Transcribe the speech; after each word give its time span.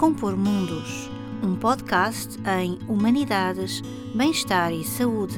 Compor 0.00 0.34
Mundos, 0.34 1.10
um 1.42 1.54
podcast 1.54 2.38
em 2.58 2.78
Humanidades, 2.90 3.82
Bem-Estar 4.14 4.72
e 4.72 4.82
Saúde. 4.82 5.36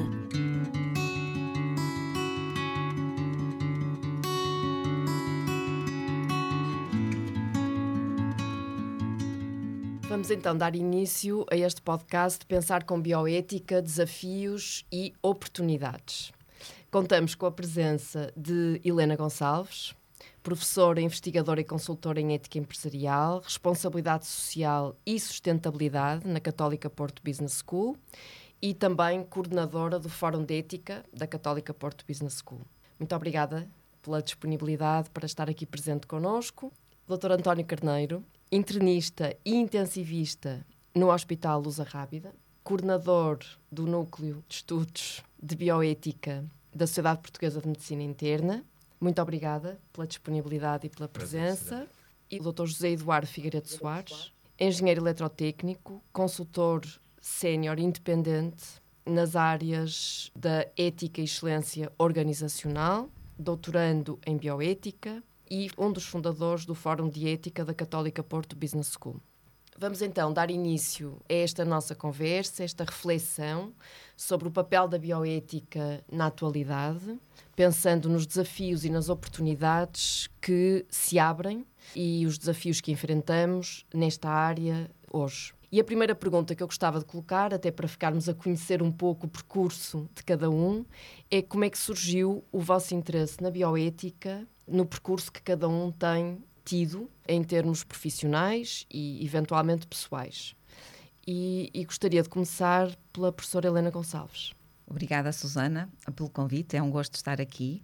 Vamos 10.02 10.30
então 10.30 10.56
dar 10.56 10.76
início 10.76 11.44
a 11.50 11.56
este 11.56 11.82
podcast 11.82 12.46
Pensar 12.46 12.84
com 12.84 13.00
Bioética, 13.00 13.82
Desafios 13.82 14.86
e 14.92 15.12
Oportunidades. 15.20 16.30
Contamos 16.88 17.34
com 17.34 17.46
a 17.46 17.50
presença 17.50 18.32
de 18.36 18.80
Helena 18.84 19.16
Gonçalves, 19.16 19.92
professora, 20.42 21.00
investigadora 21.00 21.60
e 21.60 21.64
consultora 21.64 22.20
em 22.20 22.34
ética 22.34 22.58
empresarial, 22.58 23.40
responsabilidade 23.40 24.26
social 24.26 24.96
e 25.04 25.18
sustentabilidade 25.18 26.26
na 26.26 26.40
Católica 26.40 26.90
Porto 26.90 27.22
Business 27.22 27.62
School 27.66 27.96
e 28.60 28.74
também 28.74 29.24
coordenadora 29.24 29.98
do 29.98 30.08
Fórum 30.08 30.44
de 30.44 30.58
Ética 30.58 31.04
da 31.12 31.26
Católica 31.26 31.74
Porto 31.74 32.04
Business 32.06 32.42
School. 32.44 32.60
Muito 32.98 33.14
obrigada 33.14 33.68
pela 34.00 34.22
disponibilidade 34.22 35.10
para 35.10 35.26
estar 35.26 35.50
aqui 35.50 35.66
presente 35.66 36.06
connosco. 36.06 36.72
Dr. 37.08 37.32
António 37.32 37.64
Carneiro, 37.64 38.24
internista 38.50 39.36
e 39.44 39.54
intensivista 39.54 40.64
no 40.94 41.10
Hospital 41.10 41.60
Lusa 41.60 41.84
Rábida, 41.84 42.32
coordenador 42.62 43.38
do 43.70 43.86
Núcleo 43.86 44.44
de 44.48 44.56
Estudos 44.56 45.22
de 45.42 45.56
Bioética 45.56 46.44
da 46.74 46.86
Sociedade 46.86 47.20
Portuguesa 47.20 47.60
de 47.60 47.68
Medicina 47.68 48.02
Interna. 48.02 48.64
Muito 49.02 49.20
obrigada 49.20 49.80
pela 49.92 50.06
disponibilidade 50.06 50.86
e 50.86 50.88
pela 50.88 51.08
presença. 51.08 51.88
E 52.30 52.38
o 52.38 52.52
Dr. 52.52 52.66
José 52.66 52.90
Eduardo 52.90 53.26
Figueiredo 53.26 53.66
Soares, 53.66 54.32
engenheiro 54.56 55.00
eletrotécnico, 55.00 56.00
consultor 56.12 56.82
sénior 57.20 57.80
independente 57.80 58.80
nas 59.04 59.34
áreas 59.34 60.30
da 60.36 60.68
ética 60.76 61.20
e 61.20 61.24
excelência 61.24 61.90
organizacional, 61.98 63.10
doutorando 63.36 64.20
em 64.24 64.36
bioética 64.36 65.20
e 65.50 65.68
um 65.76 65.90
dos 65.90 66.04
fundadores 66.04 66.64
do 66.64 66.72
Fórum 66.76 67.08
de 67.08 67.28
Ética 67.28 67.64
da 67.64 67.74
Católica 67.74 68.22
Porto 68.22 68.54
Business 68.54 68.96
School. 68.96 69.20
Vamos 69.78 70.02
então 70.02 70.32
dar 70.32 70.50
início 70.50 71.18
a 71.28 71.32
esta 71.32 71.64
nossa 71.64 71.94
conversa, 71.94 72.62
esta 72.62 72.84
reflexão 72.84 73.72
sobre 74.16 74.46
o 74.46 74.50
papel 74.50 74.86
da 74.86 74.98
bioética 74.98 76.04
na 76.10 76.26
atualidade, 76.26 77.18
pensando 77.56 78.08
nos 78.08 78.26
desafios 78.26 78.84
e 78.84 78.90
nas 78.90 79.08
oportunidades 79.08 80.28
que 80.40 80.84
se 80.90 81.18
abrem 81.18 81.66
e 81.96 82.26
os 82.26 82.36
desafios 82.38 82.80
que 82.80 82.92
enfrentamos 82.92 83.86
nesta 83.92 84.28
área 84.28 84.90
hoje. 85.10 85.54
E 85.72 85.80
a 85.80 85.84
primeira 85.84 86.14
pergunta 86.14 86.54
que 86.54 86.62
eu 86.62 86.66
gostava 86.66 86.98
de 86.98 87.06
colocar, 87.06 87.54
até 87.54 87.70
para 87.70 87.88
ficarmos 87.88 88.28
a 88.28 88.34
conhecer 88.34 88.82
um 88.82 88.92
pouco 88.92 89.26
o 89.26 89.28
percurso 89.28 90.06
de 90.14 90.22
cada 90.22 90.50
um, 90.50 90.84
é 91.30 91.40
como 91.40 91.64
é 91.64 91.70
que 91.70 91.78
surgiu 91.78 92.44
o 92.52 92.60
vosso 92.60 92.94
interesse 92.94 93.42
na 93.42 93.50
bioética, 93.50 94.46
no 94.68 94.84
percurso 94.84 95.32
que 95.32 95.40
cada 95.40 95.66
um 95.66 95.90
tem 95.90 96.44
tido 96.64 97.10
em 97.26 97.42
termos 97.42 97.84
profissionais 97.84 98.86
e 98.90 99.24
eventualmente 99.24 99.86
pessoais. 99.86 100.54
E, 101.26 101.70
e, 101.72 101.84
gostaria 101.84 102.22
de 102.22 102.28
começar 102.28 102.90
pela 103.12 103.32
professora 103.32 103.68
Helena 103.68 103.90
Gonçalves. 103.90 104.52
Obrigada, 104.86 105.32
Susana, 105.32 105.88
pelo 106.16 106.28
convite. 106.28 106.76
É 106.76 106.82
um 106.82 106.90
gosto 106.90 107.14
estar 107.14 107.40
aqui. 107.40 107.82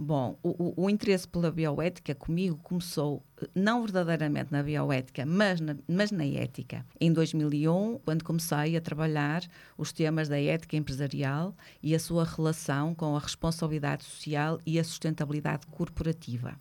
Bom, 0.00 0.38
o, 0.44 0.84
o, 0.84 0.88
interesse 0.88 1.26
pela 1.26 1.50
bioética 1.50 2.14
comigo 2.14 2.56
começou 2.62 3.20
não 3.52 3.82
verdadeiramente 3.82 4.52
na 4.52 4.62
bioética, 4.62 5.26
mas 5.26 5.60
na, 5.60 5.76
mas 5.88 6.12
na 6.12 6.24
ética. 6.24 6.86
Em 7.00 7.12
2001, 7.12 7.98
quando 8.04 8.22
comecei 8.22 8.76
a 8.76 8.80
trabalhar 8.80 9.42
os 9.76 9.90
temas 9.90 10.28
da 10.28 10.40
ética 10.40 10.76
empresarial 10.76 11.52
e 11.82 11.96
a 11.96 11.98
sua 11.98 12.24
relação 12.24 12.94
com 12.94 13.16
a 13.16 13.18
responsabilidade 13.18 14.04
social 14.04 14.60
e 14.64 14.78
a 14.78 14.84
sustentabilidade 14.84 15.66
corporativa. 15.66 16.56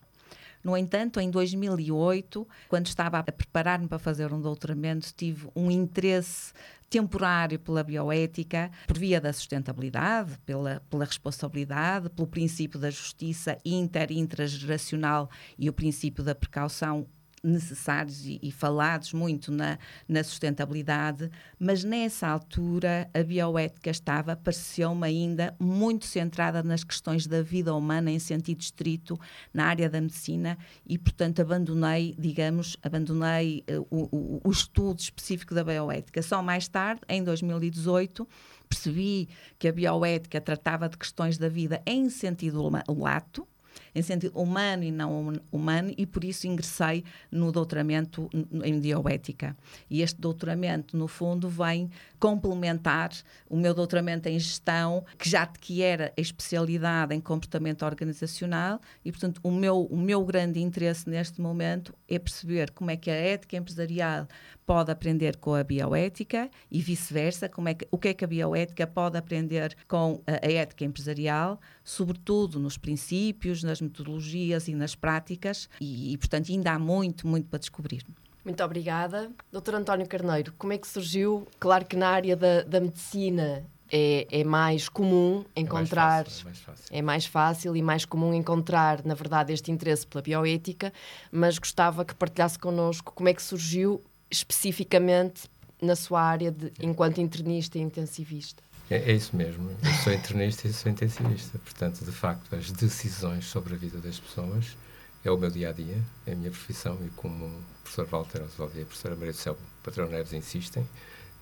No 0.64 0.76
entanto, 0.76 1.20
em 1.20 1.30
2008, 1.30 2.48
quando 2.68 2.88
estava 2.88 3.20
a 3.20 3.24
preparar-me 3.24 3.88
para 3.88 4.00
fazer 4.00 4.34
um 4.34 4.42
doutoramento, 4.42 5.14
tive 5.16 5.48
um 5.56 5.72
interesse 5.72 6.54
temporário 6.90 7.60
pela 7.60 7.84
bioética, 7.84 8.72
por 8.86 8.98
via 8.98 9.20
da 9.20 9.34
sustentabilidade, 9.34 10.38
pela, 10.46 10.82
pela 10.90 11.06
responsabilidade, 11.06 12.10
pelo 12.10 12.28
princípio 12.28 12.80
da 12.80 12.90
justiça 12.90 13.58
inter 13.66 14.12
e 14.12 14.20
intrageracional 14.20 15.30
e 15.58 15.70
o 15.70 15.74
princípio 15.74 16.24
da 16.24 16.34
precaução 16.34 17.06
necessários 17.48 18.26
e, 18.26 18.40
e, 18.42 18.52
falados 18.52 19.14
muito 19.14 19.52
na, 19.52 19.78
na 20.08 20.24
sustentabilidade, 20.24 21.30
mas 21.60 21.84
nessa 21.84 22.28
altura 22.28 23.10
a 23.14 23.24
bioética 23.24 23.90
estava, 23.90 24.36
pareceu-me 24.36 25.06
ainda, 25.08 25.56
muito 25.60 26.06
centrada 26.06 26.62
nas 26.62 26.84
questões 26.84 27.26
da 27.26 27.42
vida 27.42 27.74
humana 27.74 28.12
em 28.12 28.20
sentido 28.20 28.62
estrito, 28.62 29.20
na 29.54 29.66
área 29.66 29.90
da 29.90 30.02
medicina, 30.02 30.58
e 30.86 30.98
portanto 30.98 31.42
abandonei, 31.42 32.16
digamos, 32.18 32.78
abandonei 32.84 33.64
uh, 33.70 33.88
o, 33.90 34.42
o, 34.44 34.52
estudo 34.52 35.00
específico 35.00 35.56
da 35.56 35.64
bioética. 35.64 36.22
Só 36.22 36.42
mais 36.42 36.68
tarde, 36.68 37.02
em 37.08 37.24
2018, 37.24 38.28
percebi 38.68 39.30
que 39.58 39.68
a 39.68 39.72
bioética 39.72 40.42
tratava 40.42 40.90
de 40.90 40.98
questões 40.98 41.38
da 41.38 41.50
vida 41.50 41.82
em 41.86 42.10
sentido 42.10 42.70
lato, 42.88 43.48
em 43.94 44.02
sentido 44.02 44.38
humano 44.40 44.84
e 44.84 44.92
não 44.92 45.34
humano, 45.52 45.94
e 45.98 46.06
por 46.06 46.24
isso 46.24 46.48
ingressei 46.48 47.04
no 47.32 47.52
doutoramento 47.52 48.30
em 48.64 48.80
bioética. 48.80 49.56
E 49.90 50.02
este 50.02 50.20
doutoramento, 50.20 50.98
no 50.98 51.08
fundo, 51.08 51.50
vem 51.50 51.90
complementar 52.20 53.12
o 53.50 53.56
meu 53.56 53.74
doutoramento 53.74 54.28
em 54.28 54.40
gestão, 54.40 55.06
que 55.18 55.30
já 55.30 55.46
que 55.46 55.82
era 55.82 56.14
a 56.18 56.22
especialidade 56.22 57.14
em 57.14 57.22
comportamento 57.22 57.84
organizacional, 57.84 58.80
e 59.04 59.12
portanto 59.12 59.40
o 59.44 59.52
meu, 59.52 59.84
o 59.84 59.98
meu 59.98 60.24
grande 60.26 60.60
interesse 60.60 61.10
neste 61.10 61.42
momento 61.42 61.94
é 62.08 62.20
perceber 62.20 62.72
como 62.72 62.92
é 62.92 62.98
que 62.98 63.10
a 63.10 63.16
ética 63.16 63.58
empresarial 63.58 64.28
pode 64.68 64.92
aprender 64.92 65.38
com 65.38 65.56
a 65.56 65.64
bioética 65.64 66.52
e 66.70 66.82
vice-versa, 66.82 67.48
como 67.48 67.70
é 67.70 67.74
que, 67.74 67.88
o 67.90 67.98
que 67.98 68.10
é 68.10 68.14
que 68.14 68.26
a 68.26 68.28
bioética 68.28 68.86
pode 68.86 69.18
aprender 69.18 69.74
com 69.88 70.22
a, 70.28 70.46
a 70.46 70.52
ética 70.52 70.84
empresarial, 70.84 71.60
sobretudo 71.86 72.60
nos 72.60 72.78
princípios, 72.78 73.64
nas 73.64 73.80
metodologias 73.80 74.68
e 74.68 74.76
nas 74.76 74.94
práticas, 74.94 75.70
e, 75.80 76.12
e 76.12 76.18
portanto 76.18 76.52
ainda 76.52 76.74
há 76.74 76.78
muito, 76.78 77.26
muito 77.26 77.48
para 77.48 77.60
descobrir. 77.60 78.06
Muito 78.44 78.62
obrigada. 78.62 79.32
Doutor 79.52 79.76
António 79.76 80.08
Carneiro, 80.08 80.54
como 80.58 80.74
é 80.74 80.78
que 80.78 80.88
surgiu? 80.88 81.48
Claro 81.60 81.86
que 81.86 81.96
na 81.96 82.10
área 82.10 82.36
da, 82.36 82.62
da 82.64 82.82
medicina 82.82 83.66
é, 83.90 84.28
é, 84.30 84.44
mais 84.44 84.90
comum 84.90 85.46
encontrar. 85.56 86.26
É 86.26 86.30
mais, 86.30 86.42
fácil, 86.42 86.42
é 86.42 86.46
mais, 86.46 86.60
fácil. 86.60 86.86
é 86.92 87.02
mais 87.02 87.26
fácil 87.26 87.76
e 87.78 87.82
mais 87.82 88.06
comum 88.06 88.34
encontrar, 88.34 89.02
na 89.06 89.14
verdade, 89.14 89.54
este 89.54 89.72
interesse 89.72 90.06
pela 90.06 90.22
bioética, 90.22 90.92
mas 91.32 91.58
gostava 91.58 92.04
que 92.04 92.14
partilhasse 92.14 92.60
connosco 92.60 93.14
como 93.14 93.30
é 93.30 93.34
que 93.34 93.42
surgiu 93.42 94.02
especificamente 94.30 95.50
na 95.82 95.96
sua 95.96 96.22
área 96.22 96.52
de, 96.52 96.72
enquanto 96.82 97.20
internista 97.20 97.78
e 97.78 97.82
intensivista. 97.82 98.64
É, 98.90 99.12
é, 99.12 99.14
isso 99.14 99.36
mesmo. 99.36 99.70
Eu 99.70 99.94
sou 100.04 100.14
internista 100.14 100.68
e 100.68 100.74
sou 100.74 100.92
intensivista. 100.92 101.60
Portanto, 101.60 102.04
de 102.04 102.12
facto, 102.12 102.56
as 102.56 102.72
decisões 102.72 103.46
sobre 103.46 103.74
a 103.74 103.78
vida 103.78 104.00
das 104.00 104.20
pessoas 104.20 104.78
é 105.24 105.32
o 105.32 105.38
meu 105.38 105.50
dia 105.50 105.70
a 105.70 105.74
dia, 105.74 106.02
é 106.26 106.32
a 106.32 106.36
minha 106.36 106.52
profissão. 106.52 106.98
E 107.06 107.10
como 107.12 107.46
o 107.46 107.64
professor 107.84 108.06
Walter 108.08 108.44
Oswald 108.44 108.78
e 108.78 108.82
a 108.82 108.86
professora 108.86 109.16
Maria 109.16 109.34
do 109.34 109.38
Céu 109.38 109.58
Patrão 109.84 110.08
Neves 110.08 110.34
insistem, 110.34 110.88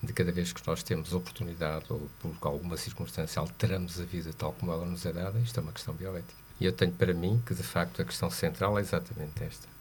de 0.02 0.12
cada 0.12 0.32
vez 0.32 0.52
que 0.52 0.66
nós 0.66 0.82
temos 0.82 1.14
oportunidade 1.14 1.86
ou 1.88 2.08
por 2.20 2.36
alguma 2.42 2.76
circunstância 2.76 3.40
alteramos 3.40 3.98
a 3.98 4.04
vida 4.04 4.30
tal 4.32 4.52
como 4.52 4.70
ela 4.70 4.84
nos 4.84 5.06
é 5.06 5.12
dada, 5.12 5.38
isto 5.38 5.58
é 5.58 5.62
uma 5.62 5.72
questão 5.72 5.94
bioética. 5.94 6.34
E 6.60 6.64
eu 6.64 6.72
tenho 6.72 6.92
para 6.92 7.14
mim 7.14 7.42
que, 7.46 7.54
de 7.54 7.62
facto, 7.62 8.02
a 8.02 8.04
questão 8.04 8.30
central 8.30 8.78
é 8.78 8.80
exatamente 8.80 9.42
esta 9.42 9.75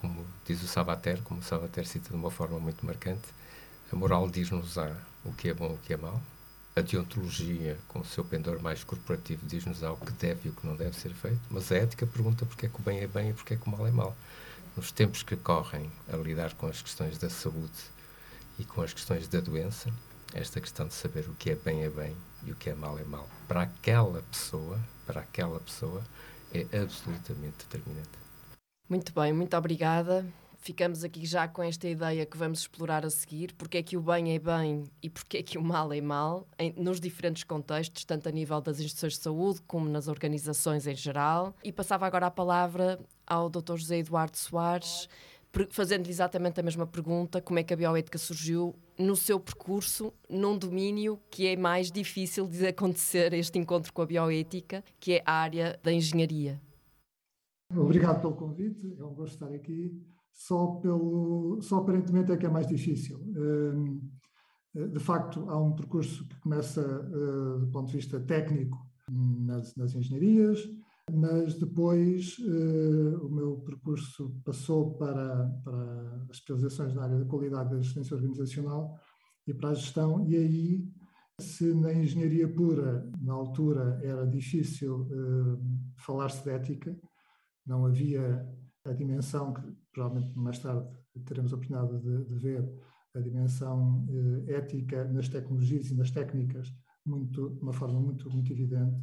como 0.00 0.26
diz 0.46 0.62
o 0.62 0.66
Sabater, 0.66 1.22
como 1.22 1.40
o 1.40 1.42
Sabater 1.42 1.86
cita 1.86 2.10
de 2.10 2.16
uma 2.16 2.30
forma 2.30 2.58
muito 2.58 2.84
marcante, 2.84 3.28
a 3.92 3.96
moral 3.96 4.28
diz-nos 4.28 4.76
o 5.24 5.32
que 5.32 5.48
é 5.48 5.54
bom 5.54 5.72
e 5.72 5.74
o 5.74 5.78
que 5.78 5.92
é 5.92 5.96
mau. 5.96 6.20
A 6.76 6.80
deontologia, 6.80 7.76
com 7.88 8.00
o 8.00 8.04
seu 8.04 8.24
pendor 8.24 8.62
mais 8.62 8.84
corporativo, 8.84 9.44
diz-nos 9.46 9.82
o 9.82 9.96
que 9.96 10.12
deve 10.12 10.48
e 10.48 10.50
o 10.50 10.54
que 10.54 10.66
não 10.66 10.76
deve 10.76 10.96
ser 10.96 11.12
feito. 11.12 11.40
Mas 11.50 11.70
a 11.72 11.76
ética 11.76 12.06
pergunta 12.06 12.46
porque 12.46 12.66
é 12.66 12.68
que 12.68 12.80
o 12.80 12.82
bem 12.82 13.00
é 13.00 13.06
bem 13.06 13.30
e 13.30 13.32
porque 13.32 13.54
é 13.54 13.56
que 13.56 13.66
o 13.66 13.70
mal 13.70 13.86
é 13.86 13.90
mal. 13.90 14.16
Nos 14.76 14.92
tempos 14.92 15.22
que 15.22 15.36
correm 15.36 15.90
a 16.10 16.16
lidar 16.16 16.54
com 16.54 16.66
as 16.68 16.80
questões 16.80 17.18
da 17.18 17.28
saúde 17.28 17.90
e 18.58 18.64
com 18.64 18.82
as 18.82 18.92
questões 18.92 19.26
da 19.26 19.40
doença, 19.40 19.92
esta 20.32 20.60
questão 20.60 20.86
de 20.86 20.94
saber 20.94 21.28
o 21.28 21.34
que 21.34 21.50
é 21.50 21.56
bem 21.56 21.82
é 21.82 21.90
bem 21.90 22.16
e 22.44 22.52
o 22.52 22.56
que 22.56 22.70
é 22.70 22.74
mal 22.74 22.96
é 22.98 23.04
mal, 23.04 23.28
para 23.48 23.62
aquela 23.62 24.22
pessoa, 24.22 24.78
para 25.04 25.20
aquela 25.20 25.58
pessoa, 25.58 26.02
é 26.54 26.62
absolutamente 26.80 27.66
determinante. 27.68 28.29
Muito 28.90 29.12
bem, 29.14 29.32
muito 29.32 29.56
obrigada. 29.56 30.26
Ficamos 30.58 31.04
aqui 31.04 31.24
já 31.24 31.46
com 31.46 31.62
esta 31.62 31.88
ideia 31.88 32.26
que 32.26 32.36
vamos 32.36 32.58
explorar 32.58 33.06
a 33.06 33.08
seguir, 33.08 33.54
porque 33.54 33.78
é 33.78 33.82
que 33.84 33.96
o 33.96 34.00
bem 34.00 34.34
é 34.34 34.38
bem 34.40 34.90
e 35.00 35.08
porque 35.08 35.36
é 35.36 35.42
que 35.44 35.56
o 35.56 35.62
mal 35.62 35.92
é 35.92 36.00
mal, 36.00 36.44
em, 36.58 36.74
nos 36.76 36.98
diferentes 36.98 37.44
contextos, 37.44 38.04
tanto 38.04 38.28
a 38.28 38.32
nível 38.32 38.60
das 38.60 38.80
instituições 38.80 39.12
de 39.12 39.20
saúde 39.20 39.60
como 39.64 39.88
nas 39.88 40.08
organizações 40.08 40.88
em 40.88 40.96
geral. 40.96 41.54
E 41.62 41.70
passava 41.70 42.04
agora 42.04 42.26
a 42.26 42.30
palavra 42.32 42.98
ao 43.24 43.48
Dr. 43.48 43.76
José 43.76 43.98
Eduardo 43.98 44.36
Soares 44.36 45.08
fazendo 45.70 46.08
exatamente 46.08 46.58
a 46.58 46.62
mesma 46.64 46.84
pergunta: 46.84 47.40
como 47.40 47.60
é 47.60 47.62
que 47.62 47.72
a 47.72 47.76
bioética 47.76 48.18
surgiu 48.18 48.74
no 48.98 49.14
seu 49.14 49.38
percurso, 49.38 50.12
num 50.28 50.58
domínio 50.58 51.20
que 51.30 51.46
é 51.46 51.56
mais 51.56 51.92
difícil 51.92 52.48
de 52.48 52.66
acontecer 52.66 53.32
este 53.34 53.56
encontro 53.56 53.92
com 53.92 54.02
a 54.02 54.06
bioética, 54.06 54.82
que 54.98 55.12
é 55.12 55.22
a 55.24 55.32
área 55.32 55.78
da 55.80 55.92
engenharia? 55.92 56.60
Obrigado 57.76 58.20
pelo 58.20 58.34
convite, 58.34 58.96
é 58.98 59.04
um 59.04 59.14
gosto 59.14 59.34
estar 59.34 59.54
aqui. 59.54 59.96
Só, 60.32 60.66
pelo, 60.76 61.60
só 61.60 61.78
aparentemente 61.78 62.32
é 62.32 62.36
que 62.36 62.46
é 62.46 62.50
mais 62.50 62.66
difícil. 62.66 63.18
Hum, 63.36 64.00
de 64.74 64.98
facto, 65.00 65.48
há 65.48 65.60
um 65.60 65.74
percurso 65.74 66.26
que 66.28 66.40
começa 66.40 66.80
uh, 66.80 67.58
do 67.58 67.68
ponto 67.70 67.88
de 67.88 67.96
vista 67.96 68.20
técnico 68.20 68.78
nas, 69.08 69.74
nas 69.74 69.94
engenharias, 69.94 70.60
mas 71.12 71.58
depois 71.58 72.38
uh, 72.38 73.26
o 73.26 73.30
meu 73.30 73.56
percurso 73.58 74.32
passou 74.44 74.94
para, 74.94 75.46
para 75.64 76.24
as 76.30 76.36
especializações 76.36 76.94
na 76.94 77.02
área 77.02 77.18
da 77.18 77.24
qualidade 77.24 77.70
da 77.70 77.78
assistência 77.78 78.14
organizacional 78.14 78.96
e 79.46 79.52
para 79.52 79.70
a 79.70 79.74
gestão, 79.74 80.24
e 80.28 80.36
aí, 80.36 80.84
se 81.40 81.74
na 81.74 81.92
engenharia 81.92 82.48
pura, 82.48 83.10
na 83.20 83.32
altura, 83.32 83.98
era 84.04 84.24
difícil 84.26 85.08
falar-se 85.96 86.44
de 86.44 86.50
ética, 86.50 86.96
não 87.70 87.86
havia 87.86 88.46
a 88.84 88.92
dimensão 88.92 89.54
que 89.54 89.62
provavelmente 89.92 90.36
mais 90.36 90.58
tarde 90.58 90.86
teremos 91.24 91.52
a 91.52 91.56
oportunidade 91.56 92.00
de, 92.00 92.24
de 92.24 92.34
ver, 92.38 92.68
a 93.14 93.20
dimensão 93.20 94.06
uh, 94.08 94.50
ética 94.50 95.04
nas 95.04 95.28
tecnologias 95.28 95.90
e 95.90 95.94
nas 95.94 96.10
técnicas, 96.10 96.72
muito, 97.06 97.50
de 97.50 97.62
uma 97.62 97.72
forma 97.72 98.00
muito, 98.00 98.30
muito 98.30 98.52
evidente 98.52 98.96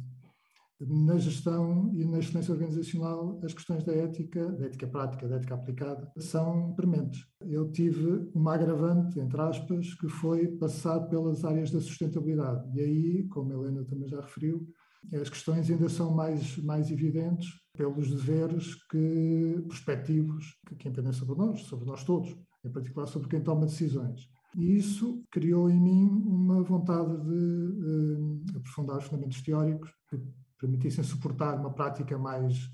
na 0.80 1.18
gestão 1.18 1.90
e 1.92 2.04
na 2.04 2.20
excelência 2.20 2.52
organizacional, 2.52 3.40
as 3.42 3.52
questões 3.52 3.82
da 3.82 3.92
ética, 3.92 4.48
da 4.52 4.66
ética 4.66 4.86
prática, 4.86 5.26
da 5.26 5.36
ética 5.36 5.54
aplicada, 5.54 6.12
são 6.18 6.72
prementes. 6.74 7.26
Eu 7.40 7.70
tive 7.72 8.30
uma 8.32 8.54
agravante, 8.54 9.18
entre 9.18 9.40
aspas, 9.40 9.94
que 9.94 10.08
foi 10.08 10.46
passar 10.46 11.00
pelas 11.08 11.44
áreas 11.44 11.72
da 11.72 11.80
sustentabilidade. 11.80 12.64
E 12.78 12.80
aí, 12.80 13.28
como 13.28 13.50
a 13.50 13.54
Helena 13.56 13.84
também 13.84 14.08
já 14.08 14.20
referiu, 14.20 14.68
as 15.12 15.28
questões 15.28 15.68
ainda 15.68 15.88
são 15.88 16.14
mais, 16.14 16.56
mais 16.58 16.90
evidentes 16.90 17.48
pelos 17.78 18.10
deveres 18.10 18.74
que, 18.90 19.64
prospectivos 19.68 20.58
que, 20.66 20.74
que 20.74 20.88
impendem 20.88 21.12
sobre 21.12 21.38
nós, 21.38 21.62
sobre 21.62 21.86
nós 21.86 22.02
todos, 22.02 22.36
em 22.64 22.70
particular 22.72 23.06
sobre 23.06 23.28
quem 23.28 23.40
toma 23.40 23.66
decisões. 23.66 24.28
E 24.56 24.76
isso 24.76 25.22
criou 25.30 25.70
em 25.70 25.80
mim 25.80 26.08
uma 26.26 26.60
vontade 26.64 27.16
de, 27.22 28.44
de 28.44 28.56
aprofundar 28.56 28.98
os 28.98 29.04
fundamentos 29.04 29.40
teóricos 29.42 29.90
que 30.10 30.20
permitissem 30.58 31.04
suportar 31.04 31.54
uma 31.54 31.72
prática 31.72 32.18
mais 32.18 32.68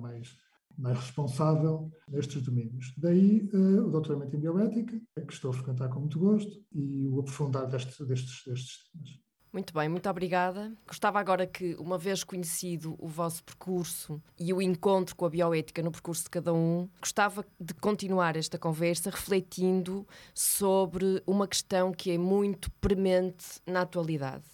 mais, 0.00 0.36
mais 0.78 0.96
responsável 0.96 1.90
nestes 2.08 2.40
domínios. 2.40 2.94
Daí 2.96 3.50
uh, 3.52 3.84
o 3.84 3.90
doutoramento 3.90 4.36
em 4.36 4.38
bioética, 4.38 4.96
que 5.26 5.32
estou 5.32 5.50
a 5.50 5.54
frequentar 5.54 5.88
com 5.88 5.98
muito 5.98 6.20
gosto, 6.20 6.56
e 6.72 7.08
o 7.08 7.18
aprofundar 7.18 7.66
destes, 7.66 7.98
destes, 8.06 8.44
destes 8.46 8.88
temas. 8.92 9.25
Muito 9.56 9.72
bem, 9.72 9.88
muito 9.88 10.06
obrigada. 10.06 10.70
Gostava 10.86 11.18
agora 11.18 11.46
que, 11.46 11.74
uma 11.76 11.96
vez 11.96 12.22
conhecido 12.22 12.94
o 12.98 13.08
vosso 13.08 13.42
percurso 13.42 14.20
e 14.38 14.52
o 14.52 14.60
encontro 14.60 15.16
com 15.16 15.24
a 15.24 15.30
bioética 15.30 15.82
no 15.82 15.90
percurso 15.90 16.24
de 16.24 16.28
cada 16.28 16.52
um, 16.52 16.86
gostava 17.00 17.42
de 17.58 17.72
continuar 17.72 18.36
esta 18.36 18.58
conversa 18.58 19.08
refletindo 19.08 20.06
sobre 20.34 21.22
uma 21.26 21.48
questão 21.48 21.90
que 21.90 22.10
é 22.10 22.18
muito 22.18 22.70
premente 22.72 23.46
na 23.66 23.80
atualidade 23.80 24.44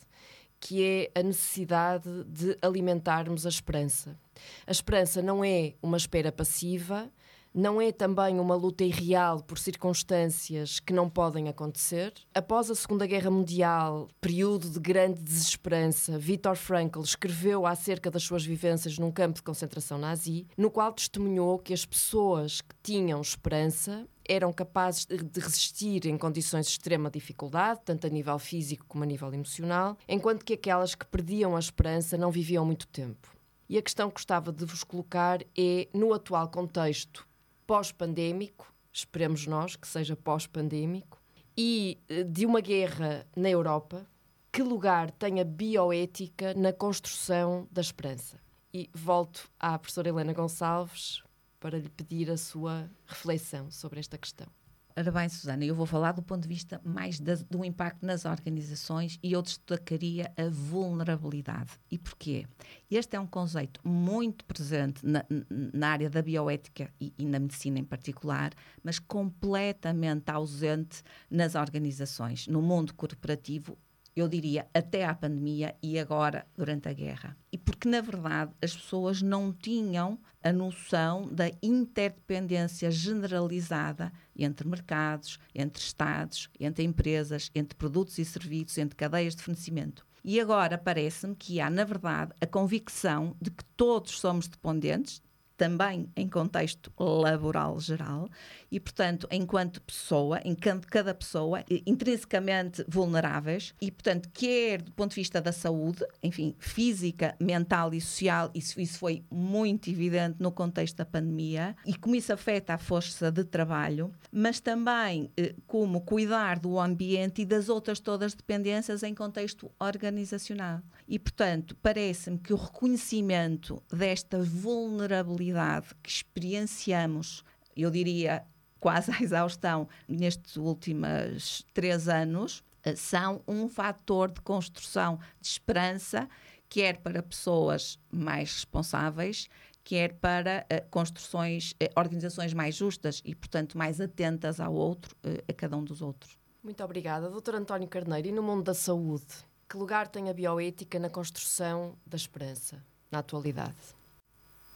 que 0.60 0.84
é 0.84 1.18
a 1.18 1.24
necessidade 1.24 2.08
de 2.22 2.56
alimentarmos 2.62 3.44
a 3.44 3.48
esperança. 3.48 4.16
A 4.64 4.70
esperança 4.70 5.20
não 5.20 5.44
é 5.44 5.74
uma 5.82 5.96
espera 5.96 6.30
passiva, 6.30 7.10
não 7.54 7.80
é 7.80 7.92
também 7.92 8.40
uma 8.40 8.54
luta 8.54 8.82
irreal 8.84 9.42
por 9.42 9.58
circunstâncias 9.58 10.80
que 10.80 10.92
não 10.92 11.08
podem 11.08 11.48
acontecer. 11.48 12.12
Após 12.34 12.70
a 12.70 12.74
Segunda 12.74 13.06
Guerra 13.06 13.30
Mundial, 13.30 14.08
período 14.20 14.70
de 14.70 14.80
grande 14.80 15.20
desesperança, 15.22 16.18
Viktor 16.18 16.56
Frankl 16.56 17.00
escreveu 17.00 17.66
acerca 17.66 18.10
das 18.10 18.22
suas 18.22 18.44
vivências 18.44 18.98
num 18.98 19.10
campo 19.10 19.36
de 19.36 19.42
concentração 19.42 19.98
nazi, 19.98 20.46
no 20.56 20.70
qual 20.70 20.92
testemunhou 20.92 21.58
que 21.58 21.74
as 21.74 21.84
pessoas 21.84 22.60
que 22.60 22.74
tinham 22.82 23.20
esperança 23.20 24.06
eram 24.24 24.52
capazes 24.52 25.04
de 25.06 25.40
resistir 25.40 26.06
em 26.06 26.16
condições 26.16 26.66
de 26.66 26.72
extrema 26.72 27.10
dificuldade, 27.10 27.80
tanto 27.84 28.06
a 28.06 28.10
nível 28.10 28.38
físico 28.38 28.84
como 28.88 29.04
a 29.04 29.06
nível 29.06 29.32
emocional, 29.34 29.98
enquanto 30.08 30.44
que 30.44 30.54
aquelas 30.54 30.94
que 30.94 31.04
perdiam 31.04 31.56
a 31.56 31.58
esperança 31.58 32.16
não 32.16 32.30
viviam 32.30 32.64
muito 32.64 32.86
tempo. 32.86 33.28
E 33.68 33.76
a 33.76 33.82
questão 33.82 34.08
que 34.08 34.14
gostava 34.14 34.52
de 34.52 34.64
vos 34.64 34.84
colocar 34.84 35.42
é, 35.58 35.88
no 35.92 36.12
atual 36.12 36.48
contexto 36.48 37.26
pós-pandémico, 37.72 38.70
esperemos 38.92 39.46
nós 39.46 39.76
que 39.76 39.88
seja 39.88 40.14
pós-pandémico, 40.14 41.18
e 41.56 41.98
eh, 42.06 42.22
de 42.22 42.44
uma 42.44 42.60
guerra 42.60 43.26
na 43.34 43.48
Europa, 43.48 44.06
que 44.52 44.62
lugar 44.62 45.10
tem 45.10 45.40
a 45.40 45.44
bioética 45.44 46.52
na 46.52 46.70
construção 46.70 47.66
da 47.72 47.80
esperança? 47.80 48.38
E 48.74 48.90
volto 48.92 49.50
à 49.58 49.78
professora 49.78 50.10
Helena 50.10 50.34
Gonçalves 50.34 51.22
para 51.58 51.78
lhe 51.78 51.88
pedir 51.88 52.30
a 52.30 52.36
sua 52.36 52.90
reflexão 53.06 53.70
sobre 53.70 54.00
esta 54.00 54.18
questão. 54.18 54.48
Ora 54.94 55.10
bem, 55.10 55.26
Susana, 55.26 55.64
eu 55.64 55.74
vou 55.74 55.86
falar 55.86 56.12
do 56.12 56.22
ponto 56.22 56.42
de 56.42 56.48
vista 56.48 56.78
mais 56.84 57.18
da, 57.18 57.34
do 57.50 57.64
impacto 57.64 58.04
nas 58.04 58.26
organizações 58.26 59.18
e 59.22 59.32
eu 59.32 59.40
destacaria 59.40 60.30
a 60.36 60.50
vulnerabilidade. 60.50 61.72
E 61.90 61.98
porquê? 61.98 62.46
Este 62.90 63.16
é 63.16 63.20
um 63.20 63.26
conceito 63.26 63.80
muito 63.82 64.44
presente 64.44 65.04
na, 65.04 65.24
na 65.72 65.88
área 65.88 66.10
da 66.10 66.20
bioética 66.20 66.92
e, 67.00 67.14
e, 67.16 67.24
na 67.24 67.38
medicina 67.38 67.78
em 67.78 67.84
particular, 67.84 68.52
mas 68.84 68.98
completamente 68.98 70.30
ausente 70.30 71.02
nas 71.30 71.54
organizações. 71.54 72.46
No 72.46 72.60
mundo 72.60 72.92
corporativo, 72.92 73.78
eu 74.14 74.28
diria, 74.28 74.66
até 74.74 75.04
à 75.04 75.14
pandemia 75.14 75.74
e 75.82 75.98
agora 75.98 76.46
durante 76.56 76.88
a 76.88 76.92
guerra. 76.92 77.36
E 77.50 77.56
porque, 77.56 77.88
na 77.88 78.00
verdade, 78.00 78.52
as 78.62 78.76
pessoas 78.76 79.22
não 79.22 79.52
tinham 79.52 80.18
a 80.42 80.52
noção 80.52 81.28
da 81.32 81.50
interdependência 81.62 82.90
generalizada 82.90 84.12
entre 84.36 84.68
mercados, 84.68 85.38
entre 85.54 85.82
Estados, 85.82 86.50
entre 86.60 86.84
empresas, 86.84 87.50
entre 87.54 87.76
produtos 87.76 88.18
e 88.18 88.24
serviços, 88.24 88.78
entre 88.78 88.96
cadeias 88.96 89.34
de 89.34 89.42
fornecimento. 89.42 90.06
E 90.24 90.40
agora 90.40 90.78
parece-me 90.78 91.34
que 91.34 91.60
há, 91.60 91.68
na 91.68 91.84
verdade, 91.84 92.32
a 92.40 92.46
convicção 92.46 93.36
de 93.40 93.50
que 93.50 93.64
todos 93.76 94.20
somos 94.20 94.46
dependentes, 94.46 95.22
também 95.56 96.10
em 96.16 96.28
contexto 96.28 96.92
laboral 96.98 97.78
geral 97.78 98.28
e, 98.72 98.80
portanto, 98.80 99.28
enquanto 99.30 99.82
pessoa, 99.82 100.40
enquanto 100.46 100.88
cada 100.88 101.14
pessoa, 101.14 101.62
intrinsecamente 101.84 102.82
vulneráveis 102.88 103.74
e, 103.78 103.90
portanto, 103.90 104.30
quer 104.32 104.80
do 104.80 104.90
ponto 104.92 105.10
de 105.10 105.16
vista 105.16 105.42
da 105.42 105.52
saúde, 105.52 106.06
enfim, 106.22 106.56
física, 106.58 107.36
mental 107.38 107.92
e 107.92 108.00
social, 108.00 108.50
isso, 108.54 108.80
isso 108.80 108.98
foi 108.98 109.22
muito 109.30 109.90
evidente 109.90 110.36
no 110.40 110.50
contexto 110.50 110.96
da 110.96 111.04
pandemia 111.04 111.76
e 111.84 111.94
como 111.94 112.16
isso 112.16 112.32
afeta 112.32 112.72
a 112.72 112.78
força 112.78 113.30
de 113.30 113.44
trabalho, 113.44 114.10
mas 114.32 114.58
também 114.58 115.30
eh, 115.36 115.54
como 115.66 116.00
cuidar 116.00 116.58
do 116.58 116.80
ambiente 116.80 117.42
e 117.42 117.44
das 117.44 117.68
outras 117.68 118.00
todas 118.00 118.32
dependências 118.32 119.02
em 119.02 119.14
contexto 119.14 119.70
organizacional. 119.78 120.80
E, 121.06 121.18
portanto, 121.18 121.76
parece-me 121.82 122.38
que 122.38 122.54
o 122.54 122.56
reconhecimento 122.56 123.82
desta 123.92 124.42
vulnerabilidade 124.42 125.88
que 126.02 126.08
experienciamos, 126.08 127.44
eu 127.76 127.90
diria 127.90 128.46
quase 128.82 129.12
à 129.12 129.22
exaustão, 129.22 129.88
nestes 130.08 130.56
últimos 130.56 131.64
três 131.72 132.08
anos, 132.08 132.64
eh, 132.82 132.96
são 132.96 133.40
um 133.46 133.68
fator 133.68 134.28
de 134.28 134.40
construção 134.40 135.20
de 135.40 135.46
esperança, 135.46 136.28
quer 136.68 136.98
para 136.98 137.22
pessoas 137.22 137.96
mais 138.10 138.52
responsáveis, 138.52 139.48
quer 139.84 140.14
para 140.14 140.66
uh, 140.66 140.90
construções, 140.90 141.72
uh, 141.72 141.92
organizações 141.96 142.52
mais 142.52 142.74
justas 142.74 143.22
e, 143.24 143.36
portanto, 143.36 143.78
mais 143.78 144.00
atentas 144.00 144.58
ao 144.58 144.74
outro, 144.74 145.14
uh, 145.24 145.42
a 145.48 145.52
cada 145.52 145.76
um 145.76 145.84
dos 145.84 146.02
outros. 146.02 146.36
Muito 146.60 146.82
obrigada. 146.82 147.30
Doutor 147.30 147.54
António 147.54 147.86
Carneiro, 147.86 148.28
e 148.28 148.32
no 148.32 148.42
mundo 148.42 148.64
da 148.64 148.74
saúde, 148.74 149.26
que 149.68 149.76
lugar 149.76 150.08
tem 150.08 150.28
a 150.28 150.34
bioética 150.34 150.98
na 150.98 151.08
construção 151.08 151.96
da 152.04 152.16
esperança, 152.16 152.82
na 153.12 153.20
atualidade? 153.20 153.76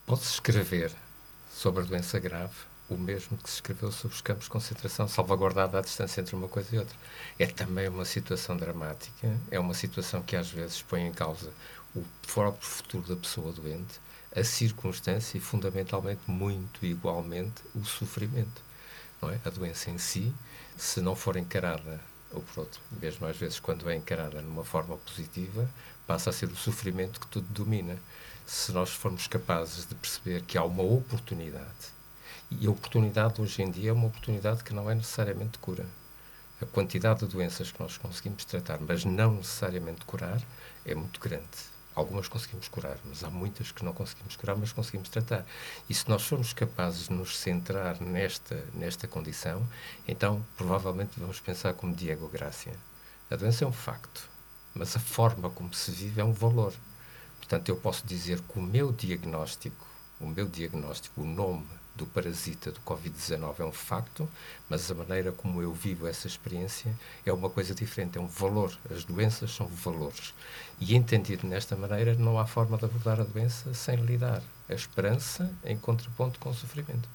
Pode-se 0.06 0.34
escrever 0.34 0.92
sobre 1.50 1.82
a 1.82 1.86
doença 1.86 2.20
grave 2.20 2.75
o 2.88 2.96
mesmo 2.96 3.36
que 3.36 3.48
se 3.48 3.56
escreveu 3.56 3.90
sobre 3.90 4.14
os 4.14 4.20
campos 4.20 4.44
de 4.44 4.50
concentração, 4.50 5.08
salvaguardada 5.08 5.78
a 5.78 5.82
distância 5.82 6.20
entre 6.20 6.36
uma 6.36 6.48
coisa 6.48 6.74
e 6.74 6.78
outra. 6.78 6.96
É 7.38 7.46
também 7.46 7.88
uma 7.88 8.04
situação 8.04 8.56
dramática, 8.56 9.36
é 9.50 9.58
uma 9.58 9.74
situação 9.74 10.22
que 10.22 10.36
às 10.36 10.50
vezes 10.50 10.82
põe 10.82 11.02
em 11.02 11.12
causa 11.12 11.52
o 11.94 12.04
próprio 12.26 12.66
futuro 12.66 13.08
da 13.08 13.16
pessoa 13.16 13.52
doente, 13.52 14.00
a 14.34 14.44
circunstância 14.44 15.36
e, 15.36 15.40
fundamentalmente, 15.40 16.20
muito 16.26 16.84
igualmente, 16.84 17.62
o 17.74 17.84
sofrimento. 17.84 18.62
Não 19.20 19.30
é? 19.30 19.40
A 19.44 19.50
doença 19.50 19.90
em 19.90 19.98
si, 19.98 20.32
se 20.76 21.00
não 21.00 21.16
for 21.16 21.36
encarada, 21.36 22.00
ou 22.30 22.42
por 22.42 22.60
outro, 22.60 22.80
mesmo 23.00 23.26
às 23.26 23.36
vezes 23.36 23.58
quando 23.58 23.88
é 23.88 23.96
encarada 23.96 24.42
numa 24.42 24.64
forma 24.64 24.96
positiva, 24.98 25.68
passa 26.06 26.30
a 26.30 26.32
ser 26.32 26.46
o 26.46 26.56
sofrimento 26.56 27.18
que 27.18 27.26
tudo 27.26 27.46
domina 27.48 27.98
se 28.46 28.70
nós 28.72 28.90
formos 28.90 29.26
capazes 29.26 29.86
de 29.86 29.94
perceber 29.94 30.42
que 30.42 30.58
há 30.58 30.64
uma 30.64 30.82
oportunidade 30.82 31.95
E 32.48 32.66
a 32.66 32.70
oportunidade 32.70 33.42
hoje 33.42 33.60
em 33.60 33.70
dia 33.70 33.90
é 33.90 33.92
uma 33.92 34.06
oportunidade 34.06 34.62
que 34.62 34.72
não 34.72 34.88
é 34.88 34.94
necessariamente 34.94 35.58
cura. 35.58 35.84
A 36.62 36.66
quantidade 36.66 37.20
de 37.20 37.26
doenças 37.26 37.72
que 37.72 37.80
nós 37.80 37.98
conseguimos 37.98 38.44
tratar, 38.44 38.78
mas 38.80 39.04
não 39.04 39.34
necessariamente 39.34 40.04
curar, 40.04 40.40
é 40.84 40.94
muito 40.94 41.18
grande. 41.18 41.44
Algumas 41.92 42.28
conseguimos 42.28 42.68
curar, 42.68 42.98
mas 43.04 43.24
há 43.24 43.30
muitas 43.30 43.72
que 43.72 43.84
não 43.84 43.92
conseguimos 43.92 44.36
curar, 44.36 44.54
mas 44.54 44.72
conseguimos 44.72 45.08
tratar. 45.08 45.44
E 45.88 45.94
se 45.94 46.08
nós 46.08 46.22
formos 46.22 46.52
capazes 46.52 47.08
de 47.08 47.12
nos 47.12 47.36
centrar 47.36 48.00
nesta, 48.00 48.64
nesta 48.72 49.08
condição, 49.08 49.66
então 50.06 50.44
provavelmente 50.56 51.18
vamos 51.18 51.40
pensar 51.40 51.74
como 51.74 51.94
Diego 51.94 52.28
Gracia. 52.28 52.74
A 53.28 53.34
doença 53.34 53.64
é 53.64 53.66
um 53.66 53.72
facto, 53.72 54.28
mas 54.72 54.94
a 54.94 55.00
forma 55.00 55.50
como 55.50 55.74
se 55.74 55.90
vive 55.90 56.20
é 56.20 56.24
um 56.24 56.32
valor. 56.32 56.72
Portanto, 57.38 57.68
eu 57.70 57.76
posso 57.76 58.06
dizer 58.06 58.40
que 58.40 58.58
o 58.58 58.62
meu 58.62 58.92
diagnóstico, 58.92 59.86
o 60.20 60.28
meu 60.28 60.46
diagnóstico, 60.46 61.22
o 61.22 61.26
nome 61.26 61.66
do 61.96 62.06
parasita 62.06 62.70
do 62.70 62.80
Covid-19 62.80 63.60
é 63.60 63.64
um 63.64 63.72
facto, 63.72 64.28
mas 64.68 64.90
a 64.90 64.94
maneira 64.94 65.32
como 65.32 65.62
eu 65.62 65.72
vivo 65.72 66.06
essa 66.06 66.26
experiência 66.26 66.94
é 67.24 67.32
uma 67.32 67.50
coisa 67.50 67.74
diferente, 67.74 68.18
é 68.18 68.20
um 68.20 68.26
valor. 68.26 68.76
As 68.90 69.04
doenças 69.04 69.50
são 69.50 69.66
valores. 69.66 70.34
E 70.78 70.94
entendido 70.94 71.46
nesta 71.46 71.74
maneira, 71.74 72.14
não 72.14 72.38
há 72.38 72.46
forma 72.46 72.76
de 72.76 72.84
abordar 72.84 73.20
a 73.20 73.24
doença 73.24 73.72
sem 73.74 73.96
lidar 73.96 74.42
a 74.68 74.74
esperança 74.74 75.50
em 75.64 75.76
contraponto 75.76 76.38
com 76.38 76.50
o 76.50 76.54
sofrimento. 76.54 77.08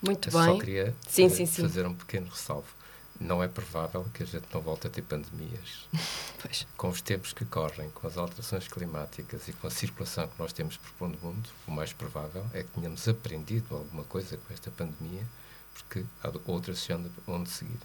Muito 0.00 0.28
eu 0.28 0.32
bem. 0.32 0.44
Só 0.44 0.58
queria 0.58 0.94
sim, 1.08 1.28
sim, 1.28 1.46
sim. 1.46 1.62
fazer 1.62 1.86
um 1.86 1.94
pequeno 1.94 2.28
ressalvo 2.28 2.81
não 3.20 3.42
é 3.42 3.48
provável 3.48 4.04
que 4.12 4.22
a 4.22 4.26
gente 4.26 4.46
não 4.52 4.60
volte 4.60 4.86
a 4.86 4.90
ter 4.90 5.02
pandemias. 5.02 5.88
Pois. 6.42 6.66
Com 6.76 6.88
os 6.88 7.00
tempos 7.00 7.32
que 7.32 7.44
correm, 7.44 7.88
com 7.90 8.04
as 8.04 8.18
alterações 8.18 8.66
climáticas 8.66 9.46
e 9.46 9.52
com 9.52 9.68
a 9.68 9.70
circulação 9.70 10.26
que 10.26 10.36
nós 10.40 10.52
temos 10.52 10.76
por 10.76 10.90
pondo 10.94 11.16
mundo, 11.22 11.48
o 11.68 11.70
mais 11.70 11.92
provável 11.92 12.44
é 12.52 12.64
que 12.64 12.70
tenhamos 12.70 13.06
aprendido 13.06 13.76
alguma 13.76 14.02
coisa 14.02 14.36
com 14.36 14.52
esta 14.52 14.68
pandemia, 14.72 15.24
porque 15.72 16.04
há 16.20 16.32
outras 16.50 16.90
onde, 16.90 17.08
onde 17.28 17.48
seguir. 17.48 17.78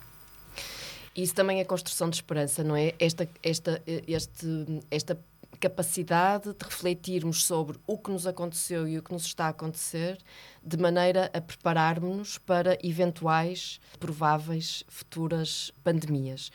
Isso 1.16 1.36
também 1.36 1.60
é 1.60 1.64
construção 1.64 2.10
de 2.10 2.16
esperança, 2.16 2.64
não 2.64 2.76
é? 2.76 2.96
Esta, 2.98 3.30
esta, 3.44 3.80
este, 3.86 4.48
esta 4.90 5.20
capacidade 5.60 6.54
de 6.54 6.64
refletirmos 6.64 7.46
sobre 7.46 7.80
o 7.88 7.98
que 7.98 8.12
nos 8.12 8.28
aconteceu 8.28 8.88
e 8.88 8.98
o 8.98 9.04
que 9.04 9.12
nos 9.12 9.26
está 9.26 9.46
a 9.46 9.50
acontecer, 9.50 10.18
de 10.64 10.78
maneira 10.78 11.32
a 11.34 11.42
prepararmos-nos 11.42 12.38
para 12.38 12.78
eventuais, 12.84 13.80
prováveis, 14.00 14.84
futuras 14.88 15.72
pandemias. 15.84 16.52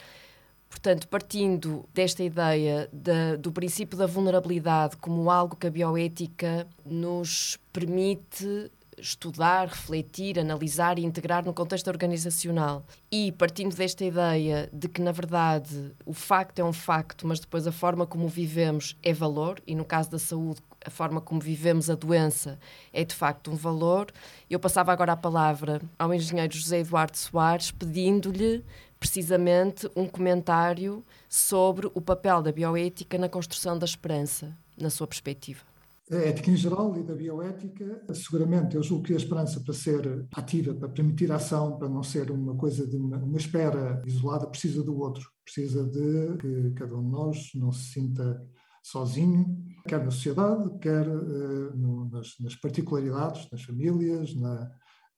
Portanto, 0.68 1.06
partindo 1.06 1.86
desta 1.92 2.22
ideia 2.22 2.88
de, 2.90 3.36
do 3.36 3.52
princípio 3.52 3.98
da 3.98 4.06
vulnerabilidade 4.06 4.96
como 4.96 5.30
algo 5.30 5.54
que 5.54 5.66
a 5.66 5.70
bioética 5.70 6.66
nos 6.84 7.58
permite 7.70 8.70
estudar, 9.02 9.66
refletir, 9.66 10.38
analisar 10.38 10.98
e 10.98 11.04
integrar 11.04 11.44
no 11.44 11.52
contexto 11.52 11.88
organizacional. 11.88 12.84
E 13.10 13.32
partindo 13.32 13.74
desta 13.74 14.04
ideia 14.04 14.70
de 14.72 14.88
que, 14.88 15.02
na 15.02 15.12
verdade, 15.12 15.92
o 16.06 16.14
facto 16.14 16.60
é 16.60 16.64
um 16.64 16.72
facto, 16.72 17.26
mas 17.26 17.40
depois 17.40 17.66
a 17.66 17.72
forma 17.72 18.06
como 18.06 18.28
vivemos 18.28 18.96
é 19.02 19.12
valor, 19.12 19.60
e 19.66 19.74
no 19.74 19.84
caso 19.84 20.10
da 20.10 20.18
saúde, 20.18 20.60
a 20.84 20.90
forma 20.90 21.20
como 21.20 21.40
vivemos 21.40 21.90
a 21.90 21.94
doença 21.94 22.58
é 22.92 23.04
de 23.04 23.14
facto 23.14 23.50
um 23.50 23.56
valor. 23.56 24.10
Eu 24.48 24.58
passava 24.58 24.92
agora 24.92 25.12
a 25.12 25.16
palavra 25.16 25.80
ao 25.98 26.14
engenheiro 26.14 26.54
José 26.54 26.80
Eduardo 26.80 27.16
Soares, 27.16 27.70
pedindo-lhe 27.70 28.64
precisamente 28.98 29.90
um 29.96 30.06
comentário 30.06 31.04
sobre 31.28 31.90
o 31.92 32.00
papel 32.00 32.40
da 32.40 32.52
bioética 32.52 33.18
na 33.18 33.28
construção 33.28 33.76
da 33.76 33.84
esperança, 33.84 34.56
na 34.78 34.90
sua 34.90 35.08
perspectiva. 35.08 35.71
A 36.10 36.16
ética 36.16 36.50
em 36.50 36.56
geral 36.56 36.96
e 36.98 37.02
da 37.02 37.14
bioética, 37.14 38.04
seguramente 38.12 38.74
eu 38.74 38.82
julgo 38.82 39.04
que 39.04 39.12
a 39.12 39.16
esperança 39.16 39.60
para 39.60 39.72
ser 39.72 40.26
ativa, 40.34 40.74
para 40.74 40.88
permitir 40.88 41.30
ação, 41.30 41.78
para 41.78 41.88
não 41.88 42.02
ser 42.02 42.30
uma 42.30 42.56
coisa 42.56 42.86
de 42.86 42.96
uma, 42.96 43.18
uma 43.18 43.38
espera 43.38 44.02
isolada, 44.04 44.48
precisa 44.48 44.82
do 44.82 44.98
outro, 44.98 45.24
precisa 45.44 45.84
de 45.84 46.36
que 46.38 46.70
cada 46.72 46.96
um 46.96 47.04
de 47.04 47.10
nós 47.10 47.50
não 47.54 47.70
se 47.70 47.92
sinta 47.92 48.44
sozinho, 48.82 49.64
quer 49.86 50.04
na 50.04 50.10
sociedade, 50.10 50.76
quer 50.80 51.06
uh, 51.08 51.76
no, 51.76 52.10
nas, 52.10 52.34
nas, 52.40 52.56
particularidades, 52.56 53.48
nas 53.50 53.62
famílias, 53.62 54.34
na, 54.34 54.70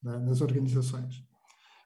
na, 0.03 0.19
nas 0.19 0.43
organizações. 0.43 1.25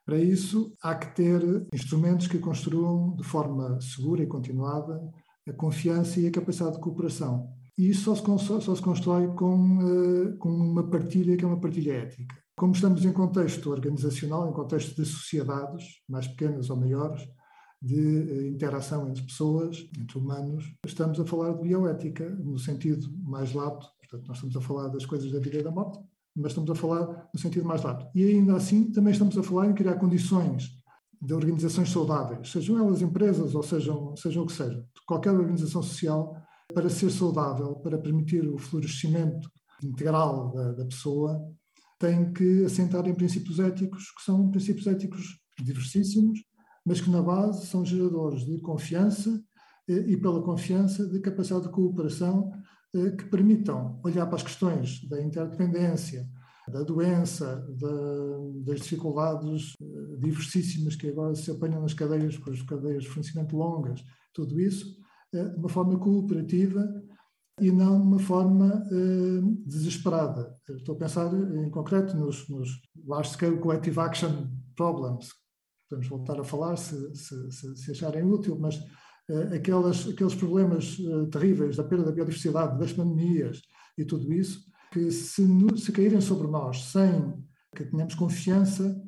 Para 0.04 0.18
isso, 0.18 0.74
há 0.82 0.96
que 0.96 1.14
ter 1.14 1.40
instrumentos 1.72 2.26
que 2.26 2.38
construam 2.38 3.14
de 3.14 3.22
forma 3.22 3.80
segura 3.80 4.24
e 4.24 4.26
continuada 4.26 5.00
a 5.46 5.52
confiança 5.52 6.18
e 6.18 6.26
a 6.26 6.32
capacidade 6.32 6.74
de 6.74 6.80
cooperação 6.80 7.57
e 7.78 7.90
isso 7.90 8.12
só 8.12 8.14
se, 8.16 8.44
só, 8.44 8.60
só 8.60 8.74
se 8.74 8.82
constrói 8.82 9.28
com, 9.28 9.78
uh, 9.78 10.36
com 10.38 10.48
uma 10.50 10.90
partilha 10.90 11.36
que 11.36 11.44
é 11.44 11.46
uma 11.46 11.60
partilha 11.60 11.92
ética. 11.92 12.36
Como 12.56 12.72
estamos 12.72 13.04
em 13.04 13.12
contexto 13.12 13.70
organizacional, 13.70 14.50
em 14.50 14.52
contexto 14.52 14.96
de 14.96 15.06
sociedades, 15.06 15.84
mais 16.08 16.26
pequenas 16.26 16.70
ou 16.70 16.76
maiores, 16.76 17.22
de 17.80 17.94
uh, 17.94 18.46
interação 18.48 19.08
entre 19.08 19.22
pessoas, 19.22 19.88
entre 19.96 20.18
humanos, 20.18 20.64
estamos 20.84 21.20
a 21.20 21.24
falar 21.24 21.52
de 21.52 21.62
bioética 21.62 22.28
no 22.28 22.58
sentido 22.58 23.08
mais 23.22 23.54
lato. 23.54 23.86
Portanto, 24.00 24.26
nós 24.26 24.38
estamos 24.38 24.56
a 24.56 24.60
falar 24.60 24.88
das 24.88 25.06
coisas 25.06 25.30
da 25.30 25.38
vida 25.38 25.58
e 25.58 25.62
da 25.62 25.70
morte, 25.70 26.00
mas 26.34 26.50
estamos 26.50 26.68
a 26.70 26.74
falar 26.74 27.28
no 27.32 27.38
sentido 27.38 27.64
mais 27.64 27.84
lato. 27.84 28.08
E 28.12 28.24
ainda 28.24 28.56
assim, 28.56 28.90
também 28.90 29.12
estamos 29.12 29.38
a 29.38 29.42
falar 29.44 29.68
em 29.68 29.74
criar 29.74 29.94
condições 29.94 30.76
de 31.22 31.32
organizações 31.32 31.90
saudáveis, 31.90 32.50
sejam 32.50 32.76
elas 32.78 33.02
empresas 33.02 33.54
ou 33.54 33.62
sejam, 33.62 34.16
sejam 34.16 34.42
o 34.42 34.46
que 34.46 34.52
seja. 34.52 34.84
Qualquer 35.06 35.30
organização 35.30 35.82
social 35.82 36.36
para 36.72 36.88
ser 36.88 37.10
saudável, 37.10 37.76
para 37.76 37.98
permitir 37.98 38.46
o 38.48 38.58
florescimento 38.58 39.50
integral 39.82 40.52
da, 40.52 40.72
da 40.72 40.84
pessoa, 40.84 41.40
tem 41.98 42.32
que 42.32 42.64
assentar 42.64 43.06
em 43.08 43.14
princípios 43.14 43.58
éticos, 43.58 44.10
que 44.12 44.22
são 44.22 44.50
princípios 44.50 44.86
éticos 44.86 45.38
diversíssimos, 45.58 46.40
mas 46.84 47.00
que 47.00 47.10
na 47.10 47.22
base 47.22 47.66
são 47.66 47.84
geradores 47.84 48.44
de 48.44 48.60
confiança 48.60 49.42
e, 49.88 50.16
pela 50.16 50.42
confiança, 50.42 51.06
de 51.08 51.18
capacidade 51.20 51.66
de 51.66 51.72
cooperação 51.72 52.50
eh, 52.94 53.10
que 53.10 53.24
permitam 53.24 54.00
olhar 54.04 54.26
para 54.26 54.36
as 54.36 54.42
questões 54.42 55.06
da 55.08 55.20
interdependência, 55.20 56.28
da 56.70 56.82
doença, 56.82 57.66
da, 57.78 58.66
das 58.66 58.80
dificuldades 58.80 59.72
eh, 59.80 60.16
diversíssimas 60.18 60.94
que 60.94 61.08
agora 61.08 61.34
se 61.34 61.50
apanham 61.50 61.80
nas 61.80 61.94
cadeias, 61.94 62.36
com 62.36 62.50
as 62.50 62.62
cadeias 62.62 63.02
de 63.02 63.08
fornecimento 63.08 63.56
longas, 63.56 64.02
tudo 64.32 64.60
isso, 64.60 64.86
eh, 64.86 65.07
de 65.32 65.56
uma 65.56 65.68
forma 65.68 65.98
cooperativa 65.98 66.86
e 67.60 67.70
não 67.70 68.00
de 68.00 68.06
uma 68.06 68.18
forma 68.18 68.82
uh, 68.86 69.56
desesperada. 69.66 70.54
Estou 70.70 70.94
a 70.94 70.98
pensar 70.98 71.32
em 71.34 71.70
concreto 71.70 72.16
nos, 72.16 72.48
nos 72.48 72.68
Large 73.06 73.30
Scale 73.30 73.58
Collective 73.58 73.98
Action 73.98 74.48
Problems. 74.76 75.30
Podemos 75.88 76.08
voltar 76.08 76.38
a 76.38 76.44
falar 76.44 76.76
se, 76.76 77.14
se, 77.14 77.50
se, 77.50 77.76
se 77.76 77.90
acharem 77.90 78.24
útil, 78.24 78.58
mas 78.58 78.76
uh, 78.76 79.54
aquelas, 79.54 80.08
aqueles 80.08 80.34
problemas 80.34 80.96
terríveis 81.32 81.76
da 81.76 81.84
perda 81.84 82.06
da 82.06 82.12
biodiversidade, 82.12 82.78
das 82.78 82.92
pandemias 82.92 83.60
e 83.96 84.04
tudo 84.04 84.32
isso, 84.32 84.60
que 84.92 85.10
se, 85.10 85.46
se 85.76 85.92
caírem 85.92 86.20
sobre 86.20 86.46
nós 86.48 86.84
sem 86.84 87.34
que 87.74 87.84
tenhamos 87.84 88.14
confiança 88.14 89.00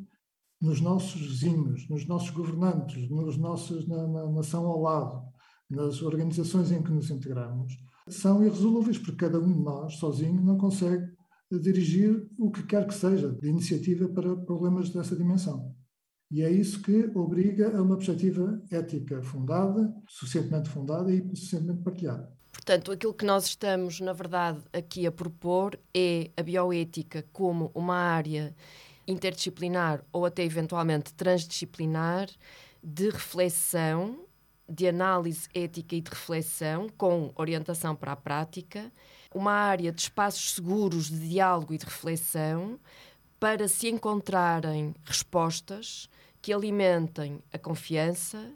nos 0.60 0.80
nossos 0.80 1.20
vizinhos, 1.20 1.88
nos 1.88 2.06
nossos 2.06 2.30
governantes, 2.30 3.08
nos 3.08 3.38
nossos, 3.38 3.88
na, 3.88 4.06
na 4.06 4.30
nação 4.30 4.66
ao 4.66 4.82
lado, 4.82 5.29
nas 5.70 6.02
organizações 6.02 6.72
em 6.72 6.82
que 6.82 6.90
nos 6.90 7.10
integramos, 7.10 7.72
são 8.08 8.44
irresolúveis, 8.44 8.98
porque 8.98 9.24
cada 9.24 9.38
um 9.38 9.52
de 9.52 9.60
nós, 9.60 9.94
sozinho, 9.96 10.42
não 10.42 10.58
consegue 10.58 11.06
dirigir 11.50 12.28
o 12.38 12.50
que 12.50 12.62
quer 12.64 12.86
que 12.86 12.94
seja 12.94 13.32
de 13.32 13.48
iniciativa 13.48 14.08
para 14.08 14.36
problemas 14.36 14.90
dessa 14.90 15.16
dimensão. 15.16 15.74
E 16.30 16.42
é 16.42 16.50
isso 16.50 16.80
que 16.80 17.10
obriga 17.16 17.76
a 17.76 17.82
uma 17.82 17.96
perspectiva 17.96 18.62
ética 18.70 19.20
fundada, 19.22 19.92
suficientemente 20.08 20.68
fundada 20.68 21.12
e 21.12 21.18
suficientemente 21.34 21.82
partilhada. 21.82 22.32
Portanto, 22.52 22.92
aquilo 22.92 23.14
que 23.14 23.24
nós 23.24 23.46
estamos, 23.46 24.00
na 24.00 24.12
verdade, 24.12 24.60
aqui 24.72 25.06
a 25.06 25.12
propor 25.12 25.78
é 25.94 26.30
a 26.36 26.42
bioética 26.42 27.24
como 27.32 27.70
uma 27.74 27.96
área 27.96 28.54
interdisciplinar 29.08 30.04
ou 30.12 30.24
até 30.24 30.44
eventualmente 30.44 31.12
transdisciplinar 31.14 32.28
de 32.82 33.10
reflexão 33.10 34.20
de 34.70 34.86
análise 34.86 35.48
ética 35.52 35.96
e 35.96 36.00
de 36.00 36.10
reflexão, 36.10 36.88
com 36.96 37.32
orientação 37.34 37.96
para 37.96 38.12
a 38.12 38.16
prática, 38.16 38.92
uma 39.34 39.52
área 39.52 39.90
de 39.90 40.00
espaços 40.00 40.54
seguros 40.54 41.10
de 41.10 41.28
diálogo 41.28 41.74
e 41.74 41.78
de 41.78 41.84
reflexão 41.84 42.78
para 43.40 43.66
se 43.66 43.88
encontrarem 43.88 44.94
respostas 45.04 46.08
que 46.40 46.52
alimentem 46.52 47.42
a 47.52 47.58
confiança, 47.58 48.52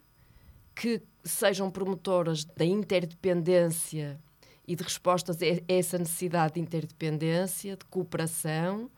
que 0.74 1.02
sejam 1.24 1.70
promotoras 1.70 2.44
da 2.44 2.64
interdependência 2.64 4.20
e 4.66 4.76
de 4.76 4.82
respostas 4.82 5.38
a 5.42 5.46
essa 5.68 5.98
necessidade 5.98 6.54
de 6.54 6.60
interdependência, 6.60 7.76
de 7.76 7.84
cooperação, 7.86 8.90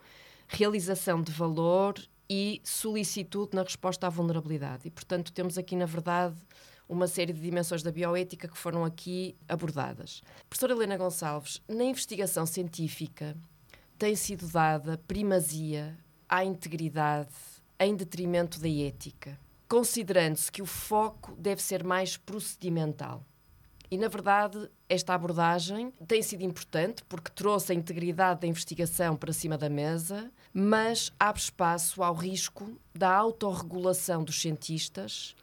realização 0.47 1.21
de 1.21 1.31
valor 1.31 1.95
e 2.29 2.61
solicitude 2.63 3.55
na 3.55 3.63
resposta 3.63 4.07
à 4.07 4.09
vulnerabilidade. 4.09 4.87
E, 4.87 4.89
portanto, 4.89 5.31
temos 5.31 5.57
aqui, 5.57 5.75
na 5.75 5.85
verdade, 5.85 6.35
uma 6.87 7.07
série 7.07 7.33
de 7.33 7.41
dimensões 7.41 7.83
da 7.83 7.91
bioética 7.91 8.47
que 8.47 8.57
foram 8.57 8.85
aqui 8.85 9.35
abordadas. 9.47 10.21
Professora 10.49 10.73
Helena 10.73 10.97
Gonçalves, 10.97 11.61
na 11.67 11.83
investigação 11.83 12.45
científica, 12.45 13.35
tem 13.97 14.15
sido 14.15 14.47
dada 14.47 14.97
primazia 15.07 15.97
à 16.29 16.45
integridade 16.45 17.33
em 17.79 17.95
detrimento 17.95 18.59
da 18.59 18.69
ética, 18.69 19.37
considerando-se 19.67 20.51
que 20.51 20.61
o 20.61 20.65
foco 20.65 21.35
deve 21.35 21.61
ser 21.61 21.83
mais 21.83 22.15
procedimental. 22.17 23.23
E, 23.89 23.97
na 23.97 24.09
verdade, 24.09 24.69
esta 24.89 25.13
abordagem 25.13 25.93
tem 26.05 26.21
sido 26.21 26.43
importante 26.43 27.03
porque 27.05 27.31
trouxe 27.31 27.71
a 27.71 27.75
integridade 27.75 28.41
da 28.41 28.47
investigação 28.47 29.15
para 29.15 29.31
cima 29.31 29.57
da 29.57 29.69
mesa, 29.69 30.29
mas 30.53 31.11
abre 31.17 31.41
espaço 31.41 32.03
ao 32.03 32.13
risco 32.13 32.77
da 32.93 33.13
autorregulação 33.13 34.23
dos 34.23 34.41
cientistas 34.41 35.35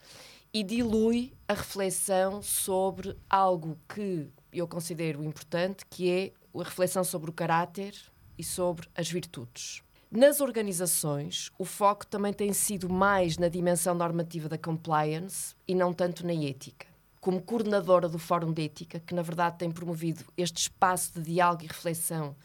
e 0.55 0.63
dilui 0.63 1.33
a 1.49 1.55
reflexão 1.55 2.41
sobre 2.41 3.19
algo 3.29 3.77
que 3.93 4.29
eu 4.53 4.69
considero 4.69 5.25
importante, 5.25 5.85
que 5.91 6.09
é 6.09 6.33
a 6.57 6.63
reflexão 6.63 7.03
sobre 7.03 7.29
o 7.29 7.33
caráter 7.33 7.93
e 8.39 8.45
sobre 8.45 8.89
as 8.95 9.11
virtudes. 9.11 9.83
Nas 10.09 10.41
organizações, 10.41 11.51
o 11.59 11.65
foco 11.65 12.07
também 12.07 12.33
tem 12.33 12.53
sido 12.53 12.89
mais 12.89 13.37
na 13.37 13.49
dimensão 13.49 13.97
normativa 13.97 14.49
da 14.49 14.57
compliance 14.57 15.57
e 15.67 15.75
não 15.75 15.93
tanto 15.93 16.25
na 16.25 16.33
ética. 16.33 16.87
Como 17.21 17.43
coordenadora 17.43 18.09
do 18.09 18.19
Fórum 18.19 18.53
de 18.53 18.67
Ética, 18.67 19.01
que 19.01 19.15
na 19.15 19.23
verdade 19.23 19.59
tem 19.59 19.73
promovido 19.73 20.25
este 20.37 20.59
espaço 20.59 21.15
de 21.15 21.33
diálogo 21.33 21.65
e 21.65 21.67
reflexão 21.67 22.37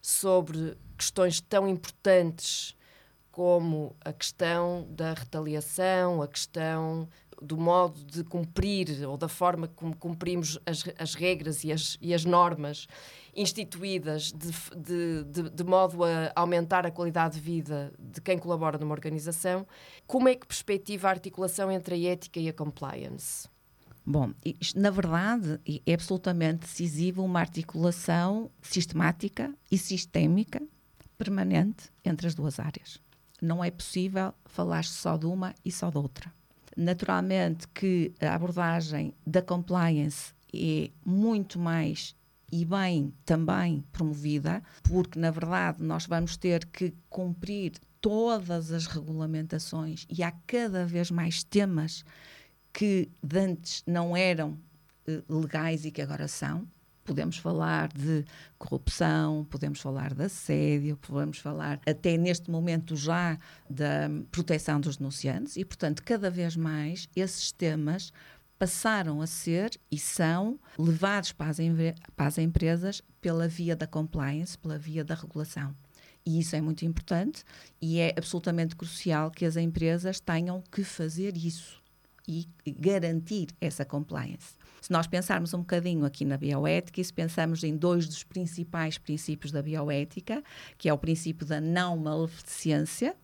sobre 0.00 0.76
questões 0.96 1.40
tão 1.40 1.66
importantes 1.66 2.76
como 3.32 3.94
a 4.00 4.12
questão 4.12 4.86
da 4.88 5.12
retaliação, 5.12 6.22
a 6.22 6.28
questão 6.28 7.08
do 7.40 7.56
modo 7.56 8.04
de 8.04 8.24
cumprir 8.24 9.06
ou 9.06 9.16
da 9.16 9.28
forma 9.28 9.68
como 9.68 9.94
cumprimos 9.96 10.58
as, 10.64 10.84
as 10.98 11.14
regras 11.14 11.64
e 11.64 11.72
as, 11.72 11.98
e 12.00 12.14
as 12.14 12.24
normas 12.24 12.86
instituídas 13.34 14.32
de, 14.32 14.50
de, 14.76 15.24
de, 15.24 15.50
de, 15.50 15.64
modo 15.64 16.02
a 16.04 16.32
aumentar 16.34 16.86
a 16.86 16.90
qualidade 16.90 17.34
de 17.34 17.40
vida 17.40 17.92
de 17.98 18.20
quem 18.20 18.38
colabora 18.38 18.78
numa 18.78 18.94
organização, 18.94 19.66
como 20.06 20.28
é 20.28 20.34
que 20.34 20.46
perspectiva 20.46 21.08
a 21.08 21.10
articulação 21.10 21.70
entre 21.70 21.94
a 21.94 22.12
ética 22.12 22.40
e 22.40 22.48
a 22.48 22.52
compliance? 22.52 23.48
Bom, 24.08 24.32
na 24.76 24.90
verdade, 24.90 25.60
é 25.84 25.92
absolutamente 25.92 26.60
decisiva 26.60 27.20
uma 27.20 27.40
articulação 27.40 28.50
sistemática 28.62 29.52
e 29.70 29.76
sistémica 29.76 30.62
permanente 31.18 31.90
entre 32.04 32.28
as 32.28 32.34
duas 32.34 32.60
áreas. 32.60 33.00
Não 33.42 33.64
é 33.64 33.70
possível 33.70 34.32
falar 34.44 34.84
só 34.84 35.16
de 35.16 35.26
uma 35.26 35.54
e 35.64 35.72
só 35.72 35.90
da 35.90 35.98
outra. 35.98 36.32
Naturalmente 36.76 37.66
que 37.68 38.12
a 38.20 38.34
abordagem 38.34 39.14
da 39.26 39.40
compliance 39.40 40.34
é 40.54 40.90
muito 41.04 41.58
mais 41.58 42.14
e 42.52 42.64
bem 42.64 43.12
também 43.24 43.84
promovida, 43.92 44.62
porque 44.84 45.18
na 45.18 45.30
verdade 45.30 45.82
nós 45.82 46.06
vamos 46.06 46.36
ter 46.36 46.64
que 46.66 46.94
cumprir 47.08 47.72
todas 48.00 48.70
as 48.70 48.86
regulamentações 48.86 50.06
e 50.08 50.22
há 50.22 50.30
cada 50.46 50.84
vez 50.84 51.10
mais 51.10 51.42
temas 51.42 52.04
que 52.72 53.10
antes 53.34 53.82
não 53.86 54.16
eram 54.16 54.58
eh, 55.06 55.22
legais 55.28 55.84
e 55.84 55.90
que 55.90 56.02
agora 56.02 56.28
são. 56.28 56.68
Podemos 57.06 57.38
falar 57.38 57.88
de 57.88 58.24
corrupção, 58.58 59.46
podemos 59.48 59.80
falar 59.80 60.12
de 60.12 60.24
assédio, 60.24 60.96
podemos 60.96 61.38
falar 61.38 61.80
até 61.86 62.16
neste 62.16 62.50
momento 62.50 62.96
já 62.96 63.38
da 63.70 64.10
proteção 64.32 64.80
dos 64.80 64.96
denunciantes 64.96 65.56
e, 65.56 65.64
portanto, 65.64 66.02
cada 66.02 66.28
vez 66.28 66.56
mais 66.56 67.08
esses 67.14 67.52
temas 67.52 68.12
passaram 68.58 69.22
a 69.22 69.26
ser 69.26 69.70
e 69.90 69.98
são 69.98 70.58
levados 70.76 71.30
para 71.32 71.50
as, 71.50 71.58
para 72.16 72.26
as 72.26 72.38
empresas 72.38 73.02
pela 73.20 73.46
via 73.46 73.76
da 73.76 73.86
compliance, 73.86 74.58
pela 74.58 74.76
via 74.76 75.04
da 75.04 75.14
regulação. 75.14 75.74
E 76.24 76.40
isso 76.40 76.56
é 76.56 76.60
muito 76.60 76.84
importante 76.84 77.44
e 77.80 78.00
é 78.00 78.12
absolutamente 78.16 78.74
crucial 78.74 79.30
que 79.30 79.44
as 79.44 79.56
empresas 79.56 80.18
tenham 80.18 80.60
que 80.72 80.82
fazer 80.82 81.36
isso 81.36 81.85
e 82.26 82.46
garantir 82.66 83.48
essa 83.60 83.84
compliance. 83.84 84.54
Se 84.80 84.92
nós 84.92 85.06
pensarmos 85.06 85.52
um 85.52 85.58
bocadinho 85.58 86.04
aqui 86.04 86.24
na 86.24 86.36
bioética, 86.36 87.00
e 87.00 87.04
se 87.04 87.12
pensamos 87.12 87.64
em 87.64 87.76
dois 87.76 88.06
dos 88.06 88.22
principais 88.22 88.98
princípios 88.98 89.50
da 89.50 89.62
bioética, 89.62 90.42
que 90.78 90.88
é 90.88 90.92
o 90.92 90.98
princípio 90.98 91.46
da 91.46 91.60
não 91.60 91.96
maleficência, 91.96 93.16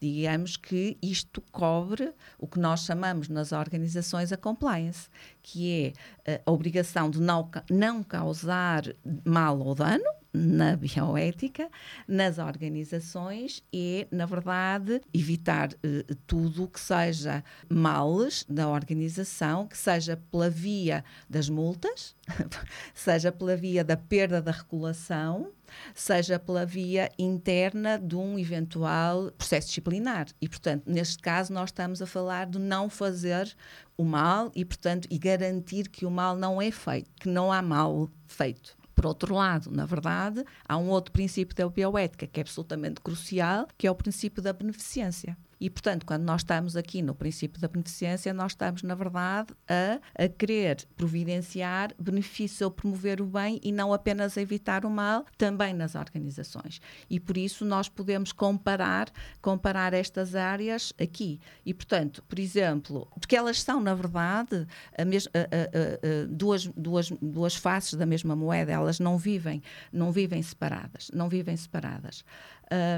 digamos 0.00 0.56
que 0.56 0.96
isto 1.02 1.40
cobre 1.52 2.12
o 2.38 2.46
que 2.46 2.58
nós 2.58 2.84
chamamos 2.84 3.28
nas 3.28 3.52
organizações 3.52 4.32
a 4.32 4.36
compliance, 4.36 5.08
que 5.42 5.94
é 6.26 6.32
eh, 6.32 6.42
a 6.44 6.50
obrigação 6.50 7.10
de 7.10 7.20
não, 7.20 7.50
não 7.70 8.02
causar 8.02 8.82
mal 9.24 9.58
ou 9.60 9.74
dano, 9.74 10.04
na 10.34 10.76
bioética, 10.76 11.70
nas 12.08 12.38
organizações 12.38 13.62
e, 13.72 14.08
na 14.10 14.26
verdade, 14.26 15.00
evitar 15.12 15.70
eh, 15.82 16.04
tudo 16.26 16.66
que 16.66 16.80
seja 16.80 17.44
males 17.68 18.44
da 18.48 18.68
organização, 18.68 19.68
que 19.68 19.78
seja 19.78 20.20
pela 20.32 20.50
via 20.50 21.04
das 21.30 21.48
multas, 21.48 22.16
seja 22.92 23.30
pela 23.30 23.56
via 23.56 23.84
da 23.84 23.96
perda 23.96 24.42
da 24.42 24.50
regulação, 24.50 25.52
seja 25.94 26.38
pela 26.38 26.66
via 26.66 27.10
interna 27.16 27.98
de 27.98 28.16
um 28.16 28.38
eventual 28.38 29.30
processo 29.38 29.68
disciplinar. 29.68 30.26
E, 30.40 30.48
portanto, 30.48 30.82
neste 30.86 31.18
caso, 31.18 31.52
nós 31.52 31.68
estamos 31.68 32.02
a 32.02 32.06
falar 32.06 32.46
de 32.46 32.58
não 32.58 32.90
fazer 32.90 33.54
o 33.96 34.02
mal 34.02 34.50
e, 34.54 34.64
portanto, 34.64 35.06
e 35.10 35.18
garantir 35.18 35.88
que 35.88 36.04
o 36.04 36.10
mal 36.10 36.36
não 36.36 36.60
é 36.60 36.70
feito, 36.70 37.10
que 37.20 37.28
não 37.28 37.52
há 37.52 37.62
mal 37.62 38.10
feito. 38.26 38.76
Por 38.94 39.06
outro 39.06 39.34
lado, 39.34 39.70
na 39.70 39.84
verdade, 39.84 40.44
há 40.68 40.76
um 40.76 40.88
outro 40.88 41.12
princípio 41.12 41.54
da 41.54 41.68
bioética 41.68 42.26
que 42.26 42.40
é 42.40 42.42
absolutamente 42.42 43.00
crucial, 43.00 43.66
que 43.76 43.86
é 43.86 43.90
o 43.90 43.94
princípio 43.94 44.42
da 44.42 44.52
beneficência. 44.52 45.36
E, 45.64 45.70
portanto, 45.70 46.04
quando 46.04 46.24
nós 46.24 46.42
estamos 46.42 46.76
aqui 46.76 47.00
no 47.00 47.14
princípio 47.14 47.58
da 47.58 47.66
beneficência, 47.66 48.34
nós 48.34 48.52
estamos, 48.52 48.82
na 48.82 48.94
verdade, 48.94 49.54
a, 49.66 49.98
a 50.22 50.28
querer 50.28 50.86
providenciar 50.94 51.90
benefícios 51.98 52.60
ou 52.60 52.70
promover 52.70 53.22
o 53.22 53.24
bem 53.24 53.58
e 53.64 53.72
não 53.72 53.90
apenas 53.90 54.36
evitar 54.36 54.84
o 54.84 54.90
mal, 54.90 55.24
também 55.38 55.72
nas 55.72 55.94
organizações. 55.94 56.82
E 57.08 57.18
por 57.18 57.38
isso 57.38 57.64
nós 57.64 57.88
podemos 57.88 58.30
comparar, 58.30 59.08
comparar 59.40 59.94
estas 59.94 60.34
áreas 60.34 60.92
aqui. 61.00 61.40
E, 61.64 61.72
portanto, 61.72 62.22
por 62.28 62.38
exemplo, 62.38 63.08
porque 63.18 63.34
elas 63.34 63.62
são, 63.62 63.80
na 63.80 63.94
verdade, 63.94 64.66
mes, 65.06 65.26
a, 65.28 65.38
a, 65.38 66.26
duas, 66.28 66.66
duas, 66.76 67.08
duas 67.22 67.56
faces 67.56 67.94
da 67.94 68.04
mesma 68.04 68.36
moeda, 68.36 68.70
elas 68.70 69.00
não 69.00 69.16
vivem, 69.16 69.62
não 69.90 70.12
vivem 70.12 70.42
separadas, 70.42 71.10
não 71.14 71.26
vivem 71.26 71.56
separadas. 71.56 72.22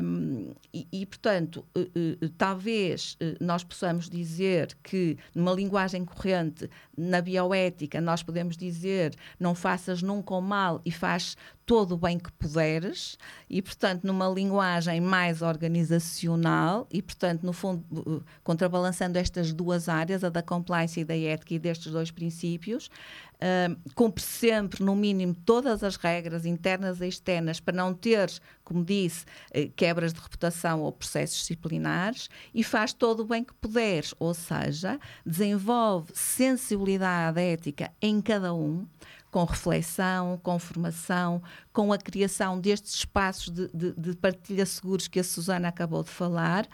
Um, 0.03 0.55
e, 0.73 0.87
e, 0.93 1.07
portanto, 1.07 1.65
uh, 1.77 2.29
talvez 2.57 3.19
uh, 3.21 3.37
nós 3.39 3.63
possamos 3.63 4.09
dizer 4.09 4.75
que, 4.83 5.19
numa 5.35 5.53
linguagem 5.53 6.07
corrente, 6.07 6.71
na 6.97 7.21
bioética, 7.21 8.01
nós 8.01 8.23
podemos 8.23 8.57
dizer 8.57 9.15
não 9.39 9.55
faças 9.55 10.01
nunca 10.01 10.33
o 10.33 10.41
mal 10.41 10.81
e 10.83 10.91
faz 10.91 11.37
todo 11.67 11.93
o 11.93 11.97
bem 11.99 12.17
que 12.17 12.31
puderes, 12.33 13.19
e, 13.51 13.61
portanto, 13.61 14.05
numa 14.05 14.29
linguagem 14.29 15.01
mais 15.01 15.43
organizacional, 15.43 16.87
e, 16.93 17.03
portanto, 17.03 17.43
no 17.43 17.53
fundo, 17.53 18.25
contrabalançando 18.45 19.19
estas 19.19 19.53
duas 19.53 19.89
áreas, 19.89 20.23
a 20.23 20.29
da 20.29 20.43
compliance 20.43 21.01
e 21.01 21.05
da 21.05 21.17
ética 21.19 21.55
e 21.55 21.59
destes 21.59 21.91
dois 21.91 22.13
princípios, 22.13 22.89
uh, 23.37 23.77
cumpre 23.97 24.23
sempre, 24.23 24.85
no 24.85 24.95
mínimo, 24.95 25.35
todas 25.35 25.83
as 25.83 25.97
regras 25.97 26.47
internas 26.47 27.01
e 27.01 27.09
externas 27.09 27.59
para 27.59 27.75
não 27.77 27.93
ter, 27.93 28.31
como 28.63 28.85
disse, 28.85 29.25
uh, 29.51 29.69
quebras 29.75 30.13
de 30.13 30.21
reputação 30.21 30.83
ou 30.83 30.93
processos 30.93 31.39
disciplinares 31.39 32.31
e 32.55 32.63
faz 32.63 32.93
todo 32.93 33.21
o 33.21 33.27
bem 33.27 33.43
que 33.43 33.55
puderes, 33.55 34.15
ou 34.21 34.33
seja, 34.33 35.01
desenvolve 35.25 36.13
sensibilidade 36.15 37.41
ética 37.41 37.91
em 38.01 38.21
cada 38.21 38.55
um, 38.55 38.87
com 39.31 39.45
reflexão, 39.45 40.39
com 40.43 40.59
formação, 40.59 41.43
com 41.73 41.93
a 41.93 41.99
criação 41.99 42.59
destes 42.61 42.95
espaços 42.95 43.51
de, 43.51 43.69
de, 43.69 43.93
de 43.93 44.17
partilha 44.17 44.65
seguros 44.65 45.09
que 45.09 45.21
a 45.21 45.25
Susana 45.25 45.69
acabou 45.69 46.03
de 46.03 46.11
falar, 46.11 46.67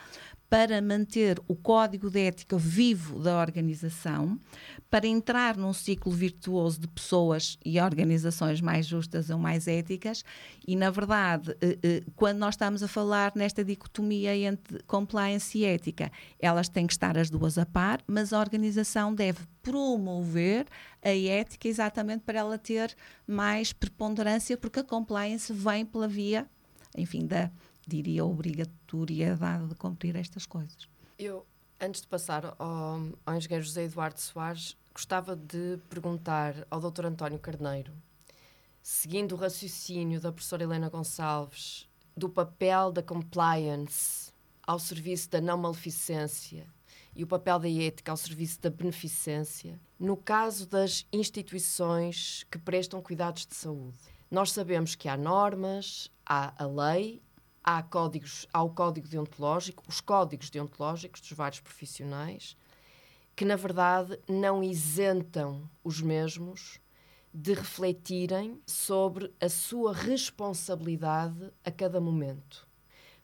para 0.53 0.83
manter 0.83 1.41
o 1.49 1.57
código 1.57 2.11
de 2.11 2.27
ética 2.27 2.59
vivo 2.59 3.19
da 3.21 3.41
organização, 3.41 4.39
para 4.91 5.07
entrar 5.07 5.57
num 5.57 5.73
ciclo 5.73 6.13
virtuoso 6.13 6.79
de 6.79 6.89
pessoas 6.89 7.59
e 7.65 7.81
organizações 7.81 8.61
mais 8.61 8.85
justas 8.85 9.31
ou 9.31 9.39
mais 9.39 9.67
éticas. 9.67 10.23
E, 10.69 10.77
na 10.77 10.91
verdade, 10.91 11.57
eh, 11.59 11.79
eh, 11.83 12.03
quando 12.15 12.37
nós 12.37 12.53
estamos 12.53 12.83
a 12.83 12.87
falar 12.87 13.33
nesta 13.35 13.65
dicotomia 13.65 14.37
entre 14.37 14.83
compliance 14.83 15.57
e 15.57 15.65
ética, 15.65 16.13
elas 16.39 16.69
têm 16.69 16.87
que 16.87 16.93
estar 16.93 17.17
as 17.17 17.31
duas 17.31 17.57
a 17.57 17.65
par, 17.65 18.03
mas 18.07 18.31
a 18.35 18.39
organização 18.39 19.15
deve 19.15 19.41
promover 19.63 20.67
a 21.03 21.17
ética 21.17 21.67
exatamente 21.67 22.25
para 22.27 22.41
ela 22.41 22.59
ter 22.59 22.95
mais 23.27 23.73
preponderância, 23.73 24.59
porque 24.59 24.81
a 24.81 24.85
compliance 24.85 25.51
vem 25.51 25.87
pela 25.87 26.07
via, 26.07 26.47
enfim, 26.95 27.27
da 27.27 27.51
diria, 27.87 28.25
obrigatoriedade 28.25 29.69
de 29.69 29.75
cumprir 29.75 30.17
estas 30.17 30.47
coisas. 30.47 30.89
Eu, 31.19 31.47
antes 31.81 32.01
de 32.01 32.07
passar 32.07 32.55
ao, 32.59 33.01
ao 33.27 33.37
engenheiro 33.37 33.65
José 33.65 33.85
Eduardo 33.85 34.21
Soares, 34.21 34.77
gostava 34.93 35.35
de 35.35 35.79
perguntar 35.89 36.67
ao 36.71 36.81
Dr. 36.81 37.07
António 37.07 37.39
Carneiro, 37.39 37.93
seguindo 38.83 39.33
o 39.33 39.37
raciocínio 39.37 40.21
da 40.21 40.33
professora 40.33 40.65
Helena 40.65 40.89
Gonçalves, 40.89 41.89
do 42.17 42.29
papel 42.29 42.93
da 42.93 43.03
compliance 43.03 44.33
ao 44.63 44.79
serviço 44.79 45.31
da 45.31 45.41
não 45.41 45.59
maleficência 45.59 46.67
e 47.15 47.25
o 47.25 47.27
papel 47.27 47.59
da 47.59 47.69
ética 47.69 48.11
ao 48.11 48.17
serviço 48.17 48.61
da 48.61 48.71
beneficência, 48.71 49.79
no 49.99 50.17
caso 50.17 50.67
das 50.67 51.07
instituições 51.13 52.45
que 52.51 52.59
prestam 52.59 53.03
cuidados 53.03 53.47
de 53.47 53.55
saúde. 53.55 53.99
Nós 54.31 54.53
sabemos 54.53 54.95
que 54.95 55.09
há 55.09 55.17
normas, 55.17 56.11
há 56.25 56.55
a 56.63 56.67
lei, 56.67 57.21
há 57.63 57.83
códigos, 57.83 58.47
há 58.53 58.63
o 58.63 58.71
código 58.71 59.09
deontológico, 59.09 59.85
os 59.89 60.01
códigos 60.01 60.51
deontológicos 60.51 61.21
dos 61.21 61.33
vários 61.33 61.61
profissionais, 61.61 62.57
que 63.35 63.45
na 63.45 63.57
verdade 63.57 64.19
não 64.29 64.63
isentam 64.63 65.69
os 65.83 66.01
mesmos 66.01 66.81
de 67.33 67.55
refletirem 67.55 68.61
sobre 68.67 69.33
a 69.41 69.49
sua 69.49 69.95
responsabilidade 69.95 71.51
a 71.65 71.71
cada 71.71 72.01
momento. 72.01 72.67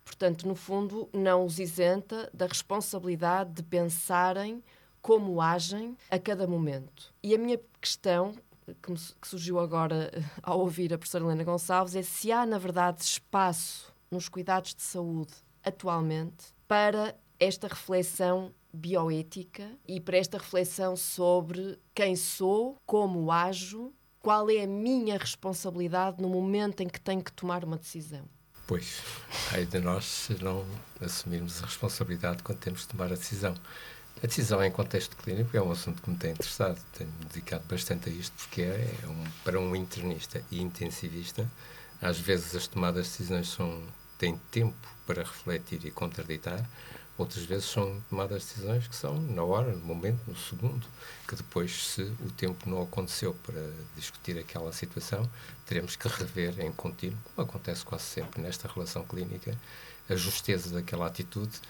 Portanto, 0.05 0.49
no 0.49 0.55
fundo, 0.55 1.11
não 1.13 1.45
os 1.45 1.59
isenta 1.59 2.31
da 2.33 2.47
responsabilidade 2.47 3.53
de 3.53 3.63
pensarem 3.63 4.65
como 5.03 5.41
agem 5.43 5.97
a 6.11 6.19
cada 6.19 6.47
momento. 6.47 7.13
E 7.23 7.35
a 7.35 7.39
minha 7.39 7.61
questão, 7.79 8.35
que, 8.83 8.95
surgiu 9.23 9.61
agora 9.61 10.11
ao 10.43 10.61
ouvir 10.61 10.95
a 10.95 10.99
professora 10.99 11.25
Helena 11.25 11.45
Gonçalves, 11.45 11.95
é 11.95 12.03
se 12.03 12.33
há, 12.33 12.47
na 12.47 12.57
verdade, 12.57 13.03
espaço 13.03 13.93
nos 14.11 14.29
cuidados 14.29 14.75
de 14.75 14.83
saúde 14.83 15.33
atualmente 15.65 16.47
para 16.67 17.15
esta 17.39 17.69
reflexão 17.69 18.53
bioética 18.73 19.71
e 19.87 20.01
para 20.01 20.19
esta 20.19 20.39
reflexão 20.39 20.97
sobre 20.97 21.79
quem 21.95 22.17
sou, 22.17 22.77
como 22.85 23.31
ajo, 23.31 23.93
qual 24.21 24.51
é 24.51 24.65
a 24.65 24.67
minha 24.67 25.17
responsabilidade 25.17 26.21
no 26.21 26.29
momento 26.29 26.83
em 26.83 26.89
que 26.89 27.01
tenho 27.01 27.23
que 27.23 27.33
tomar 27.33 27.65
uma 27.65 27.79
decisão. 27.79 28.25
Pois, 28.67 29.01
aí 29.53 29.65
de 29.65 29.81
nós 29.81 30.05
se 30.05 30.45
não 30.45 30.67
assumirmos 31.01 31.63
a 31.63 31.67
responsabilidade 31.67 32.43
quando 32.43 32.59
temos 32.59 32.83
de 32.83 32.89
tomar 32.89 33.07
a 33.07 33.17
decisão. 33.17 33.55
A 34.23 34.27
decisão 34.27 34.63
em 34.63 34.71
contexto 34.71 35.17
clínico 35.17 35.57
é 35.57 35.63
um 35.63 35.71
assunto 35.71 36.03
que 36.03 36.11
me 36.11 36.17
tem 36.17 36.33
interessado, 36.33 36.79
tenho 36.93 37.11
dedicado 37.33 37.65
bastante 37.67 38.11
a 38.11 38.13
isto, 38.13 38.35
porque 38.37 38.63
é, 38.63 38.99
é 39.03 39.07
um, 39.07 39.25
para 39.45 39.61
um 39.61 39.75
internista 39.77 40.45
e 40.51 40.61
intensivista, 40.61 41.49
às 42.03 42.19
vezes 42.19 42.55
as 42.55 42.67
tomadas 42.67 43.07
de 43.07 43.13
decisões 43.13 43.49
são, 43.49 43.81
têm 44.19 44.37
tempo 44.51 44.89
para 45.07 45.23
refletir 45.23 45.85
e 45.87 45.91
contraditar, 45.91 46.69
Outras 47.19 47.45
vezes 47.45 47.65
são 47.65 48.01
tomadas 48.09 48.45
decisões 48.45 48.87
que 48.87 48.95
são 48.95 49.21
na 49.21 49.43
hora, 49.43 49.73
no 49.73 49.85
momento, 49.85 50.21
no 50.29 50.37
segundo, 50.37 50.87
que 51.27 51.35
depois, 51.35 51.89
se 51.89 52.03
o 52.03 52.31
tempo 52.31 52.71
não 52.71 52.81
aconteceu 52.81 53.35
para 53.43 53.61
discutir 53.97 54.39
aquela 54.39 54.73
situação, 54.73 55.29
teremos 55.67 55.97
que 55.97 56.07
rever 56.07 56.61
em 56.61 56.71
contínuo, 56.71 57.19
como 57.35 57.49
acontece 57.49 57.85
quase 57.85 58.05
sempre 58.05 58.41
nesta 58.41 58.69
relação 58.69 59.05
clínica, 59.05 59.59
a 60.09 60.15
justeza 60.15 60.71
daquela 60.71 61.09
atitude, 61.09 61.61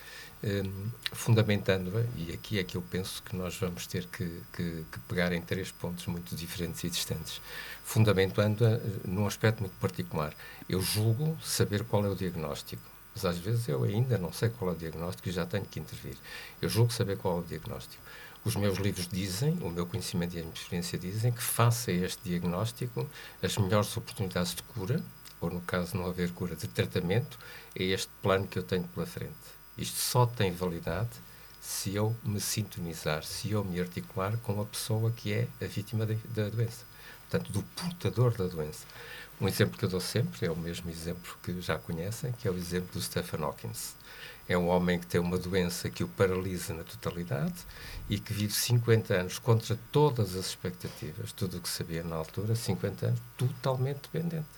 um, 0.45 0.91
fundamentando-a, 1.13 2.05
e 2.15 2.31
aqui 2.31 2.59
é 2.59 2.63
que 2.63 2.77
eu 2.77 2.83
penso 2.83 3.23
que 3.23 3.35
nós 3.35 3.57
vamos 3.57 3.87
ter 3.87 4.07
que, 4.07 4.43
que, 4.53 4.85
que 4.93 4.99
pegar 5.09 5.33
em 5.33 5.41
três 5.41 5.73
pontos 5.73 6.07
muito 6.07 6.37
diferentes 6.37 6.85
e 6.85 6.91
distantes. 6.91 7.41
Fundamentando-a 7.83 8.73
eh, 8.73 8.81
num 9.05 9.27
aspecto 9.27 9.61
muito 9.61 9.77
particular. 9.81 10.35
Eu 10.69 10.81
julgo 10.83 11.37
saber 11.43 11.83
qual 11.85 12.05
é 12.05 12.09
o 12.09 12.15
diagnóstico 12.15 12.98
mas 13.19 13.25
às 13.25 13.39
vezes 13.39 13.67
eu 13.67 13.83
ainda 13.83 14.17
não 14.17 14.33
sei 14.33 14.49
qual 14.49 14.71
é 14.71 14.75
o 14.75 14.77
diagnóstico 14.77 15.29
e 15.29 15.33
já 15.33 15.45
tenho 15.45 15.65
que 15.65 15.81
intervir. 15.81 16.17
Eu 16.63 16.69
julgo 16.69 16.93
saber 16.93 17.19
qual 17.19 17.39
é 17.39 17.41
o 17.41 17.45
diagnóstico. 17.45 18.01
Os 18.45 18.55
meus 18.55 18.79
livros 18.79 19.09
dizem, 19.09 19.59
o 19.61 19.69
meu 19.69 19.85
conhecimento 19.87 20.37
e 20.37 20.39
a 20.39 20.43
minha 20.43 20.55
experiência 20.55 20.97
dizem 20.97 21.33
que, 21.33 21.43
face 21.43 21.91
a 21.91 21.95
este 21.95 22.23
diagnóstico, 22.23 23.11
as 23.43 23.57
melhores 23.59 23.97
oportunidades 23.97 24.55
de 24.55 24.63
cura, 24.63 25.03
ou 25.41 25.51
no 25.51 25.61
caso 25.63 25.97
não 25.97 26.07
haver 26.07 26.31
cura, 26.31 26.55
de 26.55 26.69
tratamento, 26.69 27.37
é 27.75 27.83
este 27.83 28.09
plano 28.23 28.47
que 28.47 28.57
eu 28.57 28.63
tenho 28.63 28.85
pela 28.85 29.05
frente. 29.05 29.35
Isto 29.77 29.99
só 29.99 30.25
tem 30.25 30.53
validade 30.53 31.11
se 31.61 31.97
eu 31.97 32.15
me 32.23 32.41
sintonizar, 32.41 33.25
se 33.25 33.51
eu 33.51 33.65
me 33.65 33.81
articular 33.81 34.37
com 34.39 34.61
a 34.61 34.65
pessoa 34.65 35.11
que 35.11 35.33
é 35.33 35.49
a 35.61 35.67
vítima 35.67 36.07
da 36.07 36.49
doença. 36.49 36.85
Portanto, 37.29 37.53
do 37.53 37.63
portador 37.63 38.35
da 38.37 38.47
doença. 38.47 38.87
Um 39.41 39.47
exemplo 39.47 39.79
que 39.79 39.85
eu 39.85 39.89
dou 39.89 40.01
sempre 40.01 40.47
é 40.47 40.51
o 40.51 40.57
mesmo 40.57 40.91
exemplo 40.91 41.37
que 41.45 41.61
já 41.61 41.79
conhecem, 41.79 42.33
que 42.33 42.49
é 42.49 42.51
o 42.51 42.57
exemplo 42.57 42.89
do 42.93 43.01
Stephen 43.01 43.45
Hawking. 43.45 43.71
É 44.49 44.59
um 44.59 44.67
homem 44.67 44.99
que 44.99 45.07
tem 45.07 45.21
uma 45.21 45.39
doença 45.39 45.89
que 45.89 46.03
o 46.03 46.09
paralisa 46.09 46.75
na 46.75 46.83
totalidade 46.83 47.55
e 48.11 48.19
que 48.19 48.33
vive 48.33 48.53
50 48.53 49.15
anos 49.15 49.39
contra 49.39 49.79
todas 49.93 50.35
as 50.35 50.47
expectativas, 50.47 51.31
tudo 51.31 51.59
o 51.59 51.61
que 51.61 51.69
sabia 51.69 52.03
na 52.03 52.17
altura, 52.17 52.57
50 52.57 53.07
anos, 53.07 53.21
totalmente 53.37 54.01
dependente. 54.13 54.49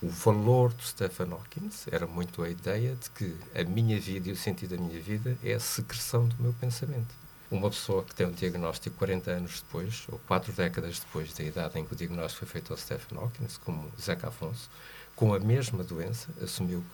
O 0.00 0.08
valor 0.08 0.72
do 0.72 0.82
Stephen 0.84 1.32
Hawking 1.32 1.70
era 1.90 2.06
muito 2.06 2.40
a 2.42 2.48
ideia 2.48 2.94
de 2.94 3.10
que 3.10 3.36
a 3.52 3.64
minha 3.64 3.98
vida 3.98 4.28
e 4.28 4.32
o 4.32 4.36
sentido 4.36 4.76
da 4.76 4.82
minha 4.82 5.00
vida 5.00 5.36
é 5.42 5.54
a 5.54 5.60
secreção 5.60 6.28
do 6.28 6.36
meu 6.40 6.52
pensamento 6.52 7.23
uma 7.56 7.70
pessoa 7.70 8.02
que 8.02 8.14
tem 8.14 8.26
um 8.26 8.32
diagnóstico 8.32 8.96
40 8.96 9.30
anos 9.30 9.62
depois, 9.62 10.04
ou 10.10 10.18
quatro 10.20 10.52
décadas 10.52 10.98
depois 10.98 11.32
da 11.32 11.44
idade 11.44 11.78
em 11.78 11.84
que 11.84 11.92
o 11.92 11.96
diagnóstico 11.96 12.44
foi 12.44 12.48
feito 12.48 12.72
ao 12.72 12.78
Stephen 12.78 13.18
Hawking, 13.18 13.46
como 13.64 13.90
Zeca 14.00 14.28
Afonso, 14.28 14.68
com 15.14 15.32
a 15.32 15.38
mesma 15.38 15.84
doença, 15.84 16.28
assumiu 16.42 16.84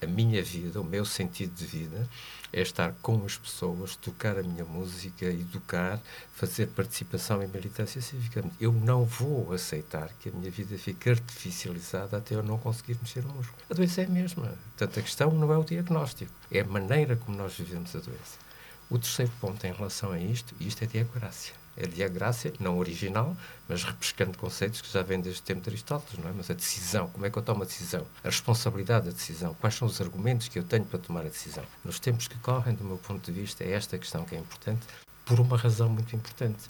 a 0.00 0.06
minha 0.06 0.42
vida, 0.42 0.80
o 0.80 0.84
meu 0.84 1.04
sentido 1.04 1.54
de 1.54 1.64
vida, 1.64 2.08
é 2.52 2.60
estar 2.60 2.92
com 3.02 3.24
as 3.24 3.36
pessoas, 3.36 3.96
tocar 3.96 4.38
a 4.38 4.42
minha 4.42 4.64
música, 4.64 5.24
educar, 5.24 6.00
fazer 6.34 6.66
participação 6.68 7.42
em 7.42 7.46
militância 7.48 8.00
cívica. 8.00 8.44
Eu 8.60 8.72
não 8.72 9.04
vou 9.04 9.52
aceitar 9.52 10.10
que 10.20 10.28
a 10.28 10.32
minha 10.32 10.50
vida 10.50 10.76
fique 10.78 11.10
artificializada 11.10 12.18
até 12.18 12.34
eu 12.34 12.42
não 12.42 12.58
conseguir 12.58 12.98
mexer 13.00 13.24
o 13.24 13.28
músculo. 13.28 13.58
A 13.70 13.74
doença 13.74 14.02
é 14.02 14.04
a 14.04 14.08
mesma. 14.08 14.54
Portanto, 14.76 15.00
a 15.00 15.02
questão 15.02 15.30
não 15.30 15.52
é 15.52 15.58
o 15.58 15.64
diagnóstico, 15.64 16.32
é 16.50 16.60
a 16.60 16.64
maneira 16.64 17.16
como 17.16 17.36
nós 17.36 17.54
vivemos 17.54 17.94
a 17.96 17.98
doença. 17.98 18.46
O 18.88 18.98
terceiro 18.98 19.32
ponto 19.40 19.66
em 19.66 19.72
relação 19.72 20.12
a 20.12 20.20
isto, 20.20 20.54
e 20.60 20.68
isto 20.68 20.84
é 20.84 20.86
diagrácia. 20.86 21.54
É 21.76 21.86
diagrácia, 21.86 22.54
não 22.60 22.78
original, 22.78 23.36
mas 23.68 23.82
repescando 23.82 24.38
conceitos 24.38 24.80
que 24.80 24.90
já 24.90 25.02
vêm 25.02 25.20
desde 25.20 25.42
o 25.42 25.44
tempo 25.44 25.60
de 25.60 25.70
Aristóteles, 25.70 26.22
não 26.22 26.30
é? 26.30 26.32
Mas 26.32 26.50
a 26.50 26.54
decisão, 26.54 27.08
como 27.08 27.26
é 27.26 27.30
que 27.30 27.36
eu 27.36 27.42
tomo 27.42 27.64
a 27.64 27.66
decisão? 27.66 28.06
A 28.22 28.28
responsabilidade 28.28 29.06
da 29.06 29.12
decisão, 29.12 29.54
quais 29.54 29.74
são 29.74 29.86
os 29.88 30.00
argumentos 30.00 30.48
que 30.48 30.58
eu 30.58 30.62
tenho 30.62 30.84
para 30.84 31.00
tomar 31.00 31.20
a 31.20 31.28
decisão? 31.28 31.64
Nos 31.84 31.98
tempos 31.98 32.28
que 32.28 32.38
correm, 32.38 32.74
do 32.74 32.84
meu 32.84 32.96
ponto 32.96 33.30
de 33.30 33.40
vista, 33.40 33.64
é 33.64 33.72
esta 33.72 33.98
questão 33.98 34.24
que 34.24 34.36
é 34.36 34.38
importante, 34.38 34.86
por 35.24 35.40
uma 35.40 35.58
razão 35.58 35.88
muito 35.88 36.14
importante. 36.14 36.64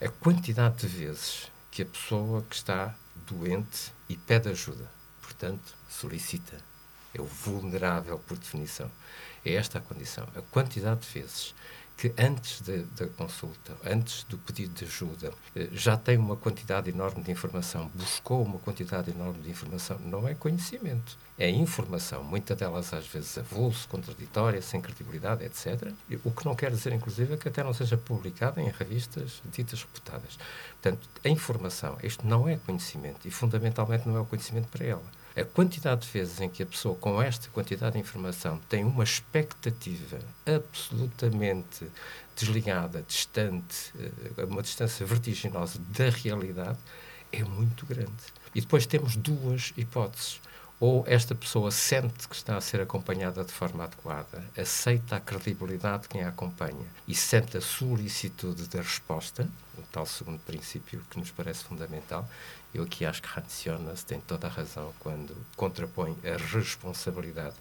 A 0.00 0.08
quantidade 0.08 0.78
de 0.78 0.86
vezes 0.86 1.52
que 1.70 1.82
a 1.82 1.86
pessoa 1.86 2.42
que 2.42 2.56
está 2.56 2.94
doente 3.26 3.92
e 4.08 4.16
pede 4.16 4.48
ajuda, 4.48 4.90
portanto, 5.20 5.76
solicita, 5.88 6.56
é 7.14 7.20
o 7.20 7.24
vulnerável 7.24 8.18
por 8.18 8.38
definição 8.38 8.90
é 9.44 9.54
esta 9.54 9.78
a 9.78 9.80
condição. 9.80 10.26
A 10.36 10.42
quantidade 10.42 11.00
de 11.00 11.20
vezes 11.20 11.54
que 12.00 12.14
antes 12.16 12.62
da 12.96 13.06
consulta, 13.08 13.76
antes 13.84 14.24
do 14.24 14.38
pedido 14.38 14.72
de 14.72 14.86
ajuda, 14.86 15.34
eh, 15.54 15.68
já 15.70 15.98
tem 15.98 16.16
uma 16.16 16.34
quantidade 16.34 16.88
enorme 16.88 17.22
de 17.22 17.30
informação, 17.30 17.90
buscou 17.94 18.42
uma 18.42 18.58
quantidade 18.58 19.10
enorme 19.10 19.42
de 19.42 19.50
informação, 19.50 19.98
não 19.98 20.26
é 20.26 20.34
conhecimento, 20.34 21.18
é 21.38 21.50
informação, 21.50 22.24
muitas 22.24 22.56
delas 22.56 22.94
às 22.94 23.06
vezes 23.06 23.36
avulso, 23.36 23.86
contraditória, 23.86 24.62
sem 24.62 24.80
credibilidade, 24.80 25.44
etc. 25.44 25.92
O 26.24 26.30
que 26.30 26.46
não 26.46 26.54
quer 26.54 26.70
dizer, 26.70 26.94
inclusive, 26.94 27.36
que 27.36 27.48
até 27.48 27.62
não 27.62 27.74
seja 27.74 27.98
publicada 27.98 28.62
em 28.62 28.70
revistas 28.70 29.42
ditas 29.52 29.82
reputadas. 29.82 30.38
Portanto, 30.80 31.06
a 31.22 31.28
informação, 31.28 31.98
isto 32.02 32.26
não 32.26 32.48
é 32.48 32.56
conhecimento 32.56 33.28
e 33.28 33.30
fundamentalmente 33.30 34.08
não 34.08 34.16
é 34.16 34.20
o 34.20 34.24
conhecimento 34.24 34.68
para 34.68 34.86
ela 34.86 35.19
a 35.40 35.44
quantidade 35.44 36.06
de 36.06 36.12
vezes 36.12 36.40
em 36.40 36.48
que 36.48 36.62
a 36.62 36.66
pessoa, 36.66 36.94
com 36.96 37.20
esta 37.22 37.48
quantidade 37.50 37.94
de 37.94 37.98
informação, 37.98 38.58
tem 38.68 38.84
uma 38.84 39.04
expectativa 39.04 40.18
absolutamente 40.46 41.86
desligada, 42.36 43.02
distante, 43.02 43.92
eh, 43.98 44.44
uma 44.44 44.62
distância 44.62 45.04
vertiginosa 45.04 45.78
da 45.96 46.10
realidade, 46.10 46.78
é 47.32 47.42
muito 47.44 47.86
grande. 47.86 48.10
E 48.54 48.60
depois 48.60 48.86
temos 48.86 49.16
duas 49.16 49.72
hipóteses. 49.76 50.40
Ou 50.78 51.04
esta 51.06 51.34
pessoa 51.34 51.70
sente 51.70 52.26
que 52.26 52.34
está 52.34 52.56
a 52.56 52.60
ser 52.60 52.80
acompanhada 52.80 53.44
de 53.44 53.52
forma 53.52 53.84
adequada, 53.84 54.42
aceita 54.56 55.16
a 55.16 55.20
credibilidade 55.20 56.04
de 56.04 56.08
quem 56.08 56.22
a 56.22 56.28
acompanha 56.28 56.86
e 57.06 57.14
sente 57.14 57.58
a 57.58 57.60
solicitude 57.60 58.66
da 58.66 58.80
resposta, 58.80 59.46
o 59.76 59.82
tal 59.92 60.06
segundo 60.06 60.38
princípio 60.38 61.04
que 61.10 61.18
nos 61.18 61.30
parece 61.30 61.64
fundamental, 61.64 62.26
eu 62.72 62.84
aqui 62.84 63.04
acho 63.04 63.22
que 63.22 63.28
Ratziona 63.28 63.94
tem 64.06 64.20
toda 64.20 64.46
a 64.46 64.50
razão 64.50 64.92
quando 65.00 65.36
contrapõe 65.56 66.16
a 66.24 66.36
responsabilidade 66.36 67.56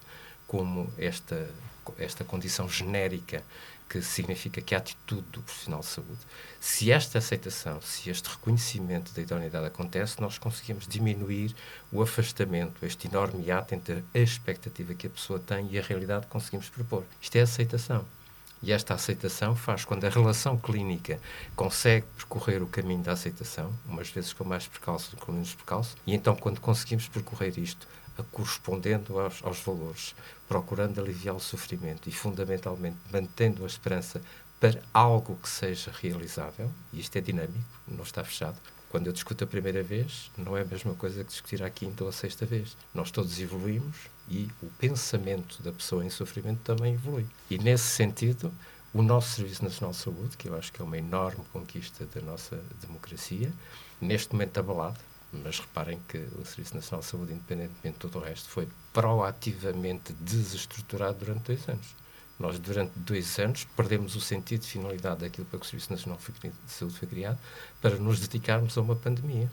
como 0.47 0.91
esta, 0.97 1.49
esta 1.97 2.23
condição 2.23 2.67
genérica 2.67 3.43
que 3.89 4.01
significa 4.03 4.61
que 4.61 4.75
a 4.75 4.77
atitude 4.77 5.25
do 5.31 5.41
profissional 5.41 5.79
de 5.79 5.87
saúde. 5.87 6.19
Se 6.59 6.91
esta 6.91 7.17
aceitação, 7.17 7.81
se 7.81 8.09
este 8.09 8.29
reconhecimento 8.29 9.11
da 9.13 9.21
idoneidade 9.21 9.65
acontece, 9.65 10.21
nós 10.21 10.37
conseguimos 10.37 10.87
diminuir 10.87 11.55
o 11.91 12.01
afastamento, 12.01 12.85
este 12.85 13.07
enorme 13.07 13.49
ato 13.49 13.73
entre 13.73 14.03
a 14.13 14.19
expectativa 14.19 14.93
que 14.93 15.07
a 15.07 15.09
pessoa 15.09 15.39
tem 15.39 15.67
e 15.71 15.79
a 15.79 15.81
realidade 15.81 16.27
que 16.27 16.31
conseguimos 16.31 16.69
propor. 16.69 17.03
Isto 17.19 17.35
é 17.37 17.41
aceitação. 17.41 18.05
E 18.61 18.71
esta 18.73 18.93
aceitação 18.93 19.55
faz 19.55 19.85
quando 19.85 20.05
a 20.05 20.09
relação 20.09 20.57
clínica 20.57 21.19
consegue 21.55 22.05
percorrer 22.17 22.61
o 22.61 22.67
caminho 22.67 23.01
da 23.01 23.13
aceitação, 23.13 23.73
umas 23.85 24.09
vezes 24.09 24.33
com 24.33 24.43
mais 24.43 24.67
percalço 24.67 25.11
do 25.11 25.17
que 25.17 25.25
com 25.25 25.31
menos 25.31 25.53
percalço, 25.53 25.95
e 26.05 26.13
então 26.13 26.35
quando 26.35 26.59
conseguimos 26.59 27.07
percorrer 27.07 27.57
isto, 27.57 27.87
correspondendo 28.31 29.17
aos, 29.19 29.43
aos 29.43 29.59
valores, 29.59 30.13
procurando 30.47 30.99
aliviar 30.99 31.35
o 31.35 31.39
sofrimento 31.39 32.09
e, 32.09 32.11
fundamentalmente, 32.11 32.97
mantendo 33.11 33.63
a 33.63 33.67
esperança 33.67 34.21
para 34.59 34.81
algo 34.93 35.37
que 35.37 35.47
seja 35.47 35.91
realizável, 36.01 36.69
e 36.91 36.99
isto 36.99 37.15
é 37.17 37.21
dinâmico, 37.21 37.63
não 37.87 38.03
está 38.03 38.23
fechado. 38.23 38.59
Quando 38.89 39.07
eu 39.07 39.13
discuto 39.13 39.43
a 39.43 39.47
primeira 39.47 39.83
vez, 39.83 40.31
não 40.35 40.57
é 40.57 40.61
a 40.61 40.65
mesma 40.65 40.95
coisa 40.95 41.23
que 41.23 41.29
discutir 41.29 41.63
a 41.63 41.69
quinta 41.69 42.03
ou 42.03 42.09
a 42.09 42.13
sexta 42.13 42.45
vez. 42.45 42.75
Nós 42.93 43.11
todos 43.11 43.39
evoluímos 43.39 43.95
e 44.29 44.47
o 44.61 44.67
pensamento 44.77 45.61
da 45.63 45.71
pessoa 45.71 46.05
em 46.05 46.09
sofrimento 46.09 46.59
também 46.63 46.93
evolui. 46.93 47.25
E, 47.49 47.57
nesse 47.57 47.85
sentido, 47.85 48.51
o 48.93 49.01
nosso 49.01 49.35
Serviço 49.35 49.63
Nacional 49.63 49.91
de 49.91 49.97
Saúde, 49.97 50.37
que 50.37 50.47
eu 50.47 50.55
acho 50.55 50.71
que 50.71 50.81
é 50.81 50.85
uma 50.85 50.97
enorme 50.97 51.43
conquista 51.51 52.05
da 52.05 52.21
nossa 52.21 52.61
democracia, 52.81 53.51
neste 53.99 54.33
momento 54.33 54.57
abalado, 54.59 54.99
mas 55.31 55.59
reparem 55.59 55.99
que 56.07 56.17
o 56.17 56.45
Serviço 56.45 56.75
Nacional 56.75 57.01
de 57.01 57.05
Saúde, 57.07 57.33
independentemente 57.33 57.93
de 57.93 57.99
todo 57.99 58.17
o 58.17 58.21
resto, 58.21 58.49
foi 58.49 58.67
proativamente 58.93 60.13
desestruturado 60.13 61.19
durante 61.19 61.43
dois 61.43 61.69
anos. 61.69 61.95
Nós, 62.39 62.57
durante 62.57 62.97
dois 62.97 63.37
anos, 63.37 63.67
perdemos 63.75 64.15
o 64.15 64.21
sentido 64.21 64.61
de 64.61 64.67
finalidade 64.67 65.19
daquilo 65.21 65.45
para 65.45 65.59
que 65.59 65.65
o 65.65 65.69
Serviço 65.69 65.91
Nacional 65.91 66.17
de 66.17 66.51
Saúde 66.71 66.97
foi 66.97 67.07
criado, 67.07 67.37
para 67.81 67.97
nos 67.97 68.19
dedicarmos 68.19 68.77
a 68.77 68.81
uma 68.81 68.95
pandemia, 68.95 69.51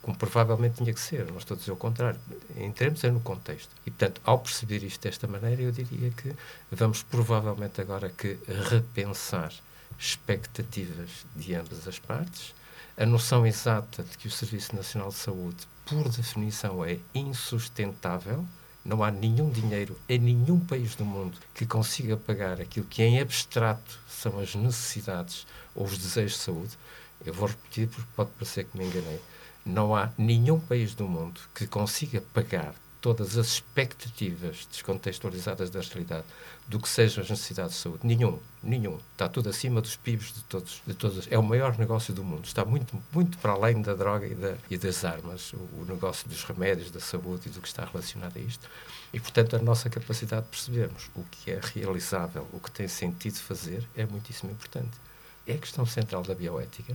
como 0.00 0.16
provavelmente 0.16 0.76
tinha 0.76 0.92
que 0.92 1.00
ser. 1.00 1.26
Nós 1.26 1.38
estou 1.38 1.54
a 1.56 1.58
dizer 1.58 1.72
o 1.72 1.76
contrário. 1.76 2.20
Entremos 2.56 3.02
é 3.04 3.10
no 3.10 3.20
contexto. 3.20 3.70
E, 3.86 3.90
portanto, 3.90 4.20
ao 4.24 4.38
perceber 4.38 4.82
isto 4.82 5.02
desta 5.02 5.26
maneira, 5.26 5.62
eu 5.62 5.72
diria 5.72 6.10
que 6.10 6.34
vamos 6.70 7.02
provavelmente 7.02 7.80
agora 7.80 8.08
que 8.08 8.38
repensar 8.70 9.52
expectativas 9.98 11.24
de 11.36 11.54
ambas 11.54 11.86
as 11.86 11.98
partes, 11.98 12.54
a 12.96 13.06
noção 13.06 13.46
exata 13.46 14.02
de 14.02 14.18
que 14.18 14.26
o 14.26 14.30
Serviço 14.30 14.74
Nacional 14.76 15.08
de 15.08 15.14
Saúde, 15.14 15.66
por 15.86 16.08
definição, 16.08 16.84
é 16.84 16.98
insustentável. 17.14 18.44
Não 18.84 19.02
há 19.04 19.10
nenhum 19.10 19.48
dinheiro 19.48 19.96
em 20.08 20.18
nenhum 20.18 20.58
país 20.58 20.96
do 20.96 21.04
mundo 21.04 21.38
que 21.54 21.64
consiga 21.64 22.16
pagar 22.16 22.60
aquilo 22.60 22.86
que 22.86 23.02
em 23.02 23.20
abstrato 23.20 23.98
são 24.08 24.40
as 24.40 24.56
necessidades 24.56 25.46
ou 25.74 25.86
os 25.86 25.96
desejos 25.96 26.32
de 26.32 26.38
saúde. 26.38 26.78
Eu 27.24 27.32
vou 27.32 27.48
repetir 27.48 27.88
porque 27.88 28.08
pode 28.16 28.30
parecer 28.32 28.64
que 28.64 28.76
me 28.76 28.84
enganei. 28.84 29.20
Não 29.64 29.94
há 29.94 30.10
nenhum 30.18 30.58
país 30.58 30.94
do 30.94 31.06
mundo 31.06 31.40
que 31.54 31.66
consiga 31.66 32.20
pagar 32.32 32.74
todas 33.02 33.36
as 33.36 33.48
expectativas 33.48 34.66
descontextualizadas 34.70 35.70
da 35.70 35.80
realidade 35.80 36.24
do 36.68 36.78
que 36.78 36.88
sejam 36.88 37.22
as 37.22 37.28
necessidades 37.28 37.74
de 37.74 37.80
saúde. 37.80 38.06
Nenhum, 38.06 38.38
nenhum. 38.62 38.98
Está 39.12 39.28
tudo 39.28 39.50
acima 39.50 39.80
dos 39.80 39.96
PIBs 39.96 40.32
de 40.32 40.42
todos. 40.44 40.80
De 40.86 40.94
todos. 40.94 41.26
É 41.28 41.36
o 41.36 41.42
maior 41.42 41.76
negócio 41.76 42.14
do 42.14 42.22
mundo. 42.22 42.44
Está 42.44 42.64
muito, 42.64 42.96
muito 43.12 43.36
para 43.38 43.52
além 43.52 43.82
da 43.82 43.94
droga 43.94 44.26
e, 44.26 44.34
da, 44.36 44.54
e 44.70 44.78
das 44.78 45.04
armas. 45.04 45.52
O, 45.52 45.56
o, 45.80 45.84
negócio 45.86 46.28
dos 46.28 46.44
remédios, 46.44 46.92
da 46.92 47.00
saúde 47.00 47.48
e 47.48 47.50
do 47.50 47.60
que 47.60 47.66
está 47.66 47.84
relacionado 47.84 48.36
a 48.36 48.40
isto. 48.40 48.70
E, 49.12 49.18
portanto, 49.18 49.56
a 49.56 49.58
nossa 49.58 49.90
capacidade 49.90 50.44
de 50.44 50.50
percebermos 50.50 51.10
o 51.16 51.24
que 51.24 51.50
é 51.50 51.60
realizável, 51.60 52.46
o 52.52 52.60
que 52.60 52.70
tem 52.70 52.86
sentido 52.86 53.34
fazer, 53.34 53.86
é 53.96 54.06
muitíssimo 54.06 54.52
importante. 54.52 54.96
É 55.44 55.54
a 55.54 55.58
questão 55.58 55.84
central 55.84 56.22
da 56.22 56.36
bioética. 56.36 56.94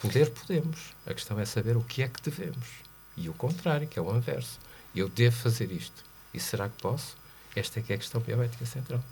Poder, 0.00 0.30
podemos. 0.30 0.94
A 1.06 1.12
questão 1.12 1.38
é 1.38 1.44
saber 1.44 1.76
o 1.76 1.84
que 1.84 2.02
é 2.02 2.08
que 2.08 2.22
devemos. 2.22 2.66
E 3.16 3.28
o 3.28 3.34
contrário, 3.34 3.86
que 3.86 3.98
é 3.98 4.02
o 4.02 4.16
inverso 4.16 4.58
eu 4.94 5.08
devo 5.08 5.36
fazer 5.36 5.70
isto. 5.70 6.04
E 6.32 6.40
será 6.40 6.68
que 6.68 6.80
posso? 6.80 7.16
Esta 7.54 7.80
é 7.80 7.82
que 7.82 7.92
é 7.92 7.96
a 7.96 7.98
questão 7.98 8.20
bioética 8.20 8.64
central. 8.64 9.02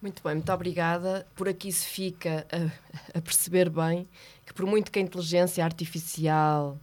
Muito 0.00 0.22
bem, 0.22 0.34
muito 0.34 0.52
obrigada. 0.52 1.26
Por 1.34 1.48
aqui 1.48 1.70
se 1.70 1.86
fica 1.86 2.46
a, 2.50 3.18
a, 3.18 3.22
perceber 3.22 3.70
bem 3.70 4.08
que, 4.44 4.52
por 4.52 4.66
muito 4.66 4.90
que 4.90 4.98
a 4.98 5.02
inteligência 5.02 5.64
artificial 5.64 6.78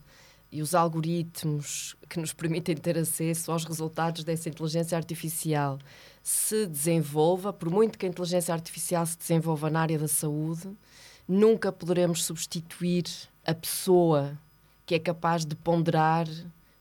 e 0.52 0.62
os 0.62 0.74
algoritmos 0.74 1.96
que 2.08 2.20
nos 2.20 2.34
permitem 2.34 2.76
ter 2.76 2.98
acesso 2.98 3.52
aos 3.52 3.66
resultados 3.66 4.24
dessa 4.24 4.50
inteligência 4.50 4.98
artificial 4.98 5.78
se 6.24 6.66
desenvolva, 6.66 7.52
por 7.52 7.70
muito 7.70 7.98
que 7.98 8.06
a 8.06 8.10
inteligência 8.10 8.54
artificial 8.54 9.06
se 9.06 9.18
desenvolva 9.18 9.70
na 9.70 9.82
área 9.82 10.00
da 10.00 10.08
saúde, 10.08 10.70
nunca 11.30 11.72
poderemos 11.72 12.26
substituir 12.26 13.06
a 13.46 13.54
pessoa 13.54 14.36
que 14.84 14.96
é 14.96 15.00
capaz 15.00 15.46
de 15.46 15.56
ponderar 15.56 16.28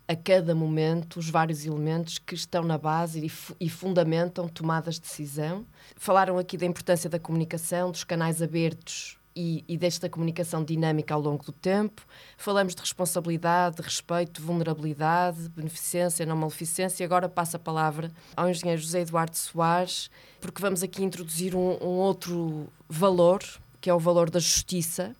a 0.09 0.17
cada 0.17 0.55
momento 0.55 1.19
os 1.19 1.29
vários 1.29 1.67
elementos 1.67 2.19
que 2.19 2.35
estão 2.35 2.65
na 2.65 2.79
base 2.79 3.27
e, 3.27 3.31
e, 3.67 3.69
fundamentam 3.69 4.49
tomadas 4.49 4.95
de 4.95 5.03
decisão. 5.03 5.67
Falaram 5.95 6.39
aqui 6.39 6.57
da 6.57 6.65
importância 6.65 7.11
da 7.11 7.19
comunicação, 7.19 7.91
dos 7.91 8.05
canais 8.05 8.41
abertos 8.41 9.19
e, 9.37 9.63
e, 9.69 9.77
desta 9.77 10.09
comunicação 10.09 10.65
dinâmica 10.65 11.13
ao 11.13 11.21
longo 11.21 11.45
do 11.45 11.53
tempo. 11.53 12.07
Falamos 12.39 12.75
de 12.75 12.81
responsabilidade, 12.81 13.77
de 13.77 13.83
respeito, 13.83 14.41
vulnerabilidade, 14.41 15.51
beneficência, 15.51 16.25
não 16.25 16.37
maleficência. 16.37 17.05
Agora 17.05 17.29
passo 17.29 17.57
a 17.57 17.61
palavra 17.61 18.11
ao 18.35 18.49
engenheiro 18.49 18.81
José 18.81 19.03
Eduardo 19.03 19.37
Soares, 19.37 20.11
porque 20.41 20.63
vamos 20.63 20.83
aqui 20.83 21.05
introduzir 21.05 21.55
um, 21.55 21.77
um 21.83 21.99
outro 21.99 22.67
valor, 22.89 23.43
que 23.81 23.91
é 23.91 23.95
o 23.95 23.99
valor 23.99 24.31
da 24.31 24.39
justiça 24.39 25.15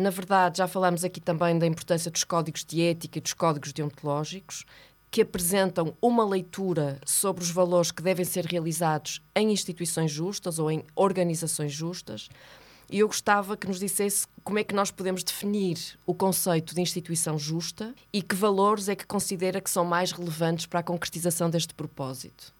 na 0.00 0.08
verdade, 0.08 0.58
já 0.58 0.66
falamos 0.66 1.04
aqui 1.04 1.20
também 1.20 1.58
da 1.58 1.66
importância 1.66 2.10
dos 2.10 2.24
códigos 2.24 2.64
de 2.64 2.80
ética 2.80 3.18
e 3.18 3.20
dos 3.20 3.34
códigos 3.34 3.70
deontológicos, 3.70 4.64
que 5.10 5.20
apresentam 5.20 5.94
uma 6.00 6.24
leitura 6.24 6.98
sobre 7.04 7.42
os 7.42 7.50
valores 7.50 7.90
que 7.90 8.02
devem 8.02 8.24
ser 8.24 8.46
realizados 8.46 9.20
em 9.34 9.52
instituições 9.52 10.10
justas 10.10 10.58
ou 10.58 10.70
em 10.70 10.84
organizações 10.94 11.72
justas. 11.72 12.30
E 12.88 13.00
eu 13.00 13.08
gostava 13.08 13.58
que 13.58 13.66
nos 13.66 13.78
dissesse 13.78 14.26
como 14.42 14.58
é 14.58 14.64
que 14.64 14.74
nós 14.74 14.90
podemos 14.90 15.22
definir 15.22 15.76
o 16.06 16.14
conceito 16.14 16.74
de 16.74 16.80
instituição 16.80 17.38
justa 17.38 17.94
e 18.10 18.22
que 18.22 18.34
valores 18.34 18.88
é 18.88 18.96
que 18.96 19.06
considera 19.06 19.60
que 19.60 19.70
são 19.70 19.84
mais 19.84 20.12
relevantes 20.12 20.64
para 20.64 20.80
a 20.80 20.84
concretização 20.84 21.50
deste 21.50 21.74
propósito. 21.74 22.54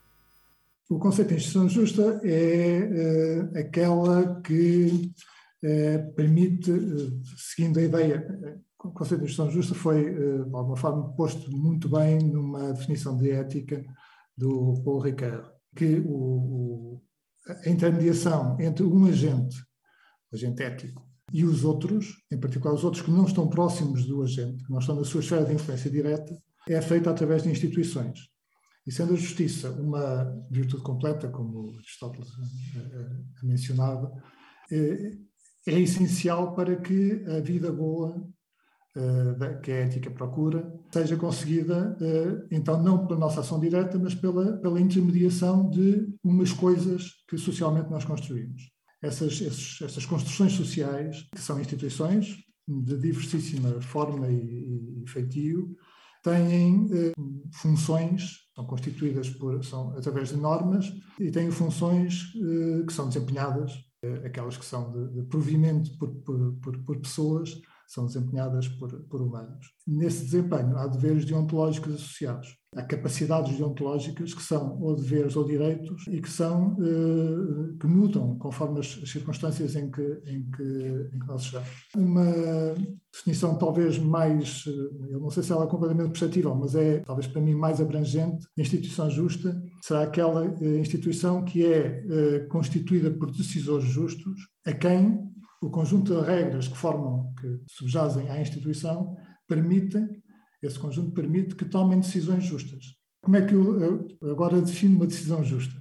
O 0.90 0.98
conceito 0.98 1.29
de 1.29 1.37
instituição 1.37 1.68
justa 1.68 2.20
é 2.24 2.81
uh, 2.83 3.59
aquela 3.59 4.40
que 4.42 5.12
eh, 5.62 5.98
permite, 6.16 6.68
eh, 6.72 7.11
seguindo 7.37 7.79
a 7.79 7.83
ideia, 7.83 8.26
o 8.83 8.90
conceito 8.90 9.20
de 9.20 9.29
gestão 9.29 9.48
justa 9.48 9.72
foi, 9.72 10.12
de 10.12 10.53
alguma 10.53 10.76
forma, 10.76 11.12
posto 11.12 11.48
muito 11.57 11.88
bem 11.88 12.18
numa 12.18 12.72
definição 12.72 13.16
de 13.16 13.31
ética 13.31 13.85
do 14.37 14.83
Paul 14.83 14.98
Ricard, 14.98 15.48
que 15.76 16.00
o, 16.00 16.11
o, 16.11 17.03
a 17.46 17.68
intermediação 17.68 18.57
entre 18.59 18.83
um 18.83 19.05
agente, 19.05 19.57
o 20.33 20.35
agente 20.35 20.61
ético, 20.61 21.07
e 21.33 21.44
os 21.44 21.62
outros, 21.62 22.16
em 22.33 22.40
particular 22.40 22.74
os 22.74 22.83
outros 22.83 23.05
que 23.05 23.12
não 23.12 23.26
estão 23.26 23.48
próximos 23.48 24.07
do 24.07 24.22
agente, 24.22 24.64
que 24.64 24.70
não 24.72 24.81
estão 24.81 24.96
na 24.96 25.05
sua 25.05 25.20
esfera 25.20 25.44
de 25.44 25.55
influência 25.55 25.88
direta, 25.88 26.37
é 26.68 26.83
feita 26.83 27.11
através 27.11 27.44
de 27.44 27.50
instituições. 27.50 28.30
E 28.90 28.92
sendo 28.92 29.12
a 29.12 29.16
justiça 29.16 29.70
uma 29.70 30.24
virtude 30.50 30.83
completa, 30.83 31.29
como 31.29 31.76
Aristóteles 31.76 32.29
mencionava, 33.40 34.12
é 34.68 35.81
essencial 35.81 36.57
para 36.57 36.74
que 36.74 37.24
a 37.29 37.38
vida 37.38 37.70
boa 37.70 38.20
que 39.62 39.70
a 39.70 39.76
ética 39.76 40.11
procura 40.11 40.68
seja 40.92 41.16
conseguida, 41.16 41.96
então, 42.50 42.83
não 42.83 43.07
pela 43.07 43.20
nossa 43.20 43.42
ação 43.42 43.61
direta, 43.61 43.96
mas 43.96 44.16
pela, 44.16 44.57
pela 44.57 44.81
intermediação 44.81 45.70
de 45.70 46.12
umas 46.24 46.50
coisas 46.53 47.12
que 47.29 47.38
socialmente 47.38 47.88
nós 47.88 48.05
construímos. 48.05 48.72
Essas, 49.00 49.40
esses, 49.40 49.81
essas 49.83 50.05
construções 50.05 50.55
sociais, 50.55 51.29
que 51.33 51.40
são 51.40 51.61
instituições 51.61 52.38
de 52.66 52.98
diversíssima 52.98 53.81
forma 53.81 54.26
e, 54.29 55.05
e 55.05 55.09
feitio, 55.09 55.76
têm 56.22 56.85
uh, 56.85 57.50
funções, 57.54 58.38
são 58.54 58.66
constituídas 58.66 59.30
por, 59.30 59.64
são, 59.64 59.96
através 59.96 60.28
de 60.28 60.37
normas 60.37 60.92
e 61.18 61.30
têm 61.30 61.50
funções 61.50 62.35
uh, 62.35 62.87
que 62.87 62.92
são 62.92 63.09
desempenhadas 63.09 63.72
eh, 64.02 64.26
aquelas 64.26 64.56
que 64.56 64.64
são 64.64 64.90
de, 64.90 65.14
de 65.14 65.22
provimento 65.28 65.90
por, 65.98 66.09
por, 66.22 66.54
por, 66.62 66.78
por 66.85 67.00
pessoas, 67.00 67.61
são 67.90 68.07
desempenhadas 68.07 68.68
por, 68.68 68.92
por 69.09 69.20
humanos. 69.20 69.66
Nesse 69.87 70.24
desempenho 70.24 70.76
há 70.79 70.87
deveres 70.87 71.24
deontológicos 71.24 71.94
associados. 71.94 72.57
Há 72.76 72.85
capacidades 72.85 73.57
deontológicas 73.57 74.33
que 74.33 74.42
são 74.42 74.81
ou 74.81 74.94
deveres 74.94 75.35
ou 75.35 75.44
direitos 75.44 76.07
e 76.07 76.20
que 76.20 76.31
são 76.31 76.76
eh, 76.81 77.76
que 77.81 77.87
mudam 77.88 78.38
conforme 78.38 78.79
as 78.79 78.87
circunstâncias 79.11 79.74
em 79.74 79.90
que, 79.90 80.03
em 80.24 80.48
que, 80.53 81.09
em 81.12 81.18
que 81.18 81.26
nós 81.26 81.42
estamos. 81.42 81.68
Uma 81.96 82.33
definição 83.12 83.59
talvez 83.59 83.98
mais, 83.98 84.64
eh, 84.68 85.14
eu 85.14 85.18
não 85.18 85.31
sei 85.31 85.42
se 85.42 85.50
ela 85.50 85.64
é 85.64 85.68
completamente 85.68 86.11
perceptível, 86.11 86.55
mas 86.55 86.76
é 86.76 87.00
talvez 87.00 87.26
para 87.26 87.42
mim 87.42 87.55
mais 87.55 87.81
abrangente, 87.81 88.46
instituição 88.57 89.11
justa 89.11 89.61
será 89.83 90.03
aquela 90.03 90.46
eh, 90.46 90.79
instituição 90.79 91.44
que 91.44 91.66
é 91.66 92.05
eh, 92.09 92.38
constituída 92.48 93.11
por 93.11 93.33
decisores 93.33 93.88
justos 93.88 94.48
a 94.64 94.72
quem 94.72 95.30
o 95.61 95.70
conjunto 95.70 96.14
de 96.14 96.27
regras 96.27 96.68
que 96.68 96.77
formam, 96.77 97.33
que 97.35 97.61
subjazem 97.66 98.29
à 98.31 98.40
instituição, 98.40 99.16
permitem, 99.46 100.09
esse 100.62 100.79
conjunto 100.79 101.12
permite 101.12 101.55
que 101.55 101.64
tomem 101.64 102.01
decisões 102.01 102.44
justas. 102.44 102.85
Como 103.23 103.37
é 103.37 103.42
que 103.42 103.55
eu 103.55 104.09
agora 104.23 104.61
defino 104.61 104.96
uma 104.96 105.07
decisão 105.07 105.44
justa? 105.44 105.75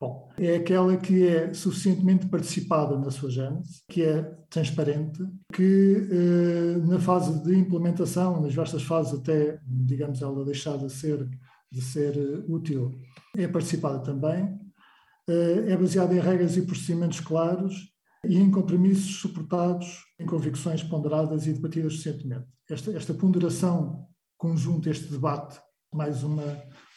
Bom, 0.00 0.30
é 0.38 0.56
aquela 0.56 0.96
que 0.96 1.26
é 1.26 1.52
suficientemente 1.52 2.26
participada 2.26 2.98
na 2.98 3.10
sua 3.10 3.30
gênese, 3.30 3.82
que 3.86 4.02
é 4.02 4.22
transparente, 4.48 5.22
que 5.52 6.08
eh, 6.10 6.78
na 6.86 6.98
fase 6.98 7.42
de 7.44 7.54
implementação, 7.54 8.40
nas 8.40 8.54
vastas 8.54 8.82
fases 8.82 9.12
até, 9.12 9.60
digamos, 9.66 10.22
ela 10.22 10.42
deixar 10.44 10.78
de 10.78 10.90
ser 10.90 11.28
de 11.70 11.80
ser 11.80 12.16
útil. 12.48 12.90
É 13.36 13.46
participada 13.46 14.00
também, 14.00 14.58
é 15.28 15.76
baseada 15.76 16.14
em 16.14 16.18
regras 16.18 16.56
e 16.56 16.62
procedimentos 16.62 17.20
claros 17.20 17.89
e 18.24 18.36
em 18.36 18.50
compromissos 18.50 19.20
suportados 19.20 20.04
em 20.18 20.26
convicções 20.26 20.82
ponderadas 20.82 21.46
e 21.46 21.52
debatidas 21.52 21.94
suficientemente. 21.94 22.46
Esta, 22.68 22.92
esta 22.92 23.14
ponderação 23.14 24.06
conjunta, 24.36 24.90
este 24.90 25.10
debate, 25.10 25.60
mais 25.92 26.22
uma, 26.22 26.44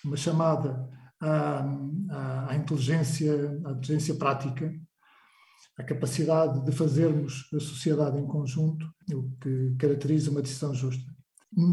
uma 0.04 0.16
chamada 0.16 0.90
à, 1.20 1.66
à, 2.10 2.50
à, 2.52 2.56
inteligência, 2.56 3.34
à 3.66 3.72
inteligência 3.72 4.16
prática, 4.16 4.74
à 5.78 5.84
capacidade 5.84 6.64
de 6.64 6.72
fazermos 6.72 7.50
a 7.54 7.60
sociedade 7.60 8.20
em 8.20 8.28
conjunto, 8.28 8.86
o 9.14 9.32
que 9.42 9.76
caracteriza 9.80 10.30
uma 10.30 10.42
decisão 10.42 10.74
justa. 10.74 11.12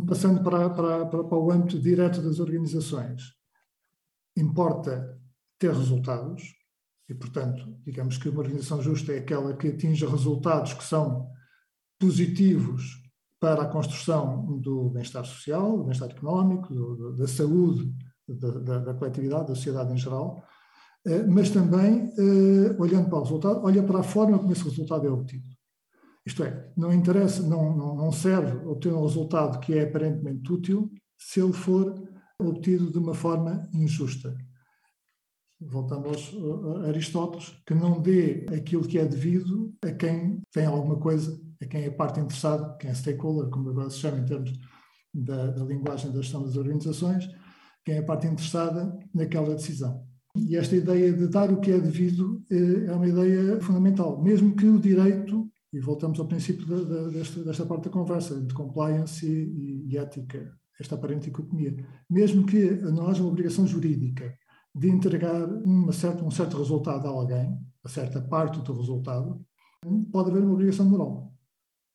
Passando 0.06 0.42
para, 0.42 0.70
para, 0.70 1.06
para, 1.06 1.24
para 1.24 1.38
o 1.38 1.50
âmbito 1.50 1.80
direto 1.80 2.22
das 2.22 2.38
organizações, 2.38 3.22
importa 4.36 5.18
ter 5.58 5.72
resultados, 5.72 6.42
e, 7.10 7.14
portanto, 7.14 7.76
digamos 7.84 8.16
que 8.16 8.28
uma 8.28 8.40
organização 8.40 8.80
justa 8.80 9.12
é 9.12 9.18
aquela 9.18 9.52
que 9.56 9.66
atinge 9.66 10.06
resultados 10.06 10.74
que 10.74 10.84
são 10.84 11.28
positivos 11.98 13.02
para 13.40 13.62
a 13.62 13.68
construção 13.68 14.58
do 14.60 14.90
bem-estar 14.90 15.24
social, 15.24 15.76
do 15.76 15.84
bem-estar 15.84 16.08
económico, 16.08 16.72
do, 16.72 17.16
da 17.16 17.26
saúde 17.26 17.92
da, 18.28 18.50
da, 18.50 18.78
da, 18.78 18.94
coletividade, 18.94 19.48
da 19.48 19.56
sociedade 19.56 19.92
em 19.92 19.96
geral, 19.96 20.44
eh, 21.04 21.24
mas 21.24 21.50
também, 21.50 22.12
eh, 22.16 22.76
olhando 22.78 23.08
para 23.08 23.18
o 23.18 23.22
resultado, 23.22 23.60
olha 23.64 23.82
para 23.82 23.98
a 23.98 24.04
forma 24.04 24.38
como 24.38 24.52
esse 24.52 24.62
resultado 24.62 25.04
é 25.04 25.10
obtido. 25.10 25.48
Isto 26.24 26.44
é, 26.44 26.70
não 26.76 26.92
interessa, 26.92 27.42
não, 27.42 27.76
não, 27.76 27.96
não 27.96 28.12
serve 28.12 28.64
obter 28.68 28.92
um 28.92 29.02
resultado 29.02 29.58
que 29.58 29.76
é 29.76 29.82
aparentemente 29.82 30.52
útil 30.52 30.88
se 31.18 31.40
ele 31.40 31.54
for 31.54 32.00
obtido 32.38 32.92
de 32.92 32.98
uma 32.98 33.14
forma 33.14 33.68
injusta 33.72 34.36
voltamos 35.60 36.34
a 36.82 36.88
Aristóteles, 36.88 37.54
que 37.66 37.74
não 37.74 38.00
dê 38.00 38.46
aquilo 38.54 38.86
que 38.86 38.98
é 38.98 39.04
devido 39.04 39.74
a 39.84 39.90
quem 39.92 40.40
tem 40.52 40.64
alguma 40.64 40.96
coisa, 40.96 41.38
a 41.60 41.66
quem 41.66 41.84
é 41.84 41.90
parte 41.90 42.18
interessada, 42.20 42.76
quem 42.78 42.90
é 42.90 42.94
stakeholder, 42.94 43.50
como 43.50 43.68
agora 43.70 43.90
se 43.90 43.98
chama 43.98 44.18
em 44.18 44.24
termos 44.24 44.52
da, 45.12 45.48
da 45.48 45.64
linguagem 45.64 46.10
da 46.10 46.22
gestão 46.22 46.42
das 46.42 46.56
organizações, 46.56 47.28
quem 47.84 47.96
é 47.96 48.02
parte 48.02 48.26
interessada 48.26 48.96
naquela 49.14 49.54
decisão. 49.54 50.06
E 50.36 50.56
esta 50.56 50.76
ideia 50.76 51.12
de 51.12 51.26
dar 51.26 51.52
o 51.52 51.60
que 51.60 51.72
é 51.72 51.78
devido 51.78 52.42
eh, 52.50 52.86
é 52.86 52.92
uma 52.92 53.08
ideia 53.08 53.60
fundamental, 53.60 54.22
mesmo 54.22 54.54
que 54.54 54.66
o 54.66 54.78
direito, 54.78 55.50
e 55.72 55.80
voltamos 55.80 56.18
ao 56.20 56.26
princípio 56.26 56.66
da, 56.66 56.76
da, 56.76 57.08
desta, 57.08 57.42
desta, 57.42 57.66
parte 57.66 57.84
da 57.84 57.90
conversa, 57.90 58.40
de 58.40 58.54
compliance 58.54 59.26
e, 59.26 59.88
e 59.88 59.98
ética, 59.98 60.52
esta 60.80 60.94
aparente 60.94 61.26
dicotomia, 61.26 61.76
mesmo 62.08 62.46
que 62.46 62.70
não 62.76 63.08
haja 63.08 63.22
uma 63.22 63.30
obrigação 63.30 63.66
jurídica 63.66 64.32
de 64.74 64.88
entregar 64.88 65.46
uma 65.64 65.92
certa, 65.92 66.24
um 66.24 66.30
certo 66.30 66.56
resultado 66.56 67.06
a 67.06 67.11
alguém, 67.11 67.59
a 67.85 67.88
certa 67.88 68.20
parte 68.20 68.61
do 68.61 68.72
resultado, 68.72 69.44
pode 70.12 70.30
haver 70.30 70.42
uma 70.42 70.54
obrigação 70.54 70.88
moral. 70.88 71.33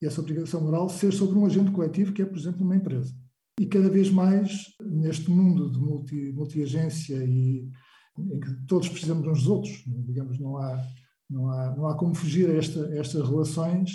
E 0.02 0.06
essa 0.06 0.22
obrigação 0.22 0.62
moral 0.62 0.90
ser 0.90 1.14
sobre 1.14 1.38
um 1.38 1.46
agente 1.46 1.72
coletivo, 1.72 2.14
que 2.14 2.22
é, 2.22 2.26
por 2.26 2.38
exemplo, 2.38 2.64
uma 2.64 2.76
empresa. 2.76 3.14
E 3.60 3.66
cada 3.66 3.90
vez 3.90 4.12
mais, 4.12 4.74
neste 4.82 5.30
mundo 5.32 5.72
de 5.72 5.80
multi, 5.80 6.34
multi-agência 6.34 7.24
e 7.24 7.70
em 8.18 8.40
que 8.40 8.54
todos 8.68 8.90
precisamos 8.90 9.26
uns 9.28 9.40
dos 9.40 9.48
outros, 9.48 9.84
digamos, 9.86 10.40
não 10.40 10.58
há, 10.58 10.82
não 11.30 11.50
há, 11.50 11.76
não 11.76 11.88
há 11.88 11.98
como 11.98 12.14
fugir 12.14 12.50
a, 12.50 12.54
esta, 12.54 12.86
a 12.88 12.98
estas 12.98 13.28
relações 13.28 13.92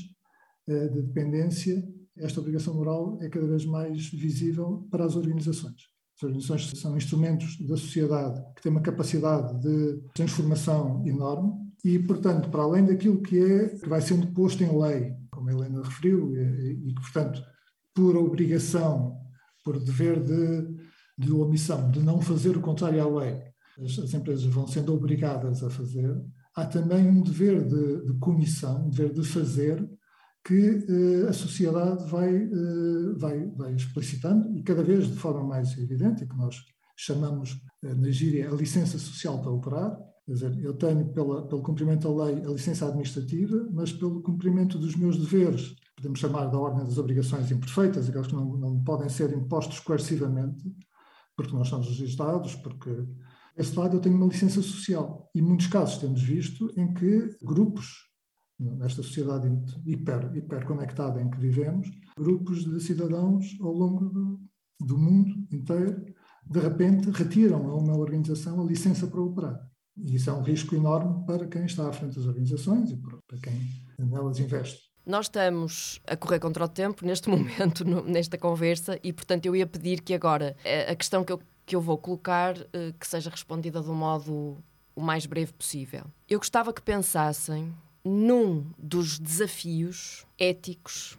eh, 0.67 0.89
de 0.89 1.03
dependência, 1.03 1.83
esta 2.17 2.41
obrigação 2.41 2.75
moral 2.75 3.19
é 3.23 3.29
cada 3.29 3.47
vez 3.47 3.65
mais 3.65 4.09
visível 4.11 4.87
para 4.91 5.05
as 5.05 5.17
organizações. 5.17 5.91
As 6.21 6.25
organizações 6.25 6.71
são 6.79 6.97
instrumentos 6.99 7.57
da 7.67 7.79
sociedade 7.79 8.43
que 8.55 8.61
têm 8.61 8.71
uma 8.71 8.83
capacidade 8.83 9.59
de 9.63 10.03
transformação 10.15 11.03
enorme 11.07 11.51
e, 11.83 11.99
portanto, 11.99 12.51
para 12.51 12.63
além 12.63 12.85
daquilo 12.85 13.23
que 13.23 13.39
é 13.39 13.69
que 13.71 13.89
vai 13.89 14.03
sendo 14.03 14.27
posto 14.35 14.63
em 14.63 14.79
lei, 14.79 15.15
como 15.31 15.49
a 15.49 15.53
Helena 15.53 15.83
referiu, 15.83 16.37
e, 16.37 16.93
que, 16.93 17.01
portanto, 17.01 17.43
por 17.95 18.17
obrigação, 18.17 19.17
por 19.65 19.83
dever 19.83 20.23
de, 20.23 20.77
de 21.17 21.33
omissão, 21.33 21.91
de 21.91 22.01
não 22.01 22.21
fazer 22.21 22.55
o 22.55 22.61
contrário 22.61 23.03
à 23.03 23.21
lei, 23.21 23.43
as, 23.83 23.99
as 23.99 24.13
empresas 24.13 24.45
vão 24.45 24.67
sendo 24.67 24.95
obrigadas 24.95 25.65
a 25.65 25.71
fazer, 25.71 26.15
há 26.55 26.67
também 26.67 27.09
um 27.09 27.23
dever 27.23 27.67
de, 27.67 28.05
de 28.05 28.19
comissão, 28.19 28.85
um 28.85 28.91
dever 28.91 29.15
de 29.15 29.25
fazer, 29.25 29.89
que 30.45 30.71
uh, 30.71 31.29
a 31.29 31.33
sociedade 31.33 32.05
vai, 32.11 32.35
uh, 32.35 33.19
vai, 33.19 33.47
vai 33.51 33.75
explicitando 33.75 34.57
e 34.57 34.63
cada 34.63 34.83
vez 34.83 35.07
de 35.07 35.17
forma 35.17 35.43
mais 35.45 35.77
evidente, 35.79 36.27
que 36.27 36.37
nós 36.37 36.57
chamamos 36.97 37.53
uh, 37.85 37.95
na 37.95 38.11
gíria 38.11 38.51
a 38.51 38.55
licença 38.55 38.99
social 38.99 39.41
para 39.41 39.51
operar, 39.51 39.99
quer 40.25 40.33
dizer, 40.33 40.65
eu 40.65 40.75
tenho 40.75 41.13
pela, 41.13 41.47
pelo 41.47 41.63
cumprimento 41.63 42.09
da 42.09 42.25
lei 42.25 42.43
a 42.45 42.51
licença 42.51 42.87
administrativa, 42.87 43.69
mas 43.73 43.93
pelo 43.93 44.23
cumprimento 44.23 44.79
dos 44.79 44.97
meus 44.97 45.19
deveres, 45.19 45.75
podemos 45.97 46.19
chamar 46.19 46.47
da 46.47 46.59
ordem 46.59 46.85
das 46.85 46.97
obrigações 46.97 47.51
imperfeitas, 47.51 48.09
aquelas 48.09 48.27
que 48.27 48.35
não, 48.35 48.57
não 48.57 48.83
podem 48.83 49.09
ser 49.09 49.33
impostos 49.37 49.79
coercivamente, 49.81 50.65
porque 51.37 51.53
nós 51.53 51.69
somos 51.69 51.87
legislados, 51.89 52.55
porque 52.57 52.91
desse 53.57 53.79
lado 53.79 53.97
eu 53.97 54.01
tenho 54.01 54.17
uma 54.17 54.27
licença 54.27 54.63
social. 54.63 55.31
E 55.35 55.43
muitos 55.43 55.67
casos 55.67 55.99
temos 55.99 56.23
visto 56.23 56.71
em 56.77 56.93
que 56.95 57.37
grupos 57.43 58.10
nesta 58.61 59.03
sociedade 59.03 59.49
hiper, 59.87 60.31
hiperconectada 60.37 61.21
em 61.21 61.31
que 61.31 61.39
vivemos, 61.39 61.91
grupos 62.17 62.65
de 62.65 62.81
cidadãos 62.81 63.57
ao 63.61 63.73
longo 63.73 64.11
do, 64.11 64.41
do 64.81 64.99
mundo 64.99 65.47
inteiro, 65.51 66.05
de 66.47 66.61
repente, 66.61 67.11
retiram 67.11 67.71
a 67.71 67.77
uma 67.77 67.97
organização 67.97 68.61
a 68.61 68.65
licença 68.65 69.07
para 69.07 69.21
operar. 69.21 69.59
E 69.97 70.17
isso 70.17 70.31
é 70.31 70.33
um 70.33 70.43
risco 70.43 70.75
enorme 70.75 71.25
para 71.27 71.47
quem 71.47 71.65
está 71.65 71.89
à 71.89 71.93
frente 71.93 72.17
das 72.17 72.27
organizações 72.27 72.91
e 72.91 72.97
para 72.97 73.39
quem 73.43 74.07
nelas 74.07 74.39
investe. 74.39 74.91
Nós 75.07 75.27
estamos 75.27 76.01
a 76.07 76.17
correr 76.17 76.39
contra 76.39 76.65
o 76.65 76.69
tempo 76.69 77.05
neste 77.07 77.29
momento, 77.31 77.85
nesta 78.05 78.37
conversa, 78.37 78.99
e 79.03 79.13
portanto 79.13 79.47
eu 79.47 79.57
ia 79.57 79.67
pedir 79.67 80.03
que 80.03 80.15
agora 80.15 80.57
eh, 80.65 80.91
a 80.91 80.95
questão 80.95 81.25
que 81.25 81.33
eu, 81.33 81.41
que 81.65 81.77
eu 81.77 81.81
vou 81.81 81.97
colocar 81.97 82.57
eh, 82.73 82.93
que 82.99 83.07
seja 83.07 83.31
respondida 83.31 83.81
um 83.81 83.95
modo 83.95 84.59
o 84.95 85.01
mais 85.01 85.27
breve 85.27 85.53
possível. 85.53 86.05
Eu 86.29 86.39
gostava 86.39 86.73
que 86.73 86.83
pensassem 86.83 87.73
num 88.05 88.71
dos 88.79 89.19
desafios 89.19 90.27
éticos, 90.39 91.19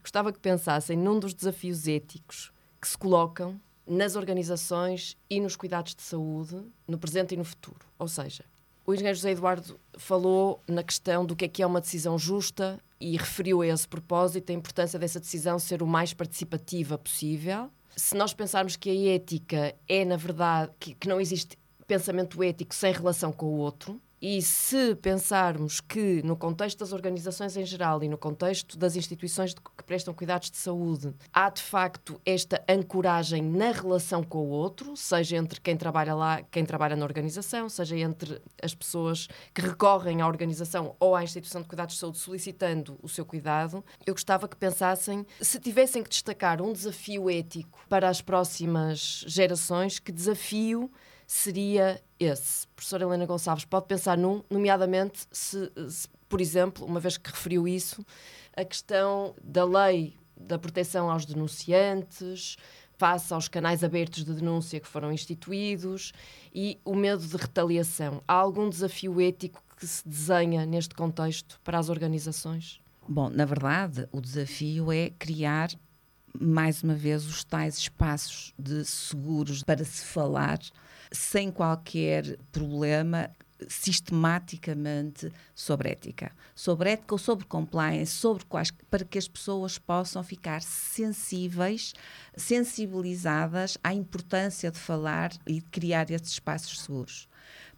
gostava 0.00 0.32
que 0.32 0.38
pensassem 0.38 0.96
num 0.96 1.18
dos 1.18 1.34
desafios 1.34 1.86
éticos 1.86 2.52
que 2.80 2.88
se 2.88 2.96
colocam 2.96 3.60
nas 3.86 4.16
organizações 4.16 5.16
e 5.28 5.40
nos 5.40 5.56
cuidados 5.56 5.94
de 5.94 6.02
saúde, 6.02 6.62
no 6.86 6.98
presente 6.98 7.34
e 7.34 7.36
no 7.36 7.44
futuro. 7.44 7.80
Ou 7.98 8.08
seja, 8.08 8.44
o 8.86 8.94
engenheiro 8.94 9.16
José 9.16 9.32
Eduardo 9.32 9.78
falou 9.96 10.60
na 10.66 10.82
questão 10.82 11.24
do 11.24 11.36
que 11.36 11.44
é 11.44 11.48
que 11.48 11.62
é 11.62 11.66
uma 11.66 11.80
decisão 11.80 12.18
justa 12.18 12.80
e 13.00 13.16
referiu 13.16 13.62
a 13.62 13.66
esse 13.66 13.86
propósito 13.86 14.50
a 14.50 14.54
importância 14.54 14.98
dessa 14.98 15.20
decisão 15.20 15.58
ser 15.58 15.82
o 15.82 15.86
mais 15.86 16.12
participativa 16.14 16.96
possível. 16.96 17.70
Se 17.96 18.16
nós 18.16 18.32
pensarmos 18.32 18.76
que 18.76 18.90
a 18.90 19.14
ética 19.14 19.74
é, 19.88 20.04
na 20.04 20.16
verdade, 20.16 20.72
que, 20.78 20.94
que 20.94 21.08
não 21.08 21.20
existe 21.20 21.58
pensamento 21.86 22.42
ético 22.42 22.74
sem 22.74 22.92
relação 22.92 23.32
com 23.32 23.46
o 23.46 23.58
outro, 23.58 24.00
e 24.22 24.40
se 24.40 24.94
pensarmos 24.94 25.80
que, 25.80 26.22
no 26.22 26.36
contexto 26.36 26.78
das 26.78 26.92
organizações 26.92 27.56
em 27.56 27.66
geral 27.66 28.04
e 28.04 28.08
no 28.08 28.16
contexto 28.16 28.78
das 28.78 28.94
instituições 28.94 29.52
que 29.52 29.82
prestam 29.84 30.14
cuidados 30.14 30.48
de 30.48 30.56
saúde, 30.56 31.12
há 31.32 31.50
de 31.50 31.60
facto 31.60 32.20
esta 32.24 32.62
ancoragem 32.68 33.42
na 33.42 33.72
relação 33.72 34.22
com 34.22 34.38
o 34.38 34.48
outro, 34.50 34.96
seja 34.96 35.36
entre 35.36 35.60
quem 35.60 35.76
trabalha 35.76 36.14
lá, 36.14 36.40
quem 36.52 36.64
trabalha 36.64 36.94
na 36.94 37.04
organização, 37.04 37.68
seja 37.68 37.98
entre 37.98 38.40
as 38.62 38.72
pessoas 38.72 39.26
que 39.52 39.60
recorrem 39.60 40.20
à 40.20 40.28
organização 40.28 40.94
ou 41.00 41.16
à 41.16 41.24
instituição 41.24 41.60
de 41.60 41.66
cuidados 41.66 41.96
de 41.96 42.00
saúde 42.00 42.18
solicitando 42.18 42.96
o 43.02 43.08
seu 43.08 43.26
cuidado, 43.26 43.84
eu 44.06 44.14
gostava 44.14 44.46
que 44.46 44.56
pensassem, 44.56 45.26
se 45.40 45.58
tivessem 45.58 46.00
que 46.00 46.10
destacar 46.10 46.62
um 46.62 46.72
desafio 46.72 47.28
ético 47.28 47.84
para 47.88 48.08
as 48.08 48.20
próximas 48.20 49.24
gerações, 49.26 49.98
que 49.98 50.12
desafio 50.12 50.88
seria 51.26 51.98
esse. 52.24 52.66
Professora 52.68 53.04
Helena 53.04 53.26
Gonçalves, 53.26 53.64
pode 53.64 53.86
pensar 53.86 54.16
num, 54.16 54.42
nomeadamente 54.50 55.26
se, 55.30 55.70
se, 55.88 56.08
por 56.28 56.40
exemplo, 56.40 56.84
uma 56.86 57.00
vez 57.00 57.16
que 57.16 57.30
referiu 57.30 57.66
isso, 57.66 58.04
a 58.56 58.64
questão 58.64 59.34
da 59.42 59.64
lei 59.64 60.16
da 60.36 60.58
proteção 60.58 61.10
aos 61.10 61.24
denunciantes, 61.24 62.56
face 62.98 63.32
aos 63.32 63.48
canais 63.48 63.82
abertos 63.82 64.24
de 64.24 64.34
denúncia 64.34 64.80
que 64.80 64.88
foram 64.88 65.12
instituídos 65.12 66.12
e 66.54 66.78
o 66.84 66.94
medo 66.94 67.26
de 67.26 67.36
retaliação. 67.36 68.22
Há 68.26 68.34
algum 68.34 68.68
desafio 68.68 69.20
ético 69.20 69.62
que 69.76 69.86
se 69.86 70.06
desenha 70.06 70.64
neste 70.64 70.94
contexto 70.94 71.60
para 71.64 71.78
as 71.78 71.88
organizações? 71.88 72.80
Bom, 73.08 73.28
na 73.28 73.44
verdade, 73.44 74.08
o 74.12 74.20
desafio 74.20 74.92
é 74.92 75.10
criar 75.10 75.70
mais 76.38 76.82
uma 76.82 76.94
vez 76.94 77.26
os 77.26 77.44
tais 77.44 77.76
espaços 77.76 78.54
de 78.58 78.84
seguros 78.84 79.62
para 79.62 79.84
se 79.84 80.04
falar 80.04 80.58
sem 81.12 81.50
qualquer 81.50 82.36
problema 82.50 83.30
sistematicamente 83.68 85.32
sobre 85.54 85.90
ética. 85.90 86.32
Sobre 86.54 86.90
ética 86.90 87.14
ou 87.14 87.18
sobre 87.18 87.46
compliance, 87.46 88.12
sobre 88.12 88.44
quais, 88.44 88.70
para 88.90 89.04
que 89.04 89.18
as 89.18 89.28
pessoas 89.28 89.78
possam 89.78 90.22
ficar 90.22 90.62
sensíveis, 90.62 91.94
sensibilizadas 92.36 93.78
à 93.82 93.94
importância 93.94 94.70
de 94.70 94.78
falar 94.78 95.32
e 95.46 95.54
de 95.54 95.62
criar 95.62 96.10
estes 96.10 96.32
espaços 96.32 96.80
seguros. 96.80 97.28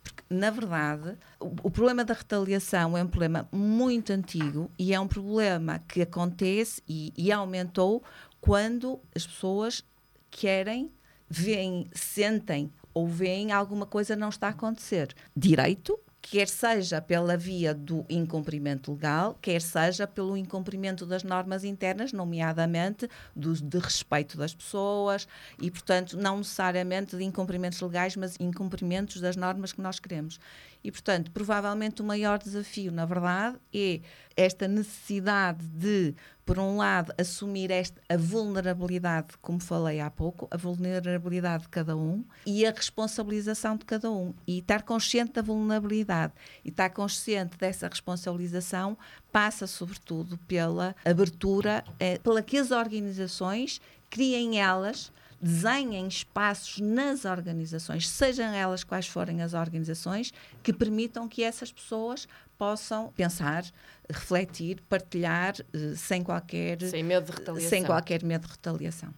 Porque, 0.02 0.22
na 0.28 0.50
verdade, 0.50 1.16
o, 1.40 1.46
o, 1.62 1.70
problema 1.70 2.04
da 2.04 2.12
retaliação 2.12 2.96
é 2.96 3.02
um 3.02 3.08
problema 3.08 3.48
muito 3.50 4.12
antigo 4.12 4.70
e 4.78 4.92
é 4.92 5.00
um 5.00 5.08
problema 5.08 5.78
que 5.88 6.02
acontece 6.02 6.82
e, 6.86 7.12
e 7.16 7.32
aumentou 7.32 8.02
quando 8.38 9.00
as 9.16 9.26
pessoas 9.26 9.82
querem, 10.30 10.92
veem, 11.30 11.88
sentem 11.94 12.70
ou 12.94 13.06
veem 13.08 13.52
alguma 13.52 13.84
coisa 13.84 14.16
não 14.16 14.28
está 14.28 14.46
a 14.46 14.50
acontecer. 14.50 15.12
Direito, 15.36 15.98
quer 16.30 16.48
seja 16.48 17.02
pela 17.02 17.36
via 17.36 17.74
do 17.74 18.06
incumprimento 18.08 18.92
legal, 18.92 19.38
quer 19.42 19.60
seja 19.60 20.06
pelo 20.06 20.36
incumprimento 20.36 21.04
das 21.04 21.22
normas 21.22 21.64
internas, 21.64 22.12
nomeadamente 22.12 23.08
do, 23.36 23.52
de 23.52 23.78
respeito 23.78 24.38
das 24.38 24.54
pessoas 24.54 25.28
e, 25.60 25.70
portanto, 25.70 26.16
não 26.16 26.38
necessariamente 26.38 27.16
de 27.16 27.24
incumprimentos 27.24 27.80
legais, 27.80 28.16
mas 28.16 28.36
incumprimentos 28.40 29.20
das 29.20 29.36
normas 29.36 29.72
que 29.72 29.82
nós 29.82 29.98
queremos. 29.98 30.40
E, 30.84 30.92
portanto, 30.92 31.30
provavelmente 31.30 32.02
o 32.02 32.04
maior 32.04 32.38
desafio, 32.38 32.92
na 32.92 33.06
verdade, 33.06 33.56
é 33.74 34.02
esta 34.36 34.68
necessidade 34.68 35.64
de, 35.68 36.14
por 36.44 36.58
um 36.58 36.76
lado, 36.76 37.10
assumir 37.16 37.70
esta, 37.70 37.98
a 38.06 38.18
vulnerabilidade, 38.18 39.28
como 39.40 39.58
falei 39.58 39.98
há 40.00 40.10
pouco, 40.10 40.46
a 40.50 40.58
vulnerabilidade 40.58 41.62
de 41.62 41.68
cada 41.70 41.96
um 41.96 42.22
e 42.44 42.66
a 42.66 42.70
responsabilização 42.70 43.78
de 43.78 43.86
cada 43.86 44.10
um. 44.10 44.34
E 44.46 44.58
estar 44.58 44.82
consciente 44.82 45.32
da 45.32 45.42
vulnerabilidade 45.42 46.34
e 46.62 46.68
estar 46.68 46.90
consciente 46.90 47.56
dessa 47.56 47.88
responsabilização 47.88 48.98
passa, 49.32 49.66
sobretudo, 49.66 50.36
pela 50.46 50.94
abertura, 51.02 51.82
eh, 51.98 52.18
pela 52.18 52.42
que 52.42 52.58
as 52.58 52.70
organizações 52.70 53.80
criem 54.10 54.60
elas 54.60 55.10
desenhem 55.44 56.08
espaços 56.08 56.80
nas 56.80 57.26
organizações, 57.26 58.08
sejam 58.08 58.46
elas 58.46 58.82
quais 58.82 59.06
forem 59.06 59.42
as 59.42 59.52
organizações, 59.52 60.32
que 60.62 60.72
permitam 60.72 61.28
que 61.28 61.44
essas 61.44 61.70
pessoas 61.70 62.26
possam 62.56 63.12
pensar, 63.12 63.62
refletir, 64.08 64.80
partilhar 64.88 65.54
eh, 65.60 65.94
sem 65.96 66.22
qualquer 66.22 66.80
sem 66.80 67.02
medo 67.02 67.26
de 67.30 67.38
retaliação. 67.38 67.68
Sem 67.68 67.84
qualquer 67.84 68.24
medo 68.24 68.46
de 68.46 68.52
retaliação. 68.52 69.12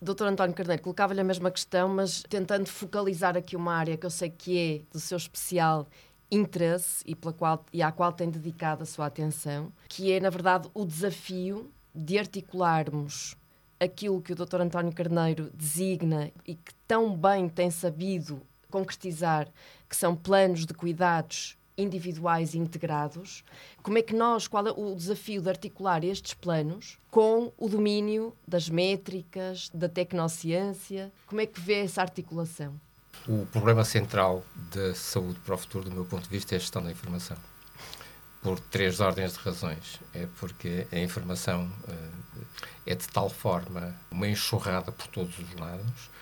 Doutor 0.00 0.28
António 0.28 0.54
Carneiro, 0.54 0.82
colocava-lhe 0.82 1.20
a 1.20 1.24
mesma 1.24 1.50
questão, 1.50 1.88
mas 1.88 2.22
tentando 2.28 2.68
focalizar 2.68 3.36
aqui 3.36 3.56
uma 3.56 3.74
área 3.74 3.96
que 3.96 4.06
eu 4.06 4.10
sei 4.10 4.30
que 4.30 4.58
é 4.58 4.92
do 4.92 5.00
seu 5.00 5.16
especial 5.16 5.88
interesse 6.30 7.02
e, 7.04 7.16
pela 7.16 7.32
qual, 7.32 7.64
e 7.72 7.82
à 7.82 7.90
qual 7.90 8.12
tem 8.12 8.30
dedicado 8.30 8.84
a 8.84 8.86
sua 8.86 9.06
atenção, 9.06 9.72
que 9.88 10.12
é, 10.12 10.20
na 10.20 10.30
verdade, 10.30 10.68
o 10.72 10.84
desafio 10.84 11.72
de 11.92 12.18
articularmos 12.18 13.36
aquilo 13.78 14.20
que 14.20 14.32
o 14.32 14.36
Dr. 14.36 14.60
António 14.60 14.92
Carneiro 14.92 15.50
designa 15.54 16.30
e 16.46 16.54
que 16.54 16.74
tão 16.86 17.16
bem 17.16 17.48
tem 17.48 17.70
sabido 17.70 18.40
concretizar, 18.70 19.48
que 19.88 19.96
são 19.96 20.14
planos 20.16 20.66
de 20.66 20.74
cuidados 20.74 21.56
individuais 21.78 22.54
integrados, 22.54 23.44
como 23.82 23.98
é 23.98 24.02
que 24.02 24.14
nós, 24.14 24.48
qual 24.48 24.66
é 24.66 24.70
o 24.70 24.94
desafio 24.94 25.42
de 25.42 25.48
articular 25.48 26.02
estes 26.04 26.32
planos 26.32 26.98
com 27.10 27.52
o 27.58 27.68
domínio 27.68 28.34
das 28.48 28.68
métricas, 28.68 29.70
da 29.74 29.88
tecnociência, 29.88 31.12
como 31.26 31.40
é 31.40 31.46
que 31.46 31.60
vê 31.60 31.80
essa 31.80 32.00
articulação? 32.00 32.80
O 33.28 33.44
problema 33.46 33.84
central 33.84 34.42
da 34.74 34.94
saúde 34.94 35.38
para 35.40 35.54
o 35.54 35.58
futuro, 35.58 35.90
do 35.90 35.94
meu 35.94 36.04
ponto 36.06 36.24
de 36.24 36.30
vista, 36.30 36.54
é 36.54 36.56
a 36.56 36.58
gestão 36.58 36.82
da 36.82 36.90
informação 36.90 37.36
por 38.46 38.60
três 38.60 39.00
ordens 39.00 39.32
de 39.32 39.40
razões. 39.40 40.00
É 40.14 40.28
porque 40.38 40.86
a 40.92 40.98
informação 41.00 41.68
uh, 41.88 42.46
é 42.86 42.94
de 42.94 43.08
tal 43.08 43.28
forma 43.28 43.92
uma 44.08 44.28
enxurrada 44.28 44.92
por 44.92 45.08
todos 45.08 45.36
os 45.36 45.52
lados 45.56 46.15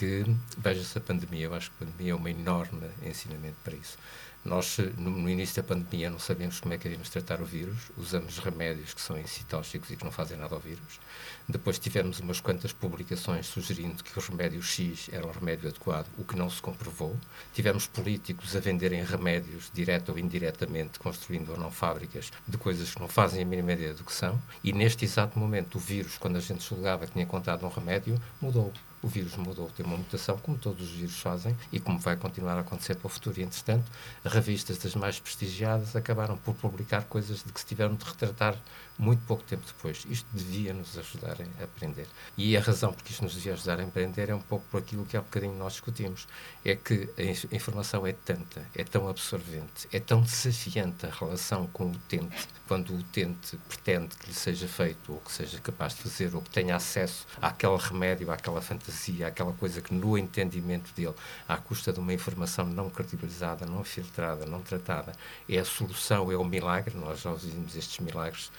que, 0.00 0.24
veja-se 0.56 0.96
a 0.96 1.00
pandemia, 1.02 1.44
eu 1.44 1.54
acho 1.54 1.70
que 1.70 1.84
a 1.84 1.86
pandemia 1.86 2.12
é 2.12 2.16
um 2.16 2.26
enorme 2.26 2.88
ensinamento 3.02 3.58
para 3.62 3.76
isso. 3.76 3.98
Nós, 4.42 4.78
no, 4.96 5.28
início 5.28 5.62
da 5.62 5.68
pandemia, 5.68 6.08
não 6.08 6.18
sabíamos 6.18 6.58
como 6.58 6.72
é 6.72 6.78
que 6.78 6.88
iríamos 6.88 7.10
tratar 7.10 7.42
o 7.42 7.44
vírus, 7.44 7.92
usamos 7.98 8.38
remédios 8.38 8.94
que 8.94 9.00
são 9.02 9.18
incitóxicos 9.18 9.90
e 9.90 9.96
que 9.96 10.04
não 10.04 10.10
fazem 10.10 10.38
nada 10.38 10.54
ao 10.54 10.60
vírus. 10.60 10.98
Depois 11.46 11.78
tivemos 11.78 12.18
umas 12.20 12.40
quantas 12.40 12.72
publicações 12.72 13.44
sugerindo 13.44 14.02
que 14.02 14.18
o 14.18 14.22
remédio 14.22 14.62
X 14.62 15.10
era 15.12 15.26
um 15.26 15.30
remédio 15.30 15.68
adequado, 15.68 16.06
o 16.16 16.24
que 16.24 16.34
não 16.34 16.48
se 16.48 16.62
comprovou. 16.62 17.14
Tivemos 17.52 17.86
políticos 17.86 18.56
a 18.56 18.60
venderem 18.60 19.04
remédios, 19.04 19.70
direto 19.74 20.12
ou 20.12 20.18
indiretamente, 20.18 20.98
construindo 20.98 21.50
ou 21.50 21.58
não 21.58 21.70
fábricas, 21.70 22.32
de 22.48 22.56
coisas 22.56 22.94
que 22.94 23.00
não 23.00 23.08
fazem 23.08 23.42
a 23.42 23.44
mínima 23.44 23.74
ideia 23.74 23.92
do 23.92 24.04
que 24.04 24.14
são. 24.14 24.40
E 24.64 24.72
neste 24.72 25.04
exato 25.04 25.38
momento, 25.38 25.74
o 25.74 25.78
vírus, 25.78 26.16
quando 26.16 26.36
a 26.36 26.40
gente 26.40 26.66
julgava 26.66 27.04
que 27.04 27.12
tinha 27.12 27.24
encontrado 27.24 27.66
um 27.66 27.68
remédio, 27.68 28.18
mudou 28.40 28.72
o 29.02 29.08
vírus 29.08 29.36
mudou, 29.36 29.70
tem 29.70 29.84
uma 29.84 29.96
mutação, 29.96 30.36
como 30.38 30.58
todos 30.58 30.82
os 30.82 30.94
vírus 30.94 31.18
fazem, 31.20 31.56
e 31.72 31.80
como 31.80 31.98
vai 31.98 32.16
continuar 32.16 32.56
a 32.56 32.60
acontecer 32.60 32.96
para 32.96 33.06
o 33.06 33.10
futuro. 33.10 33.40
E, 33.40 33.42
entretanto, 33.42 33.90
revistas 34.24 34.78
das 34.78 34.94
mais 34.94 35.18
prestigiadas 35.18 35.96
acabaram 35.96 36.36
por 36.36 36.54
publicar 36.54 37.04
coisas 37.04 37.42
de 37.44 37.52
que 37.52 37.60
se 37.60 37.66
tiveram 37.66 37.94
de 37.94 38.04
retratar 38.04 38.56
muito 39.00 39.22
pouco 39.26 39.42
tempo 39.44 39.62
depois. 39.66 40.04
Isto 40.10 40.28
devia 40.32 40.74
nos 40.74 40.96
ajudar 40.98 41.38
a 41.58 41.64
aprender. 41.64 42.06
E 42.36 42.54
a 42.54 42.60
razão 42.60 42.92
por 42.92 43.02
que 43.02 43.12
isto 43.12 43.24
nos 43.24 43.32
devia 43.32 43.54
ajudar 43.54 43.80
a 43.80 43.82
aprender 43.82 44.28
é 44.28 44.34
um 44.34 44.40
pouco 44.40 44.66
por 44.70 44.78
aquilo 44.78 45.06
que 45.06 45.16
há 45.16 45.22
bocadinho 45.22 45.54
nós 45.54 45.72
discutimos. 45.72 46.28
É 46.62 46.76
que 46.76 47.08
a 47.16 47.54
informação 47.54 48.06
é 48.06 48.12
tanta, 48.12 48.62
é 48.74 48.84
tão 48.84 49.08
absorvente, 49.08 49.88
é 49.90 49.98
tão 49.98 50.20
desafiante 50.20 51.06
a 51.06 51.10
relação 51.10 51.66
com 51.68 51.86
o 51.86 51.92
utente, 51.92 52.46
quando 52.68 52.90
o 52.90 52.98
utente 52.98 53.56
pretende 53.68 54.14
que 54.16 54.26
lhe 54.26 54.34
seja 54.34 54.68
feito, 54.68 55.14
ou 55.14 55.20
que 55.20 55.32
seja 55.32 55.58
capaz 55.60 55.94
de 55.94 56.02
fazer, 56.02 56.34
ou 56.34 56.42
que 56.42 56.50
tenha 56.50 56.76
acesso 56.76 57.26
àquele 57.40 57.78
remédio, 57.78 58.30
àquela 58.30 58.60
fantasia, 58.60 59.28
àquela 59.28 59.54
coisa 59.54 59.80
que 59.80 59.94
no 59.94 60.18
entendimento 60.18 60.92
dele, 60.94 61.14
à 61.48 61.56
custa 61.56 61.90
de 61.90 61.98
uma 61.98 62.12
informação 62.12 62.66
não 62.66 62.90
credibilizada, 62.90 63.64
não 63.64 63.82
filtrada, 63.82 64.44
não 64.44 64.60
tratada, 64.60 65.12
é 65.48 65.58
a 65.58 65.64
solução, 65.64 66.30
é 66.30 66.36
o 66.36 66.44
milagre. 66.44 66.94
Nós 66.96 67.22
já 67.22 67.30
ouvimos 67.30 67.74
estes 67.74 67.98
milagres 68.00 68.50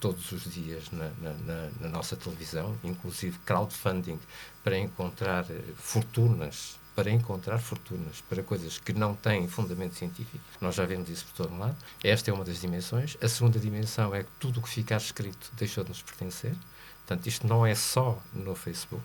todos 0.00 0.30
os 0.32 0.44
dias 0.52 0.90
na, 0.90 1.10
na, 1.20 1.70
na, 1.80 1.88
nossa 1.88 2.16
televisão, 2.16 2.78
inclusive 2.84 3.38
crowdfunding 3.38 4.18
para 4.62 4.78
encontrar 4.78 5.46
eh, 5.50 5.60
fortunas 5.76 6.80
para 6.94 7.10
encontrar 7.10 7.58
fortunas 7.58 8.20
para 8.28 8.42
coisas 8.42 8.78
que 8.78 8.92
não 8.92 9.14
têm 9.14 9.48
fundamento 9.48 9.94
científico. 9.94 10.44
Nós 10.60 10.74
já 10.74 10.84
vemos 10.84 11.08
isso 11.08 11.24
por 11.26 11.44
todo 11.46 11.58
lado. 11.58 11.76
Esta 12.04 12.30
é 12.30 12.34
uma 12.34 12.44
das 12.44 12.60
dimensões. 12.60 13.16
A 13.22 13.28
segunda 13.28 13.58
dimensão 13.58 14.14
é 14.14 14.24
que 14.24 14.30
tudo 14.38 14.60
o 14.60 14.62
que 14.62 14.68
ficar 14.68 14.98
escrito 14.98 15.50
deixou 15.54 15.82
de 15.84 15.88
nos 15.90 16.02
pertencer. 16.02 16.54
Portanto, 16.98 17.26
isto 17.26 17.46
não 17.46 17.64
é 17.64 17.74
só 17.74 18.22
no 18.32 18.54
Facebook. 18.54 19.02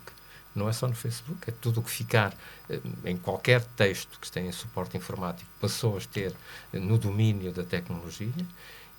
Não 0.54 0.68
é 0.68 0.74
só 0.74 0.88
no 0.88 0.96
Facebook, 0.96 1.40
é 1.48 1.54
tudo 1.62 1.82
o 1.82 1.84
que 1.84 1.92
ficar 1.92 2.36
eh, 2.68 2.82
em 3.06 3.16
qualquer 3.16 3.64
texto 3.64 4.20
que 4.20 4.30
tenha 4.30 4.52
suporte 4.52 4.98
informático 4.98 5.50
passou 5.62 5.96
a 5.96 6.02
ter 6.02 6.34
no 6.74 6.98
domínio 6.98 7.54
da 7.54 7.64
tecnologia. 7.64 8.34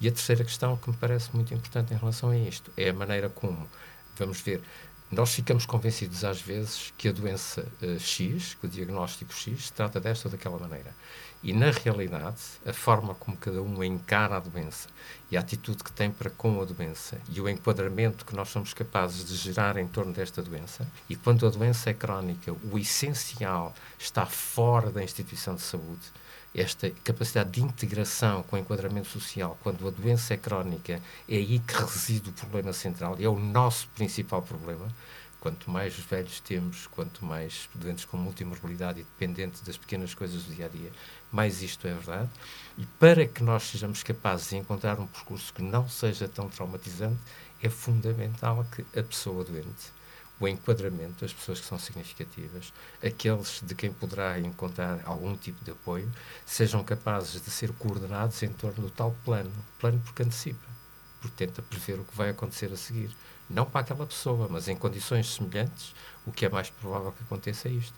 E 0.01 0.07
a 0.07 0.13
terceira 0.13 0.45
questão 0.45 0.77
que 0.77 0.91
me 0.91 0.97
parece 0.97 1.35
muito 1.35 1.53
importante 1.53 1.93
em 1.93 1.97
relação 1.97 2.31
a 2.31 2.37
isto 2.37 2.71
é 2.77 2.91
a 2.91 2.95
maneira 2.95 3.29
como, 3.29 3.69
vamos 4.17 4.41
ver, 4.41 4.63
nós 5.11 5.35
ficamos 5.35 5.65
convencidos 5.65 6.23
às 6.23 6.41
vezes 6.41 6.93
que 6.99 7.09
a 7.09 7.13
doença 7.13 7.67
uh, 7.83 7.99
X, 7.99 8.55
que 8.55 8.67
o 8.67 8.69
diagnóstico 8.69 9.33
X, 9.33 9.67
se 9.67 9.73
trata 9.73 9.99
desta 9.99 10.29
ou 10.29 10.33
daquela 10.33 10.59
maneira. 10.59 10.95
E 11.43 11.53
na 11.53 11.71
realidade, 11.71 12.43
a 12.67 12.73
forma 12.73 13.15
como 13.15 13.37
cada 13.37 13.63
um 13.63 13.83
encara 13.83 14.37
a 14.37 14.41
doença 14.41 14.89
e 15.31 15.37
a 15.37 15.41
atitude 15.41 15.83
que 15.83 15.93
tem 15.93 16.11
para 16.11 16.29
com 16.29 16.61
a 16.61 16.65
doença 16.65 17.19
e 17.31 17.41
o 17.41 17.49
enquadramento 17.49 18.27
que 18.27 18.37
nós 18.37 18.51
somos 18.51 18.75
capazes 18.75 19.25
de 19.25 19.35
gerar 19.35 19.79
em 19.79 19.87
torno 19.87 20.13
desta 20.13 20.43
doença, 20.43 20.87
e 21.09 21.17
quando 21.17 21.47
a 21.47 21.51
doença 21.51 21.91
é 21.91 21.95
crónica, 21.95 22.55
o 22.71 22.79
essencial 22.79 23.75
está 23.99 24.27
fora 24.27 24.91
da 24.91 25.03
instituição 25.03 25.55
de 25.55 25.63
saúde 25.63 26.13
esta 26.55 26.91
capacidade 27.05 27.51
de 27.51 27.63
integração 27.63 28.43
com 28.43 28.57
o 28.57 28.59
enquadramento 28.59 29.09
social, 29.09 29.59
quando 29.63 29.87
a 29.87 29.91
doença 29.91 30.35
é 30.35 30.37
crónica, 30.37 31.01
é 31.29 31.37
aí 31.37 31.59
que 31.59 31.75
reside 31.75 32.31
o 32.31 32.33
problema 32.33 32.73
central, 32.73 33.17
é 33.21 33.29
o 33.29 33.39
nosso 33.39 33.89
principal 33.89 34.43
problema. 34.43 34.89
Quanto 35.41 35.71
mais 35.71 35.95
velhos 35.95 36.41
temos, 36.41 36.89
quanto 36.89 37.25
mais 37.25 37.69
doentes 37.73 38.05
com 38.05 38.17
multimorbilidade 38.17 39.01
e 39.01 39.05
dependentes 39.05 39.61
das 39.61 39.77
pequenas 39.77 40.13
coisas 40.13 40.43
do 40.43 40.55
dia 40.55 40.67
a 40.67 40.69
dia, 40.69 40.91
mais 41.31 41.63
isto 41.63 41.87
é 41.87 41.95
verdade. 41.95 42.29
E 42.77 42.85
para 42.99 43.25
que 43.25 43.45
nós 43.45 43.63
sejamos 43.63 44.03
capazes 44.03 44.51
de 44.51 44.57
encontrar 44.57 44.99
um 44.99 45.07
percurso 45.07 45.55
que 45.55 45.63
não 45.63 45.89
seja 45.89 46.27
tão 46.27 46.49
traumatizante, 46.49 47.21
é 47.63 47.69
fundamental 47.69 48.67
que 48.75 48.83
a 48.99 49.03
pessoa 49.03 49.45
doente 49.45 49.98
o 50.41 50.47
enquadramento 50.47 51.21
das 51.21 51.33
pessoas 51.33 51.61
que 51.61 51.67
são 51.67 51.79
significativas, 51.79 52.73
aqueles 53.03 53.61
de 53.63 53.75
quem 53.75 53.93
poderá 53.93 54.39
encontrar 54.39 55.01
algum 55.05 55.37
tipo 55.37 55.65
de 55.65 55.73
apoio, 55.73 56.11
sejam 56.47 56.85
capazes 56.85 57.41
de 57.43 57.51
ser 57.51 57.73
coordenados 57.73 58.43
em 58.43 58.49
torno 58.49 58.85
do 58.85 58.91
tal 58.91 59.15
plano. 59.25 59.53
Plano 59.79 60.01
porque 60.05 60.23
antecipa, 60.23 60.67
porque 61.21 61.47
tenta 61.47 61.63
prever 61.63 61.99
o 61.99 62.05
que 62.05 62.17
vai 62.17 62.31
acontecer 62.31 62.73
a 62.73 62.77
seguir. 62.77 63.11
Não 63.51 63.65
para 63.65 63.81
aquela 63.81 64.07
pessoa, 64.07 64.47
mas 64.49 64.69
em 64.69 64.77
condições 64.77 65.35
semelhantes, 65.35 65.95
o 66.27 66.31
que 66.31 66.47
é 66.47 66.49
mais 66.49 66.71
provável 66.71 67.13
que 67.13 67.23
aconteça 67.23 67.69
é 67.69 67.73
isto. 67.73 67.95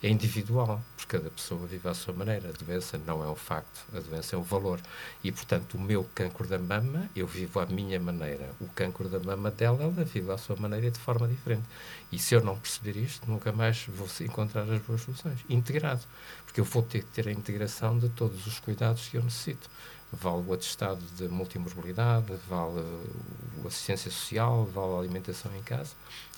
É 0.00 0.08
individual, 0.08 0.80
porque 0.96 1.18
cada 1.18 1.28
pessoa 1.28 1.66
vive 1.66 1.88
à 1.88 1.94
sua 1.94 2.14
maneira. 2.14 2.50
A 2.50 2.64
doença 2.64 2.96
não 3.04 3.24
é 3.24 3.28
um 3.28 3.34
facto, 3.34 3.84
a 3.92 3.98
doença 3.98 4.36
é 4.36 4.38
um 4.38 4.42
valor. 4.42 4.80
E, 5.24 5.32
portanto, 5.32 5.74
o 5.74 5.80
meu 5.80 6.04
cancro 6.14 6.46
da 6.46 6.58
mama, 6.58 7.10
eu 7.16 7.26
vivo 7.26 7.58
à 7.58 7.66
minha 7.66 7.98
maneira. 7.98 8.48
O 8.60 8.68
cancro 8.68 9.08
da 9.08 9.18
mama 9.18 9.50
dela, 9.50 9.82
ela 9.82 10.04
vive 10.04 10.30
à 10.30 10.38
sua 10.38 10.54
maneira 10.54 10.86
e 10.86 10.90
de 10.90 11.00
forma 11.00 11.26
diferente. 11.26 11.64
E 12.12 12.18
se 12.18 12.32
eu 12.34 12.44
não 12.44 12.56
perceber 12.56 12.96
isto, 12.96 13.28
nunca 13.28 13.50
mais 13.50 13.86
vou 13.88 14.06
encontrar 14.20 14.70
as 14.70 14.80
boas 14.82 15.00
soluções. 15.00 15.40
Integrado. 15.48 16.04
Porque 16.44 16.60
eu 16.60 16.64
vou 16.64 16.82
ter 16.82 17.02
que 17.02 17.10
ter 17.10 17.26
a 17.26 17.32
integração 17.32 17.98
de 17.98 18.08
todos 18.10 18.46
os 18.46 18.60
cuidados 18.60 19.08
que 19.08 19.16
eu 19.16 19.24
necessito. 19.24 19.68
Vale 20.12 20.44
o 20.46 20.52
atestado 20.54 21.04
de 21.16 21.28
multimorbilidade, 21.28 22.32
vale 22.48 22.80
a 23.62 23.66
assistência 23.66 24.10
social, 24.10 24.64
vale 24.64 24.94
a 24.94 24.98
alimentação 25.00 25.54
em 25.56 25.62
casa 25.62 25.90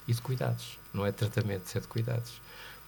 e 0.08 0.14
de 0.14 0.22
cuidados. 0.22 0.78
Não 0.92 1.04
é 1.04 1.12
tratamento, 1.12 1.70
é 1.76 1.80
de 1.80 1.86
cuidados 1.86 2.40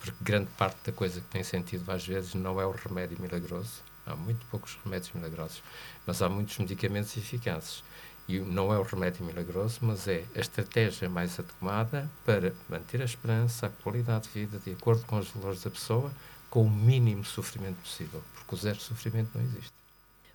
porque 0.03 0.25
grande 0.25 0.49
parte 0.59 0.79
da 0.85 0.93
coisa 0.93 1.21
que 1.21 1.29
tem 1.29 1.45
sentido 1.45 1.89
às 1.91 2.05
vezes 2.05 2.35
não 2.35 2.61
é 2.61 2.67
o 2.67 2.73
remédio 2.73 3.21
milagroso. 3.21 3.83
Há 4.05 4.17
muito 4.17 4.45
poucos 4.47 4.77
remédios 4.85 5.13
milagrosos, 5.13 5.63
mas 6.05 6.21
há 6.21 6.29
muitos 6.29 6.59
medicamentos 6.59 7.17
eficazes. 7.17 7.85
E 8.29 8.41
não 8.41 8.73
é 8.73 8.79
o 8.79 8.83
remédio 8.83 9.25
milagroso, 9.25 9.79
mas 9.83 10.09
é 10.09 10.25
a 10.35 10.41
estratégia 10.41 11.09
mais 11.09 11.39
adequada 11.39 12.11
para 12.25 12.53
manter 12.69 13.01
a 13.01 13.05
esperança, 13.05 13.67
a 13.67 13.71
qualidade 13.71 14.25
de 14.25 14.31
vida 14.31 14.59
de 14.59 14.73
acordo 14.73 15.05
com 15.07 15.19
os 15.19 15.29
valores 15.29 15.63
da 15.63 15.71
pessoa, 15.71 16.13
com 16.51 16.65
o 16.65 16.71
mínimo 16.71 17.25
sofrimento 17.25 17.77
possível, 17.77 18.23
porque 18.35 18.55
o 18.55 18.59
zero 18.59 18.81
sofrimento 18.81 19.31
não 19.35 19.45
existe. 19.45 19.73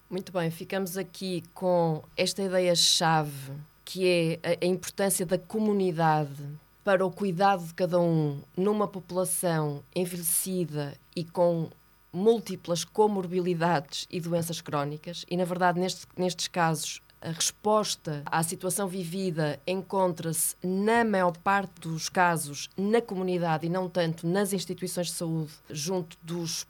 Muito 0.09 0.32
bem, 0.32 0.49
ficamos 0.49 0.95
aqui 0.95 1.43
com 1.53 2.01
esta 2.15 2.41
ideia-chave, 2.41 3.51
que 3.84 4.39
é 4.43 4.57
a, 4.61 4.65
importância 4.65 5.26
da 5.26 5.38
comunidade 5.38 6.43
para 6.88 7.05
o 7.05 7.11
cuidado 7.11 7.65
de 7.65 7.73
cada 7.73 7.99
um 7.99 8.41
numa 8.55 8.88
população 8.88 9.83
envelhecida 9.93 10.97
e 11.13 11.25
com 11.25 11.67
múltiplas 12.13 12.85
comorbilidades 12.85 14.07
e 14.09 14.21
doenças 14.21 14.61
crónicas, 14.61 15.25
e 15.29 15.35
na 15.35 15.43
verdade 15.43 15.81
neste, 15.81 16.07
nestes 16.15 16.47
casos 16.47 17.01
a 17.21 17.31
resposta 17.31 18.23
à 18.25 18.41
situação 18.41 18.88
vivida 18.88 19.59
encontra-se, 19.67 20.55
na 20.63 21.03
maior 21.03 21.35
parte 21.39 21.81
dos 21.81 22.07
casos, 22.07 22.69
na 22.77 23.01
comunidade 23.01 23.65
e 23.65 23.69
não 23.69 23.89
tanto 23.89 24.25
nas 24.25 24.53
instituições 24.53 25.07
de 25.07 25.13
saúde, 25.13 25.51
junto 25.69 26.15
dos 26.23 26.65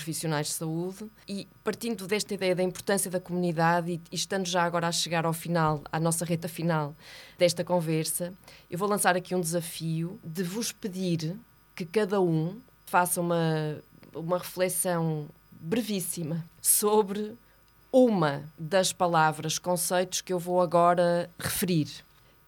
profissionais 0.00 0.46
de 0.46 0.52
saúde 0.54 1.06
e 1.28 1.46
partindo 1.62 2.06
desta 2.06 2.32
ideia 2.32 2.56
da 2.56 2.62
importância 2.62 3.10
da 3.10 3.20
comunidade 3.20 3.92
e, 3.92 4.00
e 4.10 4.16
estando 4.16 4.46
já 4.46 4.64
agora 4.64 4.88
a 4.88 4.92
chegar 4.92 5.26
ao 5.26 5.32
final, 5.32 5.82
à 5.92 6.00
nossa 6.00 6.24
reta 6.24 6.48
final 6.48 6.94
desta 7.38 7.62
conversa, 7.62 8.32
eu 8.70 8.78
vou 8.78 8.88
lançar 8.88 9.14
aqui 9.14 9.34
um 9.34 9.40
desafio 9.40 10.18
de 10.24 10.42
vos 10.42 10.72
pedir 10.72 11.36
que 11.76 11.84
cada 11.84 12.20
um 12.20 12.58
faça 12.86 13.20
uma, 13.20 13.78
uma 14.14 14.38
reflexão 14.38 15.28
brevíssima 15.52 16.44
sobre 16.62 17.34
uma 17.92 18.42
das 18.58 18.92
palavras, 18.92 19.58
conceitos 19.58 20.22
que 20.22 20.32
eu 20.32 20.38
vou 20.38 20.62
agora 20.62 21.28
referir. 21.38 21.88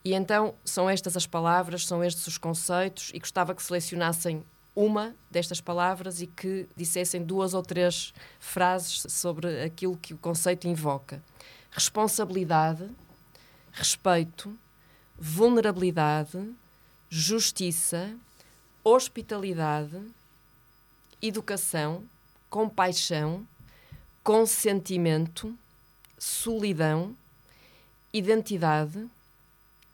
E 0.05 0.15
então 0.15 0.55
são 0.65 0.89
estas 0.89 1.17
as 1.17 1.27
palavras, 1.27 1.87
são 1.87 2.03
estes 2.03 2.27
os 2.27 2.39
conceitos, 2.39 3.11
e 3.15 3.19
gostava 3.19 3.55
que 3.55 3.63
selecionassem 3.63 4.43
uma 4.75 5.15
destas 5.31 5.61
palavras 5.61 6.23
e 6.23 6.27
que 6.27 6.67
dissessem 6.77 7.23
duas 7.23 7.55
ou 7.55 7.63
três 7.63 8.13
frases 8.41 9.05
sobre 9.13 9.63
aquilo 9.63 9.97
que 9.97 10.15
o 10.15 10.19
conceito 10.19 10.67
invoca: 10.67 11.23
responsabilidade, 11.71 12.89
respeito, 13.73 14.57
vulnerabilidade, 15.19 16.51
justiça, 17.09 18.15
hospitalidade, 18.83 20.01
educação, 21.21 22.05
compaixão, 22.49 23.47
consentimento, 24.25 25.57
solidão, 26.19 27.15
identidade, 28.13 29.09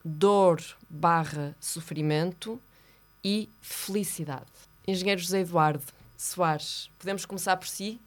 dor 0.04 0.62
barra 0.88 1.54
sofrimento 1.60 2.60
e 3.22 3.48
felicidade. 3.60 4.67
Engenheiro 4.88 5.20
José 5.20 5.40
Eduardo 5.40 5.84
Soares, 6.16 6.90
podemos 6.98 7.26
começar 7.26 7.58
por 7.58 7.68
si? 7.68 8.00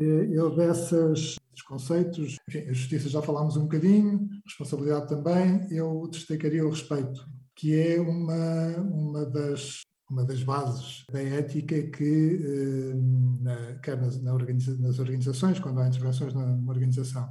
Eh, 0.00 0.28
eu 0.32 0.56
dessas 0.56 1.36
conceitos, 1.68 2.38
enfim, 2.48 2.60
a 2.60 2.72
justiça 2.72 3.06
já 3.10 3.20
falámos 3.20 3.54
um 3.58 3.64
bocadinho, 3.64 4.30
responsabilidade 4.46 5.10
também, 5.10 5.66
eu 5.70 6.08
destacaria 6.10 6.66
o 6.66 6.70
respeito, 6.70 7.28
que 7.54 7.78
é 7.78 8.00
uma, 8.00 8.68
uma, 8.78 9.26
das, 9.26 9.82
uma 10.08 10.24
das 10.24 10.42
bases 10.42 11.04
da 11.12 11.22
ética 11.22 11.82
que, 11.82 12.40
eh, 12.42 12.94
na, 13.42 13.74
quer 13.80 14.00
nas, 14.00 14.22
na 14.22 14.32
organiza, 14.32 14.74
nas 14.78 14.98
organizações, 14.98 15.60
quando 15.60 15.80
há 15.80 15.88
intervenções 15.88 16.32
numa 16.32 16.72
organização, 16.72 17.28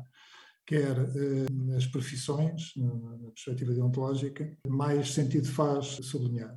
quer 0.63 0.95
eh, 0.95 1.47
nas 1.51 1.87
profissões, 1.87 2.73
na 2.75 3.31
perspectiva 3.31 3.73
deontológica, 3.73 4.55
mais 4.67 5.11
sentido 5.11 5.47
faz 5.47 5.87
sublinhar. 6.03 6.55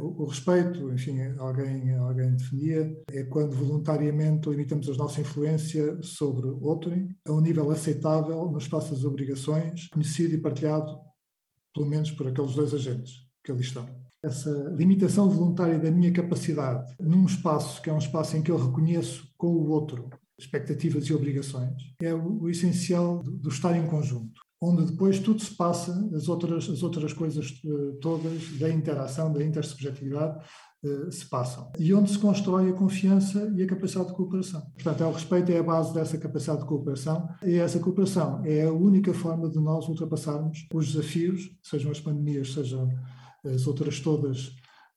O, 0.00 0.22
o, 0.22 0.26
respeito, 0.26 0.92
enfim, 0.92 1.20
alguém, 1.38 1.94
alguém 1.94 2.34
definia, 2.34 3.00
é 3.12 3.22
quando 3.24 3.54
voluntariamente 3.54 4.48
limitamos 4.48 4.88
a 4.88 4.94
nossa 4.94 5.20
influência 5.20 6.02
sobre 6.02 6.48
outrem 6.48 7.16
a 7.28 7.32
um 7.32 7.40
nível 7.40 7.70
aceitável 7.70 8.50
no 8.50 8.58
espaço 8.58 8.92
das 8.92 9.04
obrigações, 9.04 9.86
conhecido 9.88 10.34
e 10.34 10.40
partilhado, 10.40 10.98
pelo 11.72 11.86
menos 11.86 12.10
por 12.10 12.26
aqueles 12.26 12.56
dois 12.56 12.74
agentes 12.74 13.12
que 13.44 13.52
ali 13.52 13.60
estão. 13.60 13.88
Essa 14.20 14.50
limitação 14.76 15.30
voluntária 15.30 15.78
da 15.78 15.90
minha 15.90 16.12
capacidade 16.12 16.94
num 16.98 17.24
espaço 17.24 17.80
que 17.82 17.90
é 17.90 17.92
um 17.92 17.98
espaço 17.98 18.36
em 18.36 18.42
que 18.42 18.50
eu 18.50 18.56
reconheço 18.56 19.28
com 19.36 19.48
o 19.48 19.68
outro 19.70 20.10
expectativas 20.38 21.04
e 21.04 21.14
obrigações 21.14 21.74
é 22.02 22.12
o, 22.12 22.42
o 22.42 22.50
essencial 22.50 23.22
do, 23.22 23.32
do 23.32 23.48
estar 23.48 23.76
em 23.76 23.86
conjunto 23.86 24.40
onde 24.62 24.92
depois 24.92 25.18
tudo 25.18 25.42
se 25.42 25.52
passa, 25.56 25.92
as 26.14 26.28
outras, 26.28 26.70
as 26.70 26.84
outras 26.84 27.12
coisas 27.12 27.60
uh, 27.64 27.98
todas 28.00 28.56
da 28.60 28.70
interação, 28.70 29.32
da 29.32 29.44
intersubjetividade, 29.44 30.38
uh, 30.84 31.10
se 31.10 31.28
passam. 31.28 31.72
E 31.76 31.92
onde 31.92 32.12
se 32.12 32.18
constrói 32.18 32.70
a 32.70 32.72
confiança 32.72 33.52
e 33.56 33.62
a 33.64 33.66
capacidade 33.66 34.10
de 34.10 34.14
cooperação. 34.14 34.62
Portanto, 34.74 35.02
é 35.02 35.06
o 35.06 35.12
respeito 35.12 35.50
é 35.50 35.58
a 35.58 35.62
base 35.64 35.92
dessa 35.92 36.16
capacidade 36.16 36.60
de 36.60 36.68
cooperação 36.68 37.28
e 37.44 37.56
essa 37.56 37.80
cooperação 37.80 38.40
é 38.44 38.62
a 38.62 38.72
única 38.72 39.12
forma 39.12 39.50
de 39.50 39.58
nós 39.58 39.88
ultrapassarmos 39.88 40.68
os 40.72 40.92
desafios, 40.92 41.50
sejam 41.60 41.90
as 41.90 42.00
pandemias, 42.00 42.52
sejam 42.52 42.88
as 43.44 43.66
outras 43.66 43.98
todas, 43.98 44.46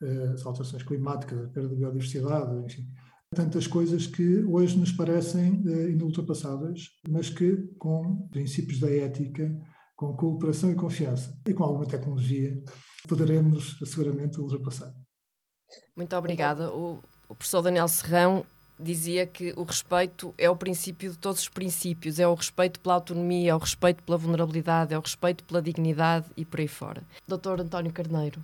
uh, 0.03 0.33
as 0.35 0.45
alterações 0.45 0.83
climáticas, 0.83 1.43
a 1.43 1.47
perda 1.47 1.69
da 1.69 1.75
biodiversidade, 1.75 2.55
enfim, 2.63 2.87
tantas 3.35 3.67
coisas 3.67 4.07
que 4.07 4.43
hoje 4.45 4.77
nos 4.77 4.91
parecem 4.91 5.61
uh, 5.65 5.89
inultrapassáveis, 5.89 6.89
mas 7.07 7.29
que 7.29 7.57
com 7.77 8.27
princípios 8.29 8.79
da 8.79 8.89
ética, 8.89 9.53
com 9.95 10.15
cooperação 10.15 10.71
e 10.71 10.75
confiança 10.75 11.37
e 11.47 11.53
com 11.53 11.63
alguma 11.63 11.85
tecnologia 11.85 12.57
poderemos 13.07 13.77
seguramente 13.85 14.39
ultrapassar. 14.39 14.91
Muito 15.95 16.15
obrigada. 16.15 16.71
O, 16.71 16.99
o 17.29 17.35
professor 17.35 17.61
Daniel 17.61 17.87
Serrão 17.87 18.45
dizia 18.79 19.25
que 19.25 19.53
o 19.55 19.63
respeito 19.63 20.33
é 20.37 20.49
o 20.49 20.55
princípio 20.55 21.11
de 21.11 21.17
todos 21.17 21.41
os 21.41 21.49
princípios, 21.49 22.19
é 22.19 22.27
o 22.27 22.33
respeito 22.33 22.79
pela 22.79 22.95
autonomia, 22.95 23.51
é 23.51 23.55
o 23.55 23.57
respeito 23.59 24.03
pela 24.03 24.17
vulnerabilidade, 24.17 24.93
é 24.93 24.97
o 24.97 25.01
respeito 25.01 25.43
pela 25.43 25.61
dignidade 25.61 26.25
e 26.35 26.43
por 26.43 26.59
aí 26.59 26.67
fora. 26.67 27.03
Doutor 27.27 27.61
António 27.61 27.93
Carneiro 27.93 28.41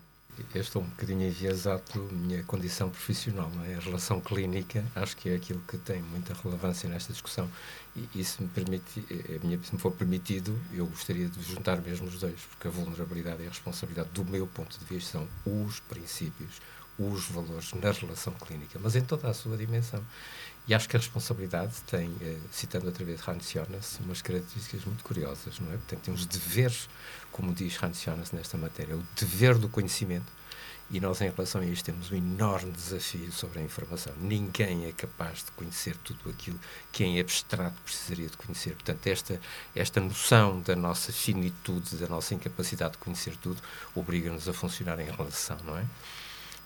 eu 0.54 0.62
estou 0.62 0.82
um 0.82 0.86
bocadinho 0.86 1.28
enviesado 1.28 1.82
pela 1.92 2.12
minha 2.12 2.44
condição 2.44 2.90
profissional, 2.90 3.50
não 3.56 3.64
é? 3.66 3.76
A 3.76 3.80
relação 3.80 4.20
clínica 4.20 4.84
acho 4.96 5.16
que 5.18 5.30
é 5.30 5.36
aquilo 5.36 5.62
que 5.68 5.78
tem 5.78 6.02
muita 6.02 6.34
relevância 6.34 6.90
nesta 6.90 7.14
discussão 7.14 7.50
e, 7.96 8.08
e 8.16 8.24
se, 8.24 8.42
me 8.42 8.48
permite, 8.50 9.06
eh, 9.10 9.40
a 9.42 9.46
minha, 9.46 9.62
se 9.62 9.74
me 9.74 9.80
for 9.80 9.92
permitido, 9.92 10.58
eu 10.74 10.86
gostaria 10.88 11.28
de 11.28 11.42
juntar 11.44 11.82
mesmo 11.82 12.08
os 12.08 12.20
dois, 12.20 12.40
porque 12.50 12.68
a 12.68 12.72
vulnerabilidade 12.72 13.44
e 13.44 13.46
a 13.46 13.50
responsabilidade, 13.50 14.10
do 14.14 14.24
meu 14.24 14.48
ponto 14.48 14.78
de 14.80 14.86
vista, 14.86 15.20
são 15.20 15.28
os 15.46 15.80
princípios, 15.82 16.62
os 16.98 17.26
valores 17.30 17.74
na 17.74 17.92
relação 17.92 18.34
clínica, 18.34 18.80
mas 18.82 18.96
em 18.96 19.02
toda 19.02 19.30
a 19.30 19.34
sua 19.34 19.58
dimensão. 19.58 20.04
E 20.72 20.74
acho 20.74 20.88
que 20.88 20.96
a 20.96 21.00
responsabilidade 21.00 21.74
tem, 21.86 22.16
eh, 22.22 22.38
citando 22.50 22.86
outra 22.86 23.04
vez 23.04 23.20
Hans 23.28 23.52
Jonas, 23.52 24.00
umas 24.06 24.22
características 24.22 24.86
muito 24.86 25.04
curiosas, 25.04 25.60
não 25.60 25.68
é? 25.68 25.76
Portanto, 25.76 26.00
tem 26.00 26.14
uns 26.14 26.26
deveres, 26.26 26.88
como 27.30 27.54
diz 27.54 27.78
Hans 27.84 28.02
Jonas 28.02 28.32
nesta 28.32 28.58
matéria, 28.58 28.96
o 28.96 29.04
dever 29.14 29.58
do 29.58 29.68
conhecimento, 29.68 30.32
e 30.90 31.02
nós, 31.02 31.20
em 31.20 31.30
relação 31.30 31.60
a 31.60 31.66
isto, 31.66 31.84
temos 31.84 32.10
um 32.10 32.16
enorme 32.16 32.72
desafio 32.72 33.34
sobre 33.34 33.60
a 33.60 33.62
informação. 33.62 34.14
Ninguém 34.18 34.86
é 34.86 34.94
capaz 34.94 35.40
de 35.40 35.52
conhecer 35.52 35.98
tudo 36.06 36.30
aquilo 36.30 36.58
que 36.90 37.04
em 37.04 37.20
abstrato 37.20 37.76
precisaria 37.82 38.30
de 38.30 38.38
conhecer. 38.38 38.74
Portanto, 38.76 39.06
esta, 39.08 39.42
esta 39.76 40.00
noção 40.00 40.62
da 40.62 40.74
nossa 40.74 41.12
finitude, 41.12 41.98
da 41.98 42.08
nossa 42.08 42.34
incapacidade 42.34 42.94
de 42.94 43.00
conhecer 43.00 43.36
tudo, 43.36 43.62
obriga-nos 43.94 44.48
a 44.48 44.54
funcionar 44.54 45.02
em 45.02 45.12
relação, 45.12 45.58
não 45.66 45.78
é? 45.78 45.86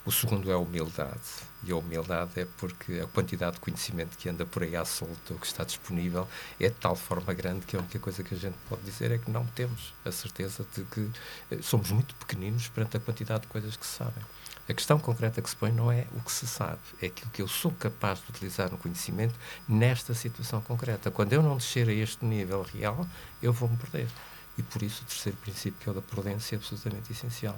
O 0.06 0.12
segundo 0.12 0.51
é 0.51 0.53
a 0.53 0.58
humildade. 0.60 1.20
E 1.64 1.72
a 1.72 1.76
humildade 1.76 2.39
é 2.39 2.45
porque 2.58 2.99
a 2.99 3.08
quantidade 3.08 3.56
de 3.56 3.60
conhecimento 3.60 4.16
que 4.16 4.30
anda 4.30 4.45
por 4.45 4.62
aí 4.62 4.76
à 4.76 4.86
solta, 4.86 5.34
ou 5.34 5.39
que 5.39 5.47
está 5.47 5.64
disponível, 5.64 6.28
é 6.60 6.70
de 6.70 6.76
tal 6.76 6.95
forma 6.95 7.34
grande 7.34 7.66
que 7.66 7.76
a 7.76 7.80
única 7.80 7.97
coisa 7.97 8.24
que 8.24 8.36
a 8.36 8.38
gente 8.38 8.56
pode 8.70 8.84
dizer 8.84 9.10
é 9.10 9.18
que 9.18 9.32
não 9.32 9.43
temos 9.47 9.95
a 10.06 10.12
certeza 10.12 10.64
de 10.76 10.84
que 10.84 11.10
eh, 11.49 11.58
somos 11.64 11.89
muito 11.89 12.14
pequeninos 12.16 12.68
perante 12.68 12.97
a 12.97 12.99
quantidade 12.99 13.41
de 13.41 13.47
coisas 13.47 13.76
que 13.76 13.84
se 13.84 13.93
sabem. 13.93 14.24
A 14.70 14.74
questão 14.76 14.99
concreta 14.99 15.41
que 15.41 15.49
se 15.49 15.56
põe 15.56 15.72
não 15.72 15.91
é 15.91 16.06
o 16.16 16.22
que 16.22 16.32
se 16.32 16.45
sabe, 16.45 16.82
é 17.01 17.08
aquilo 17.08 17.32
que 17.32 17.41
eu 17.41 17.47
sou 17.47 17.72
capaz 17.72 18.20
de 18.20 18.30
utilizar 18.30 18.72
no 18.72 18.78
conhecimento 18.78 19.34
nesta 19.68 20.14
situação 20.14 20.62
concreta. 20.62 21.10
Quando 21.10 21.34
eu 21.34 21.41
não 21.41 21.58
descer 21.58 21.89
a 21.89 21.93
este 21.93 22.24
nível 22.24 22.62
real, 22.62 23.08
eu 23.41 23.51
vou-me 23.51 23.76
perder. 23.78 24.08
E 24.56 24.62
por 24.62 24.84
isso 24.84 25.01
o 25.01 25.06
terceiro 25.06 25.38
princípio, 25.39 25.80
que 25.80 25.89
é 25.89 25.91
o 25.91 25.95
da 25.95 26.01
prudência, 26.01 26.56
é 26.56 26.58
absolutamente 26.58 27.12
essencial 27.12 27.58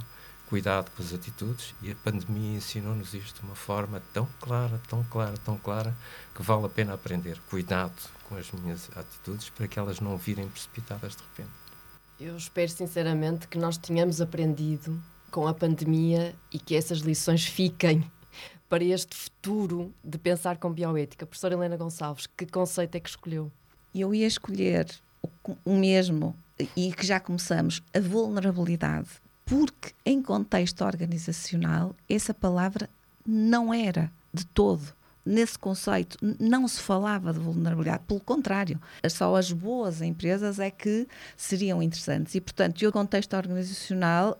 cuidado 0.50 0.90
com 0.92 1.04
as 1.04 1.14
atitudes 1.14 1.76
e 1.82 1.92
a 1.92 1.96
pandemia 1.96 2.58
ensinou-nos 2.58 3.14
isto 3.14 3.42
de 3.42 3.46
uma 3.46 3.56
forma 3.56 4.02
tão 4.14 4.28
clara, 4.40 4.82
tão 4.88 5.04
clara, 5.04 5.38
tão 5.38 5.58
clara, 5.58 5.96
que 6.34 6.42
vale 6.42 6.66
a 6.66 6.70
pena 6.70 6.94
aprender. 6.94 7.40
Cuidado 7.50 7.96
com 8.28 8.36
as 8.36 8.52
minhas 8.52 8.90
atitudes 8.96 9.50
para 9.50 9.68
que 9.68 9.78
elas 9.78 10.00
não 10.00 10.18
virem 10.18 10.48
precipitadas 10.48 11.16
de 11.16 11.24
repente. 11.24 11.52
Eu 12.20 12.36
espero 12.36 12.70
sinceramente 12.70 13.48
que 13.48 13.58
nós 13.58 13.78
tenhamos 13.78 14.22
aprendido 14.22 15.02
com 15.30 15.48
a 15.48 15.54
pandemia 15.54 16.34
e 16.52 16.58
que 16.58 16.76
essas 16.76 17.00
lições 17.00 17.46
fiquem 17.46 18.10
para 18.70 18.84
este 18.84 19.16
futuro 19.16 19.94
de 20.04 20.18
pensar 20.18 20.58
com 20.58 20.72
bioética. 20.72 21.26
Professora 21.26 21.56
Helena 21.56 21.78
Gonçalves, 21.78 22.26
que 22.26 22.46
conceito 22.46 22.96
é 22.96 23.00
que 23.00 23.10
escolheu? 23.10 23.52
Eu 23.94 24.16
ia 24.16 24.28
escolher 24.28 24.88
o 25.66 25.76
mesmo 25.76 26.36
e 26.76 26.92
que 26.92 27.06
já 27.06 27.20
começamos, 27.20 27.84
a 27.94 28.00
vulnerabilidade 28.00 29.10
porque 29.48 29.94
em 30.06 30.22
contexto 30.22 30.84
organizacional 30.84 31.96
essa 32.08 32.34
palavra 32.34 32.90
não 33.26 33.74
era 33.74 34.12
de 34.32 34.46
todo. 34.46 34.96
Nesse 35.26 35.58
conceito 35.58 36.18
não 36.40 36.68
se 36.68 36.80
falava 36.80 37.34
de 37.34 37.40
vulnerabilidade, 37.40 38.04
pelo 38.08 38.20
contrário, 38.20 38.80
só 39.10 39.36
as 39.36 39.52
boas 39.52 40.02
empresas 40.02 40.58
é 40.60 40.70
que 40.72 41.08
seriam 41.36 41.82
interessantes. 41.82 42.36
E, 42.36 42.40
portanto, 42.40 42.82
o 42.86 42.92
contexto 42.92 43.36
organizacional 43.36 44.40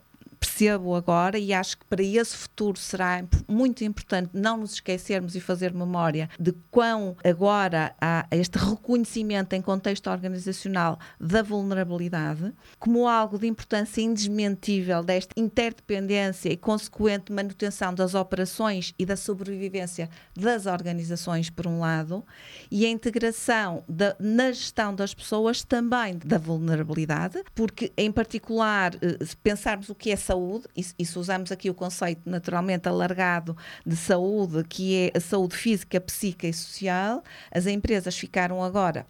percebo 0.58 0.96
agora 0.96 1.38
e 1.38 1.54
acho 1.54 1.78
que 1.78 1.86
para 1.86 2.02
esse 2.02 2.36
futuro 2.36 2.80
será 2.80 3.24
muito 3.48 3.84
importante 3.84 4.32
não 4.34 4.58
nos 4.58 4.74
esquecermos 4.74 5.36
e 5.36 5.40
fazer 5.40 5.72
memória 5.72 6.28
de 6.40 6.52
quão 6.72 7.16
agora 7.24 7.96
há 8.02 8.26
este 8.32 8.58
reconhecimento 8.58 9.54
em 9.54 9.62
contexto 9.62 10.10
organizacional 10.10 10.98
da 11.20 11.44
vulnerabilidade 11.44 12.52
como 12.80 13.08
algo 13.08 13.38
de 13.38 13.46
importância 13.46 14.02
indesmentível 14.02 15.04
desta 15.04 15.40
interdependência 15.40 16.50
e 16.50 16.58
consequente 16.58 17.32
manutenção 17.32 17.94
das 17.94 18.16
operações 18.16 18.96
e 18.98 19.06
da 19.06 19.16
sobrevivência 19.16 20.10
das 20.36 20.66
organizações, 20.66 21.52
por 21.52 21.68
um 21.68 21.80
lado, 21.80 22.26
e 22.72 22.84
a 22.86 22.90
integração 22.90 23.84
da, 23.88 24.16
na 24.20 24.52
gestão 24.52 24.94
das 24.96 25.14
pessoas 25.14 25.64
também 25.64 26.18
da 26.26 26.40
vulnerabilidade, 26.40 27.44
porque, 27.54 27.92
em 27.96 28.12
particular, 28.12 28.96
eh, 28.96 29.24
se 29.24 29.36
pensarmos 29.38 29.90
o 29.90 29.96
que 29.96 30.12
é 30.12 30.16
saúde, 30.16 30.47
e, 30.76 30.86
e 31.00 31.06
se 31.06 31.18
usamos 31.20 31.52
aqui 31.52 31.70
o 31.70 31.74
conceito 31.74 32.22
naturalmente 32.26 32.88
alargado 32.88 33.56
de 33.86 33.96
saúde, 33.96 34.64
que 34.64 35.12
é 35.14 35.18
a 35.18 35.20
saúde 35.20 35.56
física, 35.56 36.00
psíquica 36.00 36.48
e 36.48 36.54
social, 36.54 37.24
as 37.52 37.68
empresas 37.68 38.18
ficaram 38.18 38.64
agora 38.64 39.06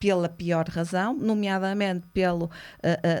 pela 0.00 0.30
pior 0.30 0.66
razão, 0.66 1.14
nomeadamente 1.14 2.06
pela 2.08 2.46
uh, 2.46 2.48
uh, 2.48 2.50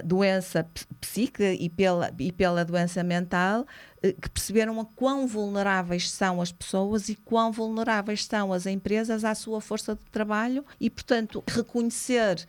doença 0.02 0.66
psíquica 0.98 1.52
e 1.52 1.68
pela, 1.68 2.10
e 2.18 2.32
pela 2.32 2.64
doença 2.64 3.04
mental, 3.04 3.66
uh, 3.98 4.20
que 4.20 4.30
perceberam 4.30 4.80
a 4.80 4.86
quão 4.86 5.26
vulneráveis 5.26 6.10
são 6.10 6.40
as 6.40 6.50
pessoas 6.50 7.10
e 7.10 7.14
quão 7.14 7.52
vulneráveis 7.52 8.24
são 8.24 8.50
as 8.50 8.64
empresas 8.64 9.26
à 9.26 9.34
sua 9.34 9.60
força 9.60 9.94
de 9.94 10.04
trabalho 10.06 10.64
e, 10.80 10.88
portanto, 10.88 11.44
reconhecer 11.46 12.48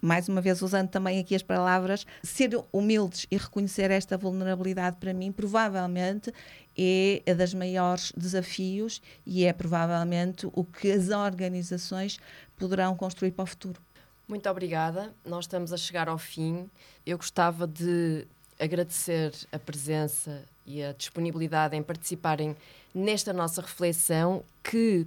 mais 0.00 0.28
uma 0.28 0.40
vez 0.40 0.62
usando 0.62 0.88
também 0.88 1.18
aqui 1.18 1.34
as 1.34 1.42
palavras, 1.42 2.06
ser 2.22 2.50
humildes 2.72 3.26
e 3.30 3.36
reconhecer 3.36 3.90
esta 3.90 4.16
vulnerabilidade 4.16 4.96
para 4.98 5.12
mim, 5.12 5.32
provavelmente 5.32 6.32
é 6.76 7.22
a 7.28 7.34
das 7.34 7.52
maiores 7.52 8.12
desafios 8.16 9.02
e 9.26 9.44
é 9.44 9.52
provavelmente 9.52 10.48
o 10.52 10.64
que 10.64 10.92
as 10.92 11.08
organizações 11.08 12.18
poderão 12.56 12.94
construir 12.96 13.32
para 13.32 13.42
o 13.42 13.46
futuro. 13.46 13.80
Muito 14.28 14.48
obrigada. 14.48 15.12
Nós 15.24 15.44
estamos 15.44 15.72
a 15.72 15.76
chegar 15.76 16.08
ao 16.08 16.18
fim. 16.18 16.70
Eu 17.04 17.16
gostava 17.16 17.66
de 17.66 18.26
agradecer 18.60 19.32
a 19.50 19.58
presença 19.58 20.44
e 20.66 20.82
a 20.82 20.92
disponibilidade 20.92 21.74
em 21.76 21.82
participarem 21.82 22.54
nesta 22.94 23.32
nossa 23.32 23.62
reflexão 23.62 24.44
que 24.62 25.06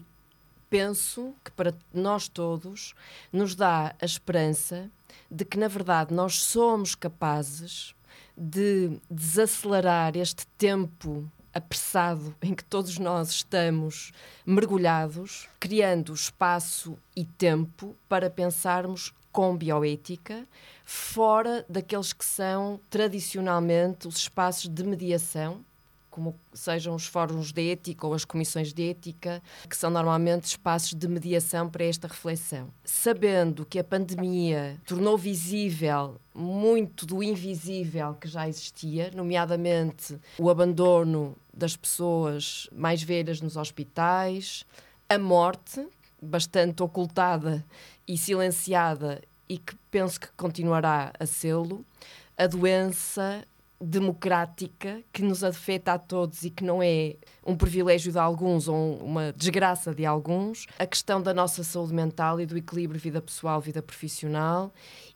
penso 0.71 1.35
que 1.43 1.51
para 1.51 1.73
nós 1.93 2.29
todos 2.29 2.95
nos 3.31 3.53
dá 3.55 3.93
a 4.01 4.05
esperança 4.05 4.89
de 5.29 5.43
que, 5.43 5.57
na 5.57 5.67
verdade, 5.67 6.13
nós 6.13 6.41
somos 6.41 6.95
capazes 6.95 7.93
de 8.37 8.97
desacelerar 9.09 10.15
este 10.15 10.47
tempo 10.57 11.29
apressado 11.53 12.33
em 12.41 12.55
que 12.55 12.63
todos 12.63 12.97
nós 12.97 13.31
estamos 13.31 14.13
mergulhados, 14.45 15.49
criando 15.59 16.13
espaço 16.13 16.97
e 17.13 17.25
tempo 17.25 17.93
para 18.07 18.29
pensarmos 18.29 19.13
com 19.29 19.57
bioética, 19.57 20.47
fora 20.85 21.65
daqueles 21.67 22.13
que 22.13 22.23
são 22.23 22.79
tradicionalmente 22.89 24.07
os 24.07 24.15
espaços 24.15 24.69
de 24.69 24.83
mediação 24.85 25.65
como 26.11 26.37
sejam 26.53 26.93
os 26.93 27.07
fóruns 27.07 27.51
de 27.53 27.71
ética 27.71 28.05
ou 28.05 28.13
as 28.13 28.25
comissões 28.25 28.73
de 28.73 28.89
ética, 28.89 29.41
que 29.67 29.75
são 29.75 29.89
normalmente 29.89 30.43
espaços 30.43 30.93
de 30.93 31.07
mediação 31.07 31.69
para 31.69 31.85
esta 31.85 32.07
reflexão. 32.07 32.67
Sabendo 32.83 33.65
que 33.65 33.79
a 33.79 33.83
pandemia 33.83 34.77
tornou 34.85 35.17
visível 35.17 36.19
muito 36.35 37.05
do 37.05 37.23
invisível 37.23 38.13
que 38.15 38.27
já 38.27 38.47
existia, 38.47 39.09
nomeadamente 39.15 40.19
o 40.37 40.49
abandono 40.49 41.35
das 41.53 41.75
pessoas 41.75 42.69
mais 42.71 43.01
velhas 43.01 43.41
nos 43.41 43.55
hospitais, 43.55 44.65
a 45.07 45.17
morte, 45.17 45.87
bastante 46.21 46.83
ocultada 46.83 47.65
e 48.07 48.17
silenciada 48.17 49.21
e 49.47 49.57
que 49.57 49.75
penso 49.89 50.19
que 50.19 50.27
continuará 50.37 51.11
a 51.19 51.25
sê-lo, 51.25 51.85
a 52.37 52.47
doença 52.47 53.45
democrática 53.81 55.01
que 55.11 55.23
nos 55.23 55.43
afeta 55.43 55.93
a 55.93 55.99
todos 55.99 56.43
e 56.43 56.49
que 56.49 56.63
não 56.63 56.81
é 56.83 57.15
um 57.45 57.55
privilégio 57.55 58.11
de 58.11 58.19
alguns 58.19 58.67
ou 58.67 58.97
uma 58.97 59.33
desgraça 59.33 59.93
de 59.93 60.05
alguns, 60.05 60.67
a 60.77 60.85
questão 60.85 61.21
da 61.21 61.33
nossa 61.33 61.63
saúde 61.63 61.93
mental 61.93 62.39
e 62.39 62.45
do 62.45 62.57
equilíbrio 62.57 62.99
vida 62.99 63.21
pessoal, 63.21 63.59
vida 63.59 63.81
profissional 63.81 64.71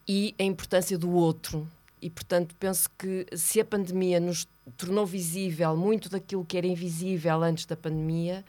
e 0.07 0.33
a 0.39 0.43
importância 0.43 0.97
do 0.97 1.11
outro. 1.11 1.67
E, 2.01 2.09
portanto, 2.09 2.55
penso 2.59 2.89
que 2.97 3.25
se 3.35 3.59
a 3.59 3.65
pandemia 3.65 4.19
nos 4.19 4.47
tornou 4.77 5.05
visível 5.05 5.75
muito 5.77 6.09
daquilo 6.09 6.45
que 6.45 6.57
era 6.57 6.67
invisível 6.67 7.41
antes 7.43 7.65
da 7.65 7.75
pandemia, 7.75 8.43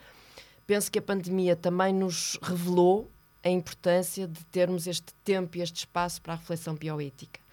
penso 0.66 0.90
que 0.90 0.98
a 0.98 1.02
pandemia 1.02 1.54
também 1.54 1.92
nos 1.92 2.38
revelou 2.42 3.10
a 3.42 3.48
importância 3.48 4.26
de 4.26 4.44
termos 4.46 4.86
este 4.86 5.14
tempo 5.24 5.56
e 5.56 5.62
este 5.62 5.76
espaço 5.76 6.20
para 6.20 6.32
a 6.32 6.36
reflexão 6.36 6.74
bioética. 6.74 7.45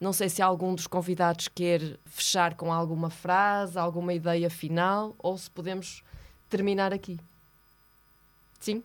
Não 0.00 0.12
sei 0.12 0.28
se 0.28 0.40
algum 0.40 0.74
dos 0.74 0.86
convidados 0.86 1.48
quer 1.48 1.98
fechar 2.06 2.54
com 2.54 2.72
alguma 2.72 3.10
frase, 3.10 3.78
alguma 3.78 4.14
ideia 4.14 4.48
final, 4.48 5.14
ou 5.18 5.36
se 5.36 5.50
podemos 5.50 6.02
terminar 6.48 6.92
aqui. 6.92 7.18
Sim? 8.60 8.82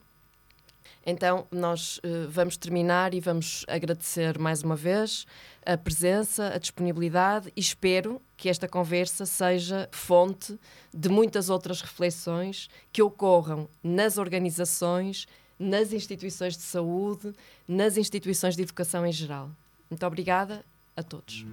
Então, 1.06 1.46
nós 1.52 1.98
uh, 1.98 2.30
vamos 2.30 2.56
terminar 2.56 3.14
e 3.14 3.20
vamos 3.20 3.66
agradecer 3.68 4.40
mais 4.40 4.64
uma 4.64 4.76
vez 4.76 5.26
a 5.66 5.78
presença, 5.78 6.48
a 6.54 6.58
disponibilidade 6.58 7.52
e 7.56 7.60
espero 7.60 8.22
que 8.38 8.50
esta 8.50 8.68
conversa 8.68 9.26
seja 9.26 9.90
fonte 9.92 10.58
de 10.94 11.10
muitas 11.10 11.50
outras 11.50 11.82
reflexões 11.82 12.70
que 12.92 13.02
ocorram 13.02 13.68
nas 13.84 14.18
organizações, 14.18 15.28
nas 15.60 15.92
instituições 15.92 16.56
de 16.56 16.64
saúde, 16.64 17.34
nas 17.68 17.98
instituições 17.98 18.56
de 18.56 18.64
educação 18.64 19.06
em 19.06 19.12
geral. 19.12 19.52
Muito 19.90 20.06
obrigada 20.06 20.64
a 20.96 21.04
todos. 21.04 21.46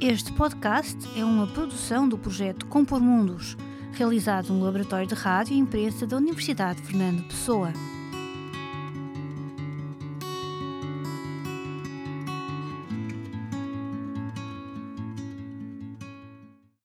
Este 0.00 0.32
podcast 0.34 0.96
é 1.18 1.24
uma 1.24 1.48
produção 1.48 2.08
do 2.08 2.16
projeto 2.16 2.66
Compor 2.66 3.00
Mundos, 3.00 3.56
realizado 3.92 4.52
no 4.52 4.62
Laboratório 4.62 5.06
de 5.06 5.14
Rádio 5.14 5.54
e 5.54 5.58
Imprensa 5.58 6.06
da 6.06 6.16
Universidade 6.16 6.80
Fernando 6.82 7.26
Pessoa. 7.26 7.72